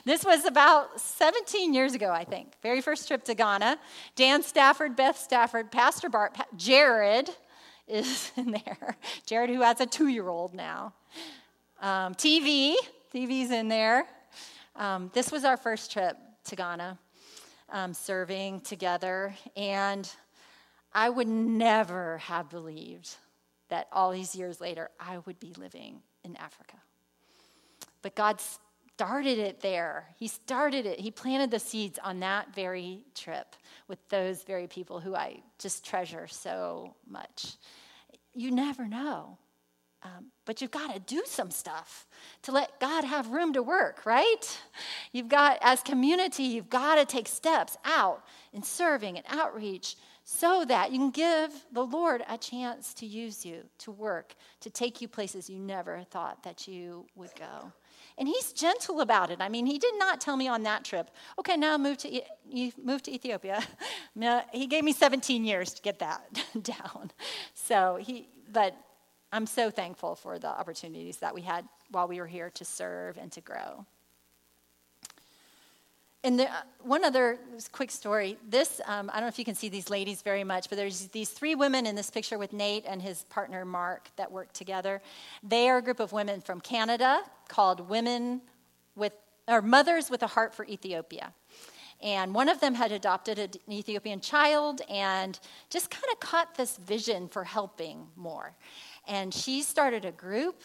this 0.04 0.24
was 0.24 0.44
about 0.44 1.00
17 1.00 1.74
years 1.74 1.94
ago, 1.94 2.10
I 2.10 2.24
think. 2.24 2.52
Very 2.62 2.80
first 2.80 3.08
trip 3.08 3.24
to 3.24 3.34
Ghana. 3.34 3.78
Dan 4.14 4.42
Stafford, 4.42 4.96
Beth 4.96 5.18
Stafford, 5.18 5.72
Pastor 5.72 6.08
Bart, 6.08 6.36
Jared 6.56 7.30
is 7.88 8.30
in 8.36 8.52
there. 8.52 8.96
Jared, 9.26 9.50
who 9.50 9.62
has 9.62 9.80
a 9.80 9.86
two 9.86 10.08
year 10.08 10.28
old 10.28 10.54
now. 10.54 10.94
Um, 11.80 12.14
TV, 12.14 12.74
TV's 13.14 13.50
in 13.50 13.68
there. 13.68 14.06
Um, 14.76 15.10
this 15.14 15.32
was 15.32 15.44
our 15.44 15.56
first 15.56 15.92
trip 15.92 16.16
to 16.44 16.56
Ghana, 16.56 16.98
um, 17.70 17.92
serving 17.92 18.60
together. 18.60 19.34
And 19.56 20.10
I 20.92 21.10
would 21.10 21.28
never 21.28 22.18
have 22.18 22.48
believed 22.48 23.16
that 23.68 23.88
all 23.92 24.10
these 24.10 24.34
years 24.34 24.60
later 24.60 24.90
I 24.98 25.18
would 25.18 25.40
be 25.40 25.52
living 25.56 26.02
in 26.24 26.36
Africa. 26.36 26.76
But 28.02 28.14
God 28.14 28.40
started 28.96 29.38
it 29.38 29.60
there. 29.60 30.08
He 30.16 30.28
started 30.28 30.86
it. 30.86 30.98
He 30.98 31.10
planted 31.10 31.50
the 31.50 31.58
seeds 31.58 31.98
on 32.02 32.20
that 32.20 32.54
very 32.54 33.00
trip 33.14 33.54
with 33.88 33.98
those 34.08 34.42
very 34.42 34.66
people 34.66 35.00
who 35.00 35.14
I 35.14 35.42
just 35.58 35.84
treasure 35.84 36.26
so 36.26 36.94
much. 37.06 37.56
You 38.34 38.50
never 38.50 38.86
know. 38.86 39.38
Um, 40.02 40.26
but 40.44 40.60
you've 40.60 40.70
got 40.70 40.94
to 40.94 41.00
do 41.00 41.24
some 41.26 41.50
stuff 41.50 42.06
to 42.42 42.52
let 42.52 42.78
God 42.80 43.02
have 43.04 43.28
room 43.28 43.52
to 43.54 43.62
work, 43.62 44.06
right? 44.06 44.60
You've 45.12 45.28
got, 45.28 45.58
as 45.62 45.82
community, 45.82 46.44
you've 46.44 46.70
got 46.70 46.96
to 46.96 47.04
take 47.04 47.26
steps 47.26 47.76
out 47.84 48.22
in 48.52 48.62
serving 48.62 49.16
and 49.16 49.26
outreach 49.28 49.96
so 50.28 50.64
that 50.64 50.90
you 50.90 50.98
can 50.98 51.10
give 51.10 51.52
the 51.70 51.84
Lord 51.84 52.24
a 52.28 52.36
chance 52.36 52.92
to 52.94 53.06
use 53.06 53.46
you, 53.46 53.62
to 53.78 53.92
work, 53.92 54.34
to 54.58 54.68
take 54.68 55.00
you 55.00 55.06
places 55.06 55.48
you 55.48 55.60
never 55.60 56.02
thought 56.10 56.42
that 56.42 56.66
you 56.66 57.06
would 57.14 57.30
go. 57.38 57.70
And 58.18 58.26
he's 58.26 58.52
gentle 58.52 59.02
about 59.02 59.30
it. 59.30 59.40
I 59.40 59.48
mean, 59.48 59.66
he 59.66 59.78
did 59.78 59.94
not 59.96 60.20
tell 60.20 60.36
me 60.36 60.48
on 60.48 60.64
that 60.64 60.84
trip, 60.84 61.12
okay, 61.38 61.56
now 61.56 61.78
move 61.78 61.98
to, 61.98 62.20
you 62.50 62.72
move 62.82 63.04
to 63.04 63.12
Ethiopia. 63.12 63.62
he 64.52 64.66
gave 64.66 64.82
me 64.82 64.92
17 64.92 65.44
years 65.44 65.72
to 65.74 65.82
get 65.82 66.00
that 66.00 66.24
down. 66.60 67.12
So 67.54 67.96
he, 68.02 68.28
but 68.52 68.74
I'm 69.30 69.46
so 69.46 69.70
thankful 69.70 70.16
for 70.16 70.40
the 70.40 70.48
opportunities 70.48 71.18
that 71.18 71.36
we 71.36 71.42
had 71.42 71.64
while 71.92 72.08
we 72.08 72.18
were 72.18 72.26
here 72.26 72.50
to 72.50 72.64
serve 72.64 73.16
and 73.16 73.30
to 73.30 73.40
grow. 73.40 73.86
And 76.26 76.40
uh, 76.40 76.48
one 76.82 77.04
other 77.04 77.38
quick 77.70 77.92
story. 77.92 78.36
This, 78.48 78.80
um, 78.86 79.10
I 79.10 79.18
don't 79.18 79.22
know 79.22 79.28
if 79.28 79.38
you 79.38 79.44
can 79.44 79.54
see 79.54 79.68
these 79.68 79.88
ladies 79.88 80.22
very 80.22 80.42
much, 80.42 80.68
but 80.68 80.74
there's 80.74 81.06
these 81.06 81.30
three 81.30 81.54
women 81.54 81.86
in 81.86 81.94
this 81.94 82.10
picture 82.10 82.36
with 82.36 82.52
Nate 82.52 82.84
and 82.84 83.00
his 83.00 83.22
partner 83.30 83.64
Mark 83.64 84.08
that 84.16 84.32
work 84.32 84.52
together. 84.52 85.00
They 85.44 85.68
are 85.68 85.76
a 85.78 85.82
group 85.82 86.00
of 86.00 86.10
women 86.10 86.40
from 86.40 86.60
Canada 86.60 87.20
called 87.46 87.88
Women 87.88 88.40
with, 88.96 89.12
or 89.46 89.62
Mothers 89.62 90.10
with 90.10 90.24
a 90.24 90.26
Heart 90.26 90.52
for 90.52 90.66
Ethiopia. 90.66 91.32
And 92.02 92.34
one 92.34 92.48
of 92.48 92.58
them 92.58 92.74
had 92.74 92.90
adopted 92.90 93.38
an 93.38 93.50
Ethiopian 93.70 94.18
child 94.18 94.80
and 94.90 95.38
just 95.70 95.90
kind 95.90 96.06
of 96.12 96.18
caught 96.18 96.56
this 96.56 96.76
vision 96.78 97.28
for 97.28 97.44
helping 97.44 98.08
more. 98.16 98.52
And 99.06 99.32
she 99.32 99.62
started 99.62 100.04
a 100.04 100.10
group 100.10 100.60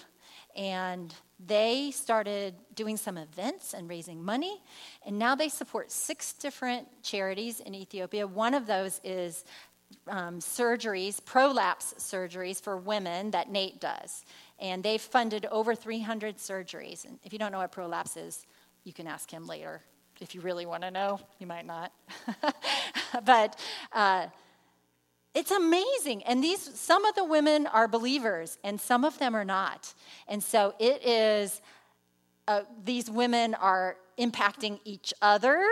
and 0.55 1.13
they 1.47 1.91
started 1.91 2.55
doing 2.75 2.97
some 2.97 3.17
events 3.17 3.73
and 3.73 3.89
raising 3.89 4.23
money. 4.23 4.61
And 5.05 5.17
now 5.17 5.35
they 5.35 5.49
support 5.49 5.91
six 5.91 6.33
different 6.33 6.87
charities 7.03 7.59
in 7.59 7.73
Ethiopia. 7.73 8.27
One 8.27 8.53
of 8.53 8.67
those 8.67 9.01
is 9.03 9.43
um, 10.07 10.39
surgeries, 10.39 11.23
prolapse 11.23 11.95
surgeries 11.97 12.61
for 12.61 12.77
women 12.77 13.31
that 13.31 13.49
Nate 13.49 13.79
does. 13.79 14.23
And 14.59 14.83
they've 14.83 15.01
funded 15.01 15.45
over 15.47 15.75
300 15.75 16.37
surgeries. 16.37 17.05
And 17.05 17.19
if 17.23 17.33
you 17.33 17.39
don't 17.39 17.51
know 17.51 17.59
what 17.59 17.71
prolapse 17.71 18.17
is, 18.17 18.45
you 18.83 18.93
can 18.93 19.07
ask 19.07 19.29
him 19.29 19.45
later. 19.47 19.81
If 20.19 20.35
you 20.35 20.41
really 20.41 20.65
want 20.65 20.83
to 20.83 20.91
know, 20.91 21.19
you 21.39 21.47
might 21.47 21.65
not. 21.65 21.91
but 23.25 23.59
uh, 23.91 24.27
it's 25.33 25.51
amazing. 25.51 26.23
And 26.23 26.43
these 26.43 26.59
some 26.79 27.05
of 27.05 27.15
the 27.15 27.23
women 27.23 27.67
are 27.67 27.87
believers 27.87 28.57
and 28.63 28.79
some 28.79 29.05
of 29.05 29.17
them 29.19 29.35
are 29.35 29.45
not. 29.45 29.93
And 30.27 30.43
so 30.43 30.73
it 30.79 31.05
is 31.05 31.61
uh, 32.47 32.63
these 32.83 33.09
women 33.09 33.53
are 33.55 33.95
impacting 34.19 34.79
each 34.83 35.13
other 35.21 35.65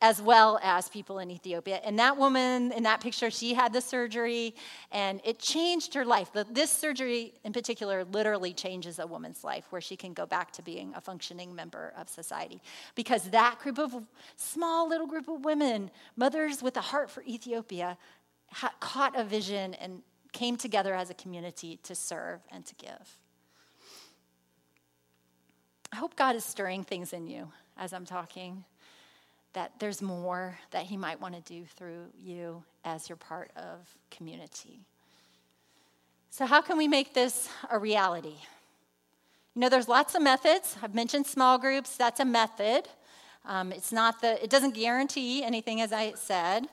as 0.00 0.22
well 0.22 0.60
as 0.62 0.88
people 0.88 1.18
in 1.18 1.30
Ethiopia. 1.30 1.80
And 1.84 1.98
that 1.98 2.16
woman 2.16 2.70
in 2.72 2.84
that 2.84 3.00
picture, 3.00 3.30
she 3.30 3.54
had 3.54 3.72
the 3.72 3.80
surgery 3.80 4.54
and 4.92 5.20
it 5.24 5.38
changed 5.38 5.94
her 5.94 6.04
life. 6.04 6.30
This 6.50 6.70
surgery 6.70 7.34
in 7.44 7.52
particular 7.52 8.04
literally 8.04 8.52
changes 8.52 8.98
a 8.98 9.06
woman's 9.06 9.42
life 9.42 9.64
where 9.70 9.80
she 9.80 9.96
can 9.96 10.12
go 10.12 10.26
back 10.26 10.52
to 10.52 10.62
being 10.62 10.92
a 10.94 11.00
functioning 11.00 11.54
member 11.54 11.92
of 11.96 12.08
society. 12.08 12.60
Because 12.94 13.30
that 13.30 13.58
group 13.58 13.78
of 13.78 13.94
small 14.36 14.88
little 14.88 15.06
group 15.06 15.28
of 15.28 15.44
women, 15.44 15.90
mothers 16.16 16.62
with 16.62 16.76
a 16.76 16.82
heart 16.82 17.10
for 17.10 17.22
Ethiopia, 17.22 17.98
ha- 18.52 18.74
caught 18.80 19.18
a 19.18 19.24
vision 19.24 19.74
and 19.74 20.02
came 20.32 20.56
together 20.56 20.94
as 20.94 21.10
a 21.10 21.14
community 21.14 21.78
to 21.82 21.94
serve 21.94 22.40
and 22.50 22.64
to 22.66 22.74
give. 22.74 23.16
I 25.92 25.96
hope 25.96 26.16
God 26.16 26.36
is 26.36 26.44
stirring 26.44 26.84
things 26.84 27.12
in 27.12 27.26
you 27.26 27.50
as 27.78 27.92
I'm 27.92 28.04
talking, 28.04 28.64
that 29.54 29.72
there's 29.78 30.02
more 30.02 30.58
that 30.70 30.84
He 30.84 30.96
might 30.96 31.20
want 31.20 31.34
to 31.34 31.40
do 31.40 31.64
through 31.64 32.06
you 32.20 32.62
as 32.84 33.08
you're 33.08 33.16
part 33.16 33.50
of 33.56 33.88
community. 34.10 34.80
So, 36.30 36.44
how 36.44 36.60
can 36.60 36.76
we 36.76 36.88
make 36.88 37.14
this 37.14 37.48
a 37.70 37.78
reality? 37.78 38.36
You 39.54 39.62
know, 39.62 39.68
there's 39.68 39.88
lots 39.88 40.14
of 40.14 40.22
methods. 40.22 40.76
I've 40.82 40.94
mentioned 40.94 41.26
small 41.26 41.58
groups, 41.58 41.96
that's 41.96 42.20
a 42.20 42.24
method. 42.24 42.88
Um, 43.46 43.72
it's 43.72 43.92
not 43.92 44.20
the, 44.20 44.42
it 44.42 44.50
doesn't 44.50 44.74
guarantee 44.74 45.42
anything, 45.42 45.80
as 45.80 45.92
I 45.92 46.12
said. 46.14 46.68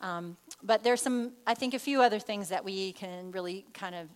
Um, 0.00 0.36
but 0.62 0.82
there's 0.84 1.02
some, 1.02 1.32
I 1.46 1.54
think, 1.54 1.74
a 1.74 1.78
few 1.78 2.02
other 2.02 2.18
things 2.18 2.48
that 2.50 2.64
we 2.64 2.92
can 2.92 3.30
really 3.32 3.66
kind 3.74 3.94
of 3.94 4.08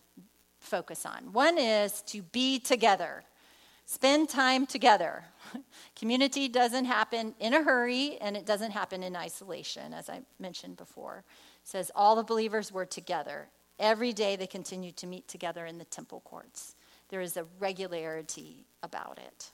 focus 0.61 1.07
on. 1.07 1.33
One 1.33 1.59
is 1.59 2.03
to 2.03 2.23
be 2.23 2.59
together, 2.59 3.25
spend 3.85 4.29
time 4.29 4.67
together. 4.67 5.25
Community 5.97 6.49
doesn't 6.49 6.85
happen 6.85 7.35
in 7.41 7.55
a 7.55 7.63
hurry 7.63 8.19
and 8.21 8.37
it 8.37 8.47
doesn't 8.47 8.73
happen 8.73 9.03
in 9.03 9.17
isolation, 9.17 9.93
as 9.93 10.09
I 10.09 10.23
mentioned 10.39 10.77
before. 10.77 11.25
It 11.63 11.69
says 11.69 11.91
all 11.95 12.17
the 12.17 12.25
believers 12.25 12.73
were 12.73 12.87
together. 12.87 13.49
Every 13.79 14.13
day 14.13 14.37
they 14.37 14.47
continued 14.47 14.97
to 14.99 15.07
meet 15.07 15.29
together 15.29 15.67
in 15.67 15.79
the 15.79 15.85
temple 15.85 16.21
courts. 16.25 16.75
There 17.09 17.21
is 17.21 17.37
a 17.37 17.47
regularity 17.59 18.67
about 18.83 19.19
it. 19.19 19.51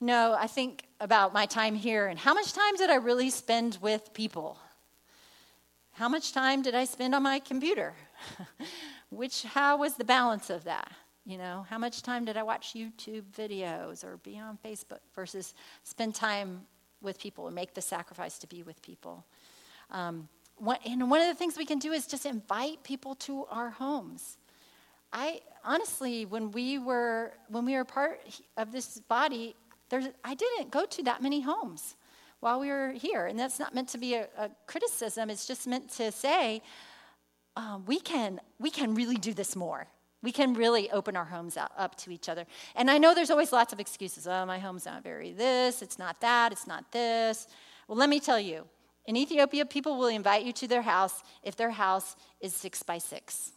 No, 0.00 0.36
I 0.38 0.46
think 0.46 0.84
about 1.00 1.32
my 1.32 1.46
time 1.46 1.74
here 1.74 2.06
and 2.06 2.18
how 2.18 2.32
much 2.32 2.52
time 2.52 2.76
did 2.76 2.88
I 2.88 2.96
really 2.96 3.30
spend 3.30 3.78
with 3.80 4.12
people? 4.14 4.56
How 5.98 6.08
much 6.08 6.32
time 6.32 6.62
did 6.62 6.76
I 6.76 6.84
spend 6.84 7.12
on 7.12 7.24
my 7.24 7.40
computer? 7.40 7.92
Which, 9.10 9.42
how 9.42 9.78
was 9.78 9.94
the 9.94 10.04
balance 10.04 10.48
of 10.48 10.62
that? 10.62 10.92
You 11.26 11.38
know, 11.38 11.66
how 11.68 11.76
much 11.76 12.02
time 12.02 12.24
did 12.24 12.36
I 12.36 12.44
watch 12.44 12.72
YouTube 12.72 13.24
videos 13.36 14.04
or 14.04 14.18
be 14.18 14.38
on 14.38 14.60
Facebook 14.64 15.00
versus 15.16 15.54
spend 15.82 16.14
time 16.14 16.60
with 17.02 17.18
people 17.18 17.46
and 17.48 17.54
make 17.56 17.74
the 17.74 17.80
sacrifice 17.80 18.38
to 18.38 18.46
be 18.46 18.62
with 18.62 18.80
people? 18.80 19.24
Um, 19.90 20.28
and 20.86 21.10
one 21.10 21.20
of 21.20 21.26
the 21.26 21.34
things 21.34 21.58
we 21.58 21.66
can 21.66 21.80
do 21.80 21.90
is 21.90 22.06
just 22.06 22.26
invite 22.26 22.84
people 22.84 23.16
to 23.16 23.46
our 23.50 23.70
homes. 23.70 24.38
I 25.12 25.40
honestly, 25.64 26.26
when 26.26 26.52
we 26.52 26.78
were 26.78 27.32
when 27.48 27.64
we 27.64 27.74
were 27.74 27.84
part 27.84 28.20
of 28.56 28.70
this 28.70 29.00
body, 29.08 29.56
there's, 29.88 30.06
I 30.22 30.36
didn't 30.36 30.70
go 30.70 30.86
to 30.86 31.02
that 31.02 31.24
many 31.24 31.40
homes 31.40 31.96
while 32.40 32.60
we 32.60 32.68
were 32.68 32.92
here. 32.92 33.26
And 33.26 33.38
that's 33.38 33.58
not 33.58 33.74
meant 33.74 33.88
to 33.90 33.98
be 33.98 34.14
a, 34.14 34.28
a 34.38 34.50
criticism, 34.66 35.30
it's 35.30 35.46
just 35.46 35.66
meant 35.66 35.90
to 35.92 36.12
say 36.12 36.62
um, 37.56 37.84
we, 37.86 37.98
can, 37.98 38.40
we 38.58 38.70
can 38.70 38.94
really 38.94 39.16
do 39.16 39.34
this 39.34 39.56
more. 39.56 39.86
We 40.22 40.32
can 40.32 40.54
really 40.54 40.90
open 40.90 41.16
our 41.16 41.24
homes 41.24 41.56
up, 41.56 41.72
up 41.76 41.96
to 41.98 42.10
each 42.10 42.28
other. 42.28 42.44
And 42.74 42.90
I 42.90 42.98
know 42.98 43.14
there's 43.14 43.30
always 43.30 43.52
lots 43.52 43.72
of 43.72 43.78
excuses. 43.78 44.26
Oh, 44.26 44.44
my 44.46 44.58
home's 44.58 44.86
not 44.86 45.02
very 45.02 45.32
this, 45.32 45.82
it's 45.82 45.98
not 45.98 46.20
that, 46.20 46.52
it's 46.52 46.66
not 46.66 46.90
this. 46.92 47.46
Well, 47.86 47.98
let 47.98 48.08
me 48.08 48.20
tell 48.20 48.40
you 48.40 48.64
in 49.06 49.16
Ethiopia, 49.16 49.64
people 49.64 49.96
will 49.96 50.08
invite 50.08 50.44
you 50.44 50.52
to 50.52 50.68
their 50.68 50.82
house 50.82 51.22
if 51.42 51.56
their 51.56 51.70
house 51.70 52.14
is 52.40 52.52
six 52.52 52.82
by 52.82 52.98
six 52.98 53.52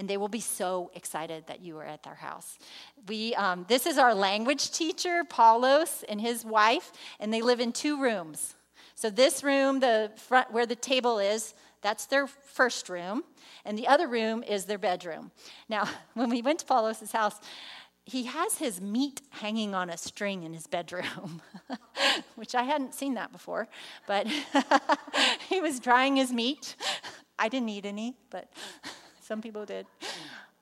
and 0.00 0.08
they 0.08 0.16
will 0.16 0.28
be 0.28 0.40
so 0.40 0.90
excited 0.94 1.44
that 1.46 1.60
you 1.60 1.76
are 1.76 1.84
at 1.84 2.02
their 2.04 2.14
house. 2.14 2.58
We, 3.06 3.34
um, 3.34 3.66
this 3.68 3.84
is 3.84 3.98
our 3.98 4.14
language 4.14 4.70
teacher, 4.70 5.24
Paulos, 5.28 6.04
and 6.08 6.18
his 6.18 6.42
wife, 6.42 6.90
and 7.20 7.30
they 7.30 7.42
live 7.42 7.60
in 7.60 7.70
two 7.70 8.00
rooms. 8.00 8.54
So 8.94 9.10
this 9.10 9.44
room, 9.44 9.80
the 9.80 10.10
front 10.16 10.52
where 10.52 10.64
the 10.64 10.74
table 10.74 11.18
is, 11.18 11.52
that's 11.82 12.06
their 12.06 12.26
first 12.26 12.88
room, 12.88 13.24
and 13.66 13.78
the 13.78 13.88
other 13.88 14.08
room 14.08 14.42
is 14.42 14.64
their 14.64 14.78
bedroom. 14.78 15.32
Now, 15.68 15.86
when 16.14 16.30
we 16.30 16.40
went 16.40 16.60
to 16.60 16.64
Paulos' 16.64 17.12
house, 17.12 17.38
he 18.06 18.24
has 18.24 18.56
his 18.56 18.80
meat 18.80 19.20
hanging 19.28 19.74
on 19.74 19.90
a 19.90 19.98
string 19.98 20.44
in 20.44 20.54
his 20.54 20.66
bedroom, 20.66 21.42
which 22.36 22.54
I 22.54 22.62
hadn't 22.62 22.94
seen 22.94 23.14
that 23.14 23.32
before. 23.32 23.68
But 24.06 24.26
he 25.50 25.60
was 25.60 25.78
drying 25.78 26.16
his 26.16 26.32
meat. 26.32 26.74
I 27.38 27.50
didn't 27.50 27.68
eat 27.68 27.84
any, 27.84 28.16
but 28.30 28.50
some 29.30 29.40
people 29.40 29.64
did. 29.64 29.86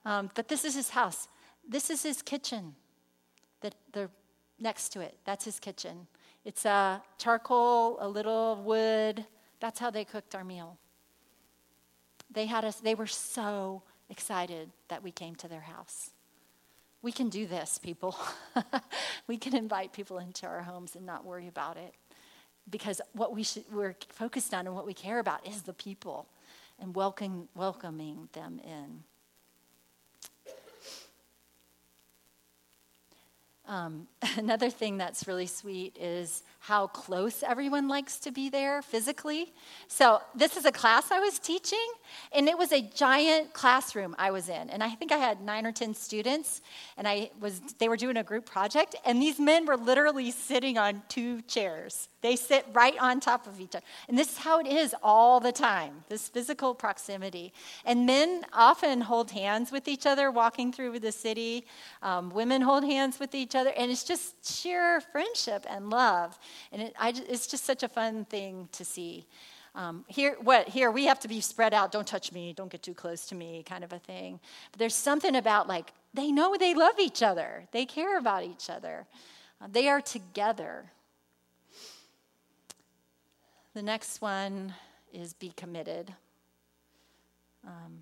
Um, 0.04 0.30
but 0.34 0.46
this 0.48 0.62
is 0.62 0.74
his 0.74 0.90
house. 0.90 1.26
This 1.66 1.88
is 1.88 2.02
his 2.02 2.20
kitchen. 2.20 2.74
The, 3.62 3.72
the 3.92 4.10
next 4.60 4.90
to 4.90 5.00
it, 5.00 5.16
that's 5.24 5.46
his 5.46 5.58
kitchen. 5.58 6.06
It's 6.44 6.66
a 6.66 7.02
charcoal, 7.16 7.96
a 7.98 8.06
little 8.06 8.62
wood. 8.62 9.24
That's 9.60 9.80
how 9.80 9.90
they 9.90 10.04
cooked 10.04 10.34
our 10.34 10.44
meal. 10.44 10.76
They 12.30 12.44
had 12.44 12.62
us. 12.62 12.76
They 12.76 12.94
were 12.94 13.06
so 13.06 13.82
excited 14.10 14.68
that 14.88 15.02
we 15.02 15.12
came 15.12 15.34
to 15.36 15.48
their 15.48 15.62
house. 15.62 16.10
We 17.00 17.10
can 17.10 17.30
do 17.30 17.46
this, 17.46 17.78
people. 17.78 18.18
we 19.26 19.38
can 19.38 19.56
invite 19.56 19.94
people 19.94 20.18
into 20.18 20.46
our 20.46 20.60
homes 20.60 20.94
and 20.94 21.06
not 21.06 21.24
worry 21.24 21.48
about 21.48 21.78
it. 21.78 21.94
Because 22.68 23.00
what 23.12 23.34
we 23.34 23.44
should, 23.44 23.64
we're 23.72 23.96
focused 24.10 24.52
on 24.52 24.66
and 24.66 24.76
what 24.76 24.84
we 24.84 24.92
care 24.92 25.20
about 25.20 25.46
is 25.46 25.62
the 25.62 25.72
people 25.72 26.28
and 26.81 26.95
welcoming, 26.95 27.49
welcoming 27.55 28.29
them 28.33 28.61
in. 28.64 29.05
Um, 33.66 34.09
another 34.37 34.70
thing 34.70 34.97
that's 34.97 35.29
really 35.29 35.47
sweet 35.47 35.97
is 36.01 36.43
how 36.68 36.86
close 36.88 37.42
everyone 37.42 37.88
likes 37.88 38.18
to 38.18 38.30
be 38.30 38.50
there 38.50 38.82
physically. 38.82 39.54
So, 39.86 40.20
this 40.34 40.54
is 40.54 40.66
a 40.66 40.70
class 40.70 41.10
I 41.10 41.18
was 41.18 41.38
teaching, 41.38 41.88
and 42.30 42.46
it 42.46 42.58
was 42.58 42.72
a 42.72 42.82
giant 42.82 43.54
classroom 43.54 44.14
I 44.18 44.30
was 44.30 44.50
in. 44.50 44.68
And 44.68 44.84
I 44.84 44.90
think 44.90 45.10
I 45.10 45.16
had 45.16 45.40
nine 45.40 45.64
or 45.64 45.72
10 45.72 45.94
students, 45.94 46.60
and 46.98 47.08
I 47.08 47.30
was, 47.40 47.62
they 47.78 47.88
were 47.88 47.96
doing 47.96 48.18
a 48.18 48.22
group 48.22 48.44
project, 48.44 48.96
and 49.06 49.22
these 49.22 49.40
men 49.40 49.64
were 49.64 49.78
literally 49.78 50.30
sitting 50.30 50.76
on 50.76 51.02
two 51.08 51.40
chairs. 51.42 52.10
They 52.20 52.34
sit 52.36 52.66
right 52.72 52.98
on 52.98 53.20
top 53.20 53.46
of 53.46 53.60
each 53.60 53.76
other. 53.76 53.84
And 54.08 54.18
this 54.18 54.32
is 54.32 54.38
how 54.38 54.58
it 54.58 54.66
is 54.66 54.94
all 55.02 55.38
the 55.38 55.52
time 55.52 56.04
this 56.08 56.28
physical 56.28 56.74
proximity. 56.74 57.52
And 57.84 58.06
men 58.06 58.44
often 58.52 59.00
hold 59.02 59.30
hands 59.30 59.70
with 59.70 59.86
each 59.86 60.04
other 60.04 60.30
walking 60.30 60.72
through 60.72 60.98
the 60.98 61.12
city, 61.12 61.64
um, 62.02 62.30
women 62.30 62.60
hold 62.60 62.84
hands 62.84 63.20
with 63.20 63.34
each 63.34 63.54
other, 63.54 63.70
and 63.76 63.90
it's 63.90 64.04
just 64.04 64.44
sheer 64.44 65.00
friendship 65.00 65.64
and 65.70 65.90
love. 65.90 66.38
And 66.72 66.82
it, 66.82 66.94
I, 66.98 67.12
it's 67.28 67.46
just 67.46 67.64
such 67.64 67.82
a 67.82 67.88
fun 67.88 68.24
thing 68.24 68.68
to 68.72 68.84
see. 68.84 69.26
Um, 69.74 70.04
here, 70.09 70.36
what 70.42 70.68
here 70.68 70.90
we 70.90 71.04
have 71.04 71.20
to 71.20 71.28
be 71.28 71.40
spread 71.40 71.72
out. 71.72 71.92
Don't 71.92 72.06
touch 72.06 72.32
me. 72.32 72.52
Don't 72.52 72.70
get 72.70 72.82
too 72.82 72.94
close 72.94 73.26
to 73.26 73.34
me, 73.34 73.62
kind 73.62 73.84
of 73.84 73.92
a 73.92 73.98
thing. 73.98 74.40
But 74.72 74.78
there's 74.78 74.94
something 74.94 75.36
about 75.36 75.68
like 75.68 75.92
they 76.14 76.32
know 76.32 76.56
they 76.59 76.74
love 76.74 76.98
each 76.98 77.22
other. 77.22 77.64
They 77.72 77.86
care 77.86 78.18
about 78.18 78.44
each 78.44 78.70
other. 78.70 79.06
Uh, 79.61 79.68
they 79.70 79.88
are 79.88 80.00
together. 80.00 80.90
The 83.74 83.82
next 83.82 84.20
one 84.20 84.74
is 85.12 85.34
be 85.34 85.52
committed. 85.56 86.12
Um, 87.64 88.00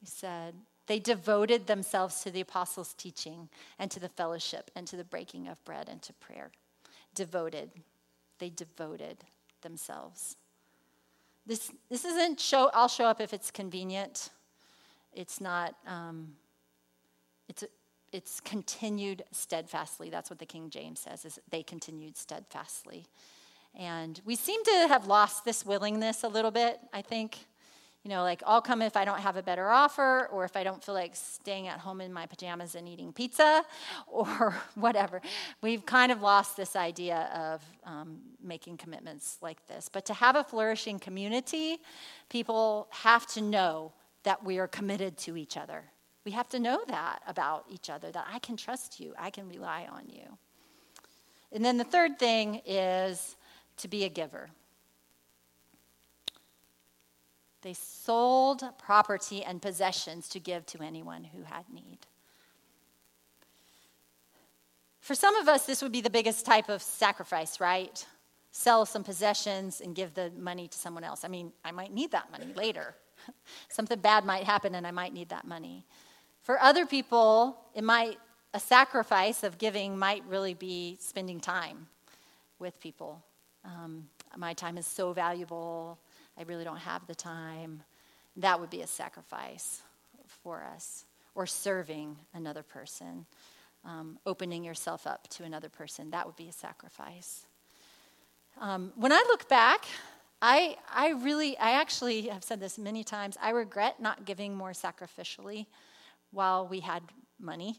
he 0.00 0.06
said, 0.06 0.54
they 0.86 0.98
devoted 0.98 1.66
themselves 1.66 2.20
to 2.22 2.30
the 2.30 2.40
apostles' 2.40 2.94
teaching 2.94 3.48
and 3.78 3.90
to 3.90 4.00
the 4.00 4.08
fellowship 4.08 4.70
and 4.74 4.86
to 4.86 4.96
the 4.96 5.04
breaking 5.04 5.48
of 5.48 5.64
bread 5.64 5.88
and 5.88 6.02
to 6.02 6.12
prayer 6.14 6.50
devoted. 7.14 7.70
They 8.38 8.50
devoted 8.50 9.18
themselves. 9.62 10.36
This, 11.46 11.70
this 11.88 12.04
isn't 12.04 12.40
show, 12.40 12.70
I'll 12.74 12.88
show 12.88 13.04
up 13.04 13.20
if 13.20 13.32
it's 13.32 13.50
convenient. 13.50 14.30
It's 15.12 15.40
not, 15.40 15.74
um, 15.86 16.34
it's, 17.48 17.64
it's 18.12 18.40
continued 18.40 19.22
steadfastly. 19.32 20.10
That's 20.10 20.30
what 20.30 20.38
the 20.38 20.46
King 20.46 20.70
James 20.70 21.00
says, 21.00 21.24
is 21.24 21.38
they 21.50 21.62
continued 21.62 22.16
steadfastly. 22.16 23.06
And 23.74 24.20
we 24.24 24.36
seem 24.36 24.62
to 24.64 24.86
have 24.88 25.06
lost 25.06 25.44
this 25.44 25.64
willingness 25.64 26.24
a 26.24 26.28
little 26.28 26.50
bit, 26.50 26.80
I 26.92 27.02
think 27.02 27.38
you 28.02 28.08
know, 28.08 28.22
like 28.22 28.42
I'll 28.46 28.62
come 28.62 28.80
if 28.80 28.96
I 28.96 29.04
don't 29.04 29.20
have 29.20 29.36
a 29.36 29.42
better 29.42 29.68
offer, 29.68 30.28
or 30.32 30.44
if 30.44 30.56
I 30.56 30.64
don't 30.64 30.82
feel 30.82 30.94
like 30.94 31.14
staying 31.14 31.68
at 31.68 31.78
home 31.78 32.00
in 32.00 32.12
my 32.12 32.24
pajamas 32.24 32.74
and 32.74 32.88
eating 32.88 33.12
pizza, 33.12 33.62
or 34.06 34.54
whatever. 34.74 35.20
We've 35.60 35.84
kind 35.84 36.10
of 36.10 36.22
lost 36.22 36.56
this 36.56 36.76
idea 36.76 37.28
of 37.34 37.62
um, 37.84 38.20
making 38.42 38.78
commitments 38.78 39.38
like 39.42 39.66
this. 39.66 39.88
But 39.88 40.06
to 40.06 40.14
have 40.14 40.36
a 40.36 40.44
flourishing 40.44 40.98
community, 40.98 41.78
people 42.30 42.88
have 42.90 43.26
to 43.28 43.42
know 43.42 43.92
that 44.22 44.44
we 44.44 44.58
are 44.58 44.68
committed 44.68 45.16
to 45.18 45.36
each 45.36 45.56
other. 45.56 45.84
We 46.24 46.32
have 46.32 46.48
to 46.50 46.58
know 46.58 46.80
that 46.88 47.20
about 47.26 47.64
each 47.70 47.88
other, 47.88 48.10
that 48.12 48.26
I 48.30 48.38
can 48.38 48.56
trust 48.56 49.00
you, 49.00 49.14
I 49.18 49.30
can 49.30 49.48
rely 49.48 49.88
on 49.90 50.08
you. 50.08 50.38
And 51.52 51.64
then 51.64 51.78
the 51.78 51.84
third 51.84 52.18
thing 52.18 52.62
is 52.66 53.36
to 53.78 53.88
be 53.88 54.04
a 54.04 54.08
giver. 54.08 54.50
They 57.62 57.74
sold 57.74 58.64
property 58.78 59.44
and 59.44 59.60
possessions 59.60 60.28
to 60.30 60.40
give 60.40 60.64
to 60.66 60.82
anyone 60.82 61.24
who 61.24 61.42
had 61.42 61.64
need. 61.72 61.98
For 65.00 65.14
some 65.14 65.34
of 65.36 65.48
us, 65.48 65.66
this 65.66 65.82
would 65.82 65.92
be 65.92 66.00
the 66.00 66.10
biggest 66.10 66.46
type 66.46 66.68
of 66.68 66.82
sacrifice, 66.82 67.60
right? 67.60 68.04
Sell 68.52 68.86
some 68.86 69.04
possessions 69.04 69.80
and 69.80 69.94
give 69.94 70.14
the 70.14 70.30
money 70.38 70.68
to 70.68 70.78
someone 70.78 71.04
else. 71.04 71.24
I 71.24 71.28
mean, 71.28 71.52
I 71.64 71.70
might 71.70 71.92
need 71.92 72.12
that 72.12 72.30
money 72.30 72.52
later. 72.54 72.94
Something 73.68 74.00
bad 74.00 74.24
might 74.24 74.44
happen 74.44 74.74
and 74.74 74.86
I 74.86 74.90
might 74.90 75.12
need 75.12 75.28
that 75.30 75.46
money. 75.46 75.86
For 76.42 76.58
other 76.60 76.86
people, 76.86 77.58
it 77.74 77.84
might 77.84 78.18
a 78.52 78.60
sacrifice 78.60 79.44
of 79.44 79.58
giving 79.58 79.96
might 79.96 80.24
really 80.26 80.54
be 80.54 80.96
spending 81.00 81.40
time 81.40 81.86
with 82.58 82.78
people. 82.80 83.22
Um, 83.64 84.08
my 84.36 84.54
time 84.54 84.76
is 84.76 84.86
so 84.86 85.12
valuable. 85.12 85.98
I 86.40 86.44
really 86.44 86.64
don't 86.64 86.78
have 86.78 87.06
the 87.06 87.14
time. 87.14 87.82
That 88.36 88.58
would 88.58 88.70
be 88.70 88.80
a 88.80 88.86
sacrifice 88.86 89.82
for 90.42 90.64
us. 90.74 91.04
Or 91.34 91.46
serving 91.46 92.16
another 92.32 92.62
person, 92.62 93.26
um, 93.84 94.18
opening 94.24 94.64
yourself 94.64 95.06
up 95.06 95.28
to 95.28 95.44
another 95.44 95.68
person, 95.68 96.10
that 96.10 96.26
would 96.26 96.36
be 96.36 96.48
a 96.48 96.52
sacrifice. 96.52 97.46
Um, 98.58 98.92
when 98.96 99.12
I 99.12 99.22
look 99.28 99.48
back, 99.48 99.84
I, 100.40 100.76
I 100.92 101.10
really, 101.10 101.58
I 101.58 101.72
actually 101.72 102.22
have 102.28 102.42
said 102.42 102.58
this 102.58 102.78
many 102.78 103.04
times, 103.04 103.36
I 103.40 103.50
regret 103.50 104.00
not 104.00 104.24
giving 104.24 104.56
more 104.56 104.72
sacrificially 104.72 105.66
while 106.30 106.66
we 106.66 106.80
had 106.80 107.02
money, 107.38 107.78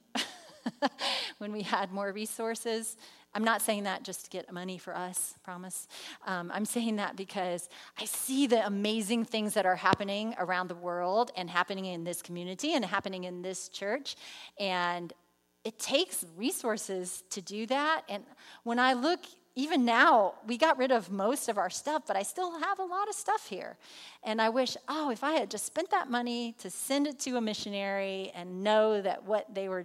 when 1.40 1.52
we 1.52 1.64
had 1.64 1.92
more 1.92 2.12
resources. 2.14 2.96
I'm 3.34 3.44
not 3.44 3.62
saying 3.62 3.84
that 3.84 4.04
just 4.04 4.26
to 4.26 4.30
get 4.30 4.52
money 4.52 4.78
for 4.78 4.96
us, 4.96 5.36
promise. 5.44 5.88
Um, 6.28 6.52
I'm 6.54 6.66
saying 6.66 6.98
that 6.98 7.16
because 7.16 7.70
I 8.00 8.06
see 8.06 8.46
the 8.46 8.66
amazing 8.66 9.26
things 9.26 9.54
that 9.54 9.66
are 9.66 9.78
happening 9.78 10.36
around 10.38 10.68
the 10.68 10.76
world 10.76 11.32
and 11.38 11.50
happening 11.50 11.86
in 11.86 12.04
this 12.04 12.22
community 12.22 12.74
and 12.74 12.84
happening 12.84 13.24
in 13.24 13.42
this 13.42 13.70
church. 13.70 14.16
And 14.60 15.14
it 15.64 15.80
takes 15.80 16.26
resources 16.36 17.24
to 17.30 17.42
do 17.42 17.66
that. 17.68 18.04
And 18.10 18.24
when 18.64 18.80
I 18.80 18.94
look 18.94 19.22
even 19.56 19.84
now, 19.84 20.36
we 20.48 20.58
got 20.58 20.78
rid 20.78 20.92
of 20.92 21.12
most 21.12 21.50
of 21.50 21.58
our 21.58 21.70
stuff, 21.70 22.04
but 22.08 22.16
I 22.16 22.24
still 22.24 22.58
have 22.60 22.80
a 22.80 22.84
lot 22.84 23.10
of 23.10 23.16
stuff 23.16 23.48
here. 23.48 23.76
And 24.24 24.42
I 24.42 24.48
wish, 24.48 24.78
oh, 24.88 25.12
if 25.12 25.26
I 25.26 25.34
had 25.34 25.52
just 25.52 25.66
spent 25.66 25.92
that 25.92 26.10
money 26.10 26.56
to 26.60 26.70
send 26.70 27.06
it 27.06 27.20
to 27.22 27.36
a 27.36 27.42
missionary 27.42 28.32
and 28.34 28.64
know 28.64 29.02
that 29.02 29.26
what 29.26 29.54
they 29.54 29.68
were 29.68 29.84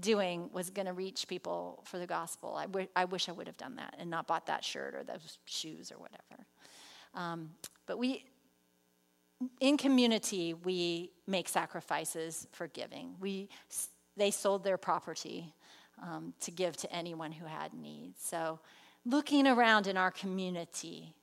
doing 0.00 0.50
was 0.52 0.70
going 0.70 0.86
to 0.86 0.92
reach 0.92 1.28
people 1.28 1.84
for 1.84 1.98
the 1.98 2.06
gospel, 2.06 2.56
I, 2.56 2.64
w- 2.66 2.88
I 2.96 3.04
wish 3.04 3.28
I 3.28 3.32
would 3.32 3.46
have 3.46 3.56
done 3.56 3.76
that 3.76 3.94
and 3.96 4.10
not 4.10 4.26
bought 4.26 4.46
that 4.46 4.64
shirt 4.64 4.96
or 4.96 5.04
those 5.04 5.38
shoes 5.44 5.92
or 5.92 5.98
whatever. 5.98 6.44
Um, 7.14 7.50
but 7.86 7.98
we, 7.98 8.24
in 9.60 9.76
community, 9.76 10.52
we 10.52 11.12
make 11.28 11.48
sacrifices 11.48 12.48
for 12.50 12.66
giving. 12.66 13.14
We, 13.20 13.50
they 14.16 14.32
sold 14.32 14.64
their 14.64 14.78
property 14.78 15.54
um, 16.02 16.34
to 16.40 16.50
give 16.50 16.76
to 16.78 16.92
anyone 16.92 17.30
who 17.30 17.46
had 17.46 17.72
needs. 17.72 18.20
So, 18.20 18.58
looking 19.06 19.46
around 19.46 19.86
in 19.86 19.96
our 19.96 20.10
community, 20.10 21.14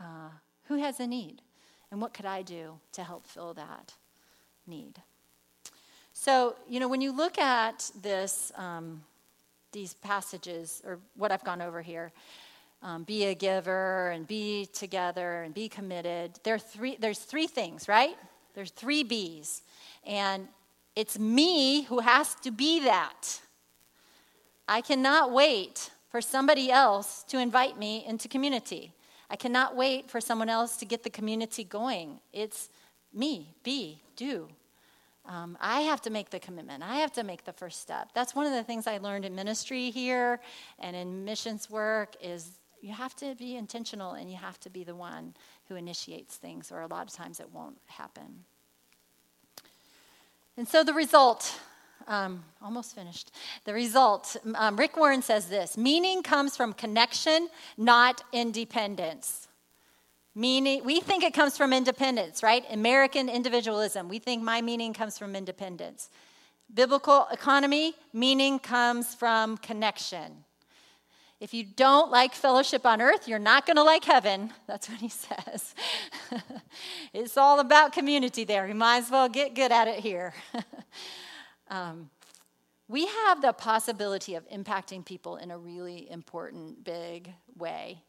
uh, 0.00 0.30
who 0.64 0.76
has 0.78 0.98
a 0.98 1.06
need? 1.06 1.42
And 1.92 2.00
what 2.00 2.14
could 2.14 2.26
I 2.26 2.42
do 2.42 2.80
to 2.92 3.04
help 3.04 3.26
fill 3.26 3.54
that 3.54 3.92
need? 4.66 5.00
So, 6.12 6.56
you 6.68 6.80
know, 6.80 6.88
when 6.88 7.02
you 7.02 7.12
look 7.12 7.38
at 7.38 7.90
this, 8.02 8.50
um, 8.56 9.04
these 9.72 9.94
passages, 9.94 10.82
or 10.84 10.98
what 11.14 11.30
I've 11.30 11.44
gone 11.44 11.60
over 11.60 11.82
here, 11.82 12.10
um, 12.82 13.04
be 13.04 13.26
a 13.26 13.34
giver 13.34 14.10
and 14.10 14.26
be 14.26 14.66
together 14.72 15.42
and 15.42 15.54
be 15.54 15.68
committed, 15.68 16.40
there 16.42 16.58
three, 16.58 16.96
there's 16.98 17.18
three 17.18 17.46
things, 17.46 17.86
right? 17.86 18.16
There's 18.54 18.70
three 18.70 19.02
B's. 19.02 19.62
And 20.04 20.48
it's 20.94 21.18
me 21.18 21.82
who 21.82 22.00
has 22.00 22.34
to 22.36 22.50
be 22.50 22.80
that. 22.84 23.40
I 24.66 24.80
cannot 24.80 25.32
wait 25.32 25.90
for 26.08 26.20
somebody 26.20 26.70
else 26.70 27.22
to 27.24 27.38
invite 27.38 27.78
me 27.78 28.04
into 28.06 28.28
community. 28.28 28.92
I 29.28 29.36
cannot 29.36 29.74
wait 29.74 30.10
for 30.10 30.20
someone 30.20 30.48
else 30.48 30.76
to 30.78 30.84
get 30.84 31.02
the 31.02 31.10
community 31.10 31.64
going. 31.64 32.20
It's 32.32 32.68
me, 33.12 33.54
be, 33.62 34.02
do. 34.14 34.48
Um, 35.28 35.58
I 35.60 35.80
have 35.80 36.00
to 36.02 36.10
make 36.10 36.30
the 36.30 36.38
commitment. 36.38 36.84
I 36.84 36.96
have 36.96 37.12
to 37.14 37.24
make 37.24 37.44
the 37.44 37.52
first 37.52 37.80
step. 37.80 38.10
That's 38.14 38.34
one 38.34 38.46
of 38.46 38.52
the 38.52 38.62
things 38.62 38.86
I 38.86 38.98
learned 38.98 39.24
in 39.24 39.34
ministry 39.34 39.90
here 39.90 40.40
and 40.78 40.94
in 40.94 41.24
missions 41.24 41.68
work 41.68 42.14
is 42.22 42.52
you 42.80 42.92
have 42.92 43.16
to 43.16 43.34
be 43.34 43.56
intentional 43.56 44.12
and 44.12 44.30
you 44.30 44.36
have 44.36 44.60
to 44.60 44.70
be 44.70 44.84
the 44.84 44.94
one 44.94 45.34
who 45.68 45.74
initiates 45.74 46.36
things, 46.36 46.70
or 46.70 46.82
a 46.82 46.86
lot 46.86 47.08
of 47.08 47.12
times 47.12 47.40
it 47.40 47.52
won't 47.52 47.78
happen. 47.86 48.44
And 50.56 50.68
so 50.68 50.84
the 50.84 50.94
result 50.94 51.58
um, 52.06 52.44
almost 52.62 52.94
finished. 52.94 53.32
The 53.64 53.74
result 53.74 54.36
um, 54.54 54.76
Rick 54.76 54.96
Warren 54.96 55.22
says 55.22 55.48
this 55.48 55.76
meaning 55.76 56.22
comes 56.22 56.56
from 56.56 56.72
connection, 56.72 57.48
not 57.76 58.22
independence. 58.32 59.48
Meaning, 60.34 60.84
we 60.84 61.00
think 61.00 61.24
it 61.24 61.32
comes 61.32 61.56
from 61.56 61.72
independence, 61.72 62.42
right? 62.42 62.62
American 62.70 63.30
individualism. 63.30 64.06
We 64.06 64.18
think 64.18 64.42
my 64.42 64.60
meaning 64.60 64.92
comes 64.92 65.16
from 65.16 65.34
independence. 65.34 66.10
Biblical 66.72 67.26
economy, 67.32 67.94
meaning 68.12 68.58
comes 68.58 69.14
from 69.14 69.56
connection. 69.56 70.44
if 71.40 71.54
you 71.54 71.64
don't 71.64 72.10
like 72.10 72.34
fellowship 72.34 72.84
on 72.84 73.00
earth, 73.00 73.26
you're 73.28 73.38
not 73.38 73.64
going 73.66 73.76
to 73.76 73.82
like 73.82 74.04
heaven. 74.04 74.52
That's 74.66 74.90
what 74.90 74.98
he 74.98 75.08
says. 75.08 75.74
it's 77.14 77.38
all 77.38 77.60
about 77.60 77.92
community 77.92 78.44
there. 78.44 78.68
You 78.68 78.74
might 78.74 78.98
as 78.98 79.10
well 79.10 79.30
get 79.30 79.54
good 79.54 79.72
at 79.72 79.88
it 79.88 80.00
here. 80.00 80.34
um, 81.68 82.10
we 82.88 83.06
have 83.06 83.42
the 83.42 83.52
possibility 83.52 84.34
of 84.34 84.48
impacting 84.48 85.04
people 85.04 85.36
in 85.36 85.50
a 85.50 85.58
really 85.58 86.10
important, 86.10 86.84
big 86.84 87.32
way 87.56 88.02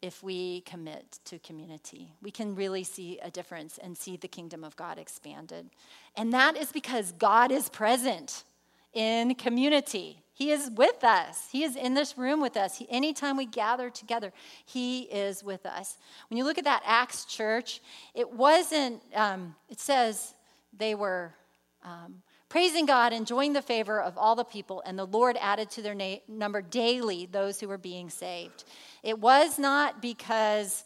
if 0.00 0.22
we 0.22 0.60
commit 0.60 1.18
to 1.24 1.38
community. 1.40 2.12
We 2.22 2.30
can 2.30 2.54
really 2.54 2.84
see 2.84 3.18
a 3.20 3.30
difference 3.30 3.78
and 3.78 3.98
see 3.98 4.16
the 4.16 4.28
kingdom 4.28 4.62
of 4.62 4.76
God 4.76 4.98
expanded. 4.98 5.70
And 6.16 6.32
that 6.32 6.56
is 6.56 6.70
because 6.70 7.12
God 7.12 7.50
is 7.50 7.68
present 7.68 8.44
in 8.92 9.34
community. 9.34 10.22
He 10.32 10.52
is 10.52 10.70
with 10.76 11.02
us. 11.02 11.48
He 11.50 11.64
is 11.64 11.74
in 11.74 11.94
this 11.94 12.16
room 12.16 12.40
with 12.40 12.56
us. 12.56 12.78
He, 12.78 12.86
anytime 12.88 13.36
we 13.36 13.46
gather 13.46 13.90
together, 13.90 14.32
He 14.64 15.02
is 15.02 15.42
with 15.42 15.66
us. 15.66 15.98
When 16.30 16.38
you 16.38 16.44
look 16.44 16.58
at 16.58 16.64
that 16.64 16.82
Acts 16.86 17.24
church, 17.24 17.80
it 18.14 18.32
wasn't, 18.32 19.02
um, 19.16 19.56
it 19.68 19.80
says 19.80 20.34
they 20.76 20.94
were 20.94 21.34
um, 21.82 22.22
praising 22.48 22.86
God, 22.86 23.12
enjoying 23.12 23.52
the 23.52 23.62
favor 23.62 24.00
of 24.00 24.16
all 24.16 24.34
the 24.34 24.44
people, 24.44 24.82
and 24.86 24.98
the 24.98 25.06
Lord 25.06 25.36
added 25.40 25.70
to 25.72 25.82
their 25.82 25.94
na- 25.94 26.16
number 26.26 26.62
daily 26.62 27.26
those 27.26 27.60
who 27.60 27.68
were 27.68 27.78
being 27.78 28.10
saved. 28.10 28.64
It 29.02 29.18
was 29.18 29.58
not 29.58 30.00
because 30.00 30.84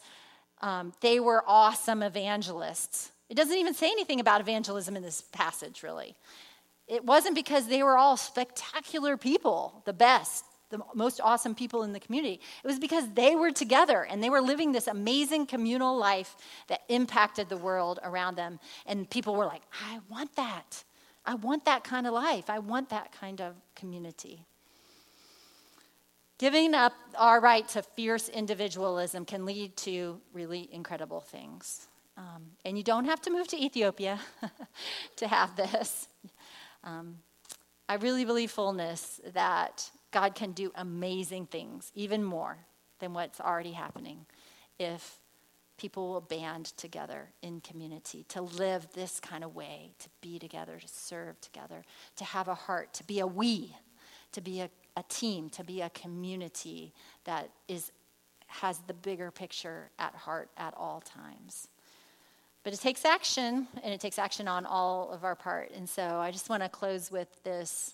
um, 0.61 0.93
they 1.01 1.19
were 1.19 1.43
awesome 1.47 2.03
evangelists. 2.03 3.11
It 3.29 3.35
doesn't 3.35 3.57
even 3.57 3.73
say 3.73 3.87
anything 3.87 4.19
about 4.19 4.41
evangelism 4.41 4.95
in 4.95 5.03
this 5.03 5.21
passage, 5.31 5.83
really. 5.83 6.15
It 6.87 7.05
wasn't 7.05 7.35
because 7.35 7.67
they 7.67 7.81
were 7.81 7.97
all 7.97 8.17
spectacular 8.17 9.15
people, 9.15 9.81
the 9.85 9.93
best, 9.93 10.43
the 10.69 10.79
most 10.93 11.21
awesome 11.21 11.55
people 11.55 11.83
in 11.83 11.93
the 11.93 11.99
community. 11.99 12.41
It 12.63 12.67
was 12.67 12.79
because 12.79 13.05
they 13.13 13.35
were 13.35 13.51
together 13.51 14.03
and 14.03 14.21
they 14.21 14.29
were 14.29 14.41
living 14.41 14.71
this 14.71 14.87
amazing 14.87 15.45
communal 15.45 15.97
life 15.97 16.35
that 16.67 16.81
impacted 16.89 17.47
the 17.47 17.57
world 17.57 17.99
around 18.03 18.35
them. 18.35 18.59
And 18.85 19.09
people 19.09 19.35
were 19.35 19.45
like, 19.45 19.61
I 19.85 19.99
want 20.09 20.35
that. 20.35 20.83
I 21.25 21.35
want 21.35 21.65
that 21.65 21.83
kind 21.83 22.05
of 22.05 22.13
life. 22.13 22.49
I 22.49 22.59
want 22.59 22.89
that 22.89 23.11
kind 23.11 23.41
of 23.41 23.55
community. 23.75 24.45
Giving 26.37 26.73
up 26.73 26.93
our 27.17 27.39
right 27.39 27.67
to 27.69 27.81
fierce 27.81 28.27
individualism 28.27 29.23
can 29.23 29.45
lead 29.45 29.77
to 29.77 30.19
really 30.33 30.67
incredible 30.71 31.21
things. 31.21 31.87
Um, 32.17 32.51
and 32.65 32.77
you 32.77 32.83
don't 32.83 33.05
have 33.05 33.21
to 33.21 33.31
move 33.31 33.47
to 33.49 33.57
Ethiopia 33.57 34.19
to 35.15 35.27
have 35.27 35.55
this. 35.55 36.07
Um, 36.83 37.19
I 37.87 37.95
really 37.95 38.25
believe 38.25 38.51
fullness 38.51 39.21
that 39.33 39.89
God 40.11 40.35
can 40.35 40.51
do 40.51 40.71
amazing 40.75 41.47
things, 41.47 41.91
even 41.95 42.23
more 42.23 42.57
than 42.99 43.13
what's 43.13 43.39
already 43.39 43.71
happening, 43.71 44.25
if 44.79 45.19
people 45.77 46.09
will 46.09 46.21
band 46.21 46.65
together 46.77 47.29
in 47.41 47.61
community 47.61 48.25
to 48.29 48.41
live 48.41 48.87
this 48.93 49.19
kind 49.19 49.43
of 49.43 49.55
way, 49.55 49.91
to 49.99 50.09
be 50.21 50.39
together, 50.39 50.79
to 50.79 50.87
serve 50.87 51.39
together, 51.41 51.83
to 52.15 52.23
have 52.23 52.47
a 52.47 52.55
heart, 52.55 52.93
to 52.93 53.03
be 53.03 53.19
a 53.19 53.27
we, 53.27 53.75
to 54.31 54.41
be 54.41 54.61
a, 54.61 54.69
a 54.95 55.03
team, 55.09 55.49
to 55.49 55.63
be 55.63 55.81
a 55.81 55.89
community 55.89 56.93
that 57.25 57.49
is, 57.67 57.91
has 58.47 58.79
the 58.87 58.93
bigger 58.93 59.31
picture 59.31 59.89
at 59.97 60.13
heart 60.13 60.49
at 60.57 60.73
all 60.77 61.01
times. 61.01 61.67
But 62.63 62.73
it 62.73 62.79
takes 62.79 63.03
action, 63.03 63.67
and 63.83 63.93
it 63.93 63.99
takes 63.99 64.17
action 64.17 64.47
on 64.47 64.65
all 64.65 65.11
of 65.11 65.25
our 65.25 65.35
part. 65.35 65.71
And 65.75 65.89
so 65.89 66.19
I 66.19 66.31
just 66.31 66.49
want 66.49 66.63
to 66.63 66.69
close 66.69 67.11
with 67.11 67.27
this, 67.43 67.93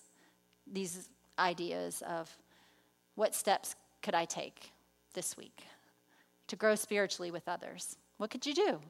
these 0.70 1.08
ideas 1.38 2.02
of 2.06 2.30
what 3.16 3.34
steps 3.34 3.74
could 4.02 4.14
I 4.14 4.26
take 4.26 4.70
this 5.14 5.36
week? 5.36 5.64
To 6.50 6.56
grow 6.56 6.74
spiritually 6.74 7.30
with 7.30 7.48
others? 7.48 7.96
What 8.16 8.28
could 8.28 8.44
you 8.44 8.52
do 8.52 8.80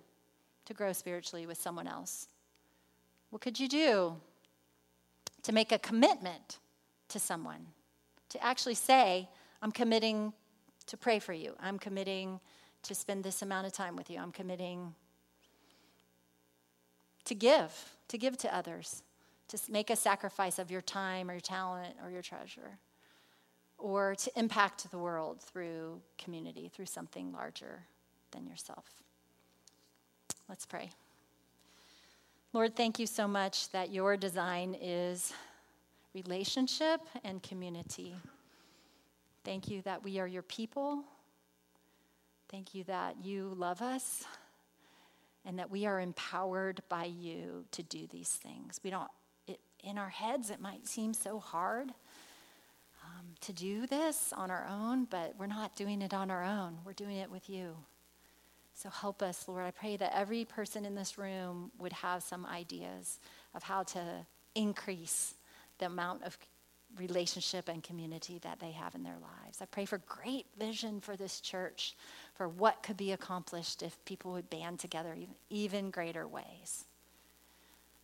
to 0.65 0.73
grow 0.73 0.95
spiritually 0.95 1.45
with 1.45 1.61
someone 1.61 1.87
else? 1.87 2.27
What 3.29 3.43
could 3.43 3.61
you 3.61 3.69
do 3.69 4.17
to 5.43 5.53
make 5.53 5.71
a 5.71 5.79
commitment 5.79 6.59
to 7.09 7.19
someone? 7.19 7.67
To 8.31 8.43
actually 8.43 8.77
say, 8.77 9.29
I'm 9.61 9.73
committing 9.73 10.33
to 10.87 10.97
pray 10.97 11.19
for 11.19 11.35
you. 11.35 11.55
I'm 11.61 11.79
committing 11.79 12.41
to 12.85 12.95
spend 12.95 13.25
this 13.25 13.43
amount 13.43 13.67
of 13.67 13.75
time 13.75 13.95
with 13.95 14.09
you. 14.09 14.19
I'm 14.19 14.33
committing 14.33 14.95
to 17.27 17.35
give, 17.35 17.95
to 18.09 18.17
give 18.17 18.39
to 18.39 18.57
others, 18.57 19.03
to 19.49 19.59
make 19.69 19.91
a 19.91 19.97
sacrifice 19.97 20.59
of 20.59 20.71
your 20.71 20.81
time 20.81 21.29
or 21.29 21.35
your 21.35 21.41
talent 21.43 21.97
or 22.03 22.11
your 22.11 22.23
treasure 22.23 22.79
or 23.81 24.15
to 24.15 24.31
impact 24.39 24.91
the 24.91 24.99
world 24.99 25.41
through 25.41 26.01
community, 26.19 26.71
through 26.75 26.87
something 26.87 27.33
larger 27.33 27.81
than 28.33 28.47
yourself. 28.47 28.85
Let's 30.49 30.67
pray. 30.67 30.91
Lord, 32.53 32.75
thank 32.75 32.99
you 32.99 33.07
so 33.07 33.29
much 33.29 33.71
that 33.71 33.93
your 33.93 34.17
design 34.17 34.77
is 34.81 35.33
relationship 36.15 37.01
and 37.23 37.43
community. 37.43 38.17
Thank 39.45 39.69
you 39.69 39.83
that 39.83 40.03
we 40.03 40.19
are 40.19 40.27
your 40.27 40.43
people. 40.43 41.05
Thank 42.49 42.75
you 42.75 42.83
that 42.85 43.17
you 43.23 43.55
love 43.57 43.81
us 43.81 44.25
and 45.45 45.59
that 45.59 45.71
we 45.71 45.87
are 45.87 46.01
empowered 46.01 46.83
by 46.89 47.05
you 47.05 47.65
to 47.71 47.83
do 47.83 48.07
these 48.11 48.31
things. 48.31 48.81
We 48.83 48.91
don't, 48.91 49.09
it, 49.47 49.61
in 49.85 49.97
our 49.97 50.09
heads, 50.09 50.51
it 50.51 50.61
might 50.61 50.87
seem 50.87 51.15
so 51.15 51.39
hard 51.39 51.93
to 53.43 53.53
do 53.53 53.87
this 53.87 54.33
on 54.37 54.51
our 54.51 54.67
own, 54.69 55.05
but 55.05 55.35
we're 55.39 55.47
not 55.47 55.77
doing 55.77 56.03
it 56.03 56.13
on 56.13 56.31
our 56.31 56.45
own. 56.45 56.79
We're 56.85 56.93
doing 56.93 57.17
it 57.17 57.31
with 57.31 57.49
you. 57.49 57.77
So 58.75 58.89
help 58.89 59.23
us, 59.23 59.47
Lord. 59.47 59.65
I 59.65 59.71
pray 59.71 59.97
that 59.97 60.17
every 60.17 60.45
person 60.45 60.85
in 60.85 60.95
this 60.95 61.19
room 61.19 61.71
would 61.79 61.93
have 61.93 62.23
some 62.23 62.47
ideas 62.47 63.19
of 63.55 63.63
how 63.63 63.83
to 63.83 64.27
increase 64.55 65.35
the 65.79 65.87
amount 65.87 66.25
of 66.25 66.39
relationship 66.99 67.69
and 67.69 67.83
community 67.83 68.39
that 68.43 68.59
they 68.59 68.73
have 68.73 68.95
in 68.95 69.03
their 69.03 69.19
lives. 69.21 69.61
I 69.61 69.67
pray 69.67 69.85
for 69.85 69.99
great 69.99 70.47
vision 70.59 71.01
for 71.01 71.17
this 71.17 71.41
church, 71.41 71.95
for 72.35 72.49
what 72.49 72.83
could 72.83 72.97
be 72.97 73.13
accomplished 73.13 73.83
if 73.83 74.03
people 74.05 74.33
would 74.33 74.51
band 74.51 74.81
together 74.81 75.13
in 75.13 75.29
even 75.51 75.91
greater 75.91 76.27
ways. 76.27 76.87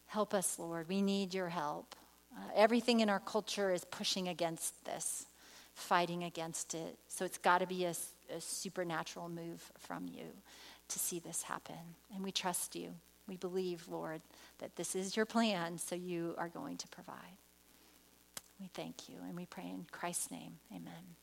Help 0.06 0.34
us, 0.34 0.58
Lord. 0.58 0.88
We 0.88 1.02
need 1.02 1.34
your 1.34 1.48
help. 1.48 1.96
Uh, 2.36 2.40
everything 2.54 3.00
in 3.00 3.08
our 3.08 3.20
culture 3.20 3.72
is 3.72 3.84
pushing 3.84 4.28
against 4.28 4.84
this, 4.84 5.26
fighting 5.74 6.24
against 6.24 6.74
it. 6.74 6.98
So 7.08 7.24
it's 7.24 7.38
got 7.38 7.58
to 7.58 7.66
be 7.66 7.84
a, 7.84 7.94
a 8.34 8.40
supernatural 8.40 9.28
move 9.28 9.72
from 9.78 10.06
you 10.06 10.24
to 10.88 10.98
see 10.98 11.18
this 11.18 11.42
happen. 11.42 11.96
And 12.14 12.22
we 12.22 12.32
trust 12.32 12.76
you. 12.76 12.90
We 13.26 13.36
believe, 13.36 13.88
Lord, 13.88 14.20
that 14.58 14.76
this 14.76 14.94
is 14.94 15.16
your 15.16 15.26
plan, 15.26 15.78
so 15.78 15.96
you 15.96 16.34
are 16.38 16.48
going 16.48 16.76
to 16.76 16.88
provide. 16.88 17.38
We 18.60 18.68
thank 18.72 19.08
you 19.08 19.16
and 19.26 19.36
we 19.36 19.46
pray 19.46 19.64
in 19.64 19.86
Christ's 19.90 20.30
name. 20.30 20.58
Amen. 20.72 21.16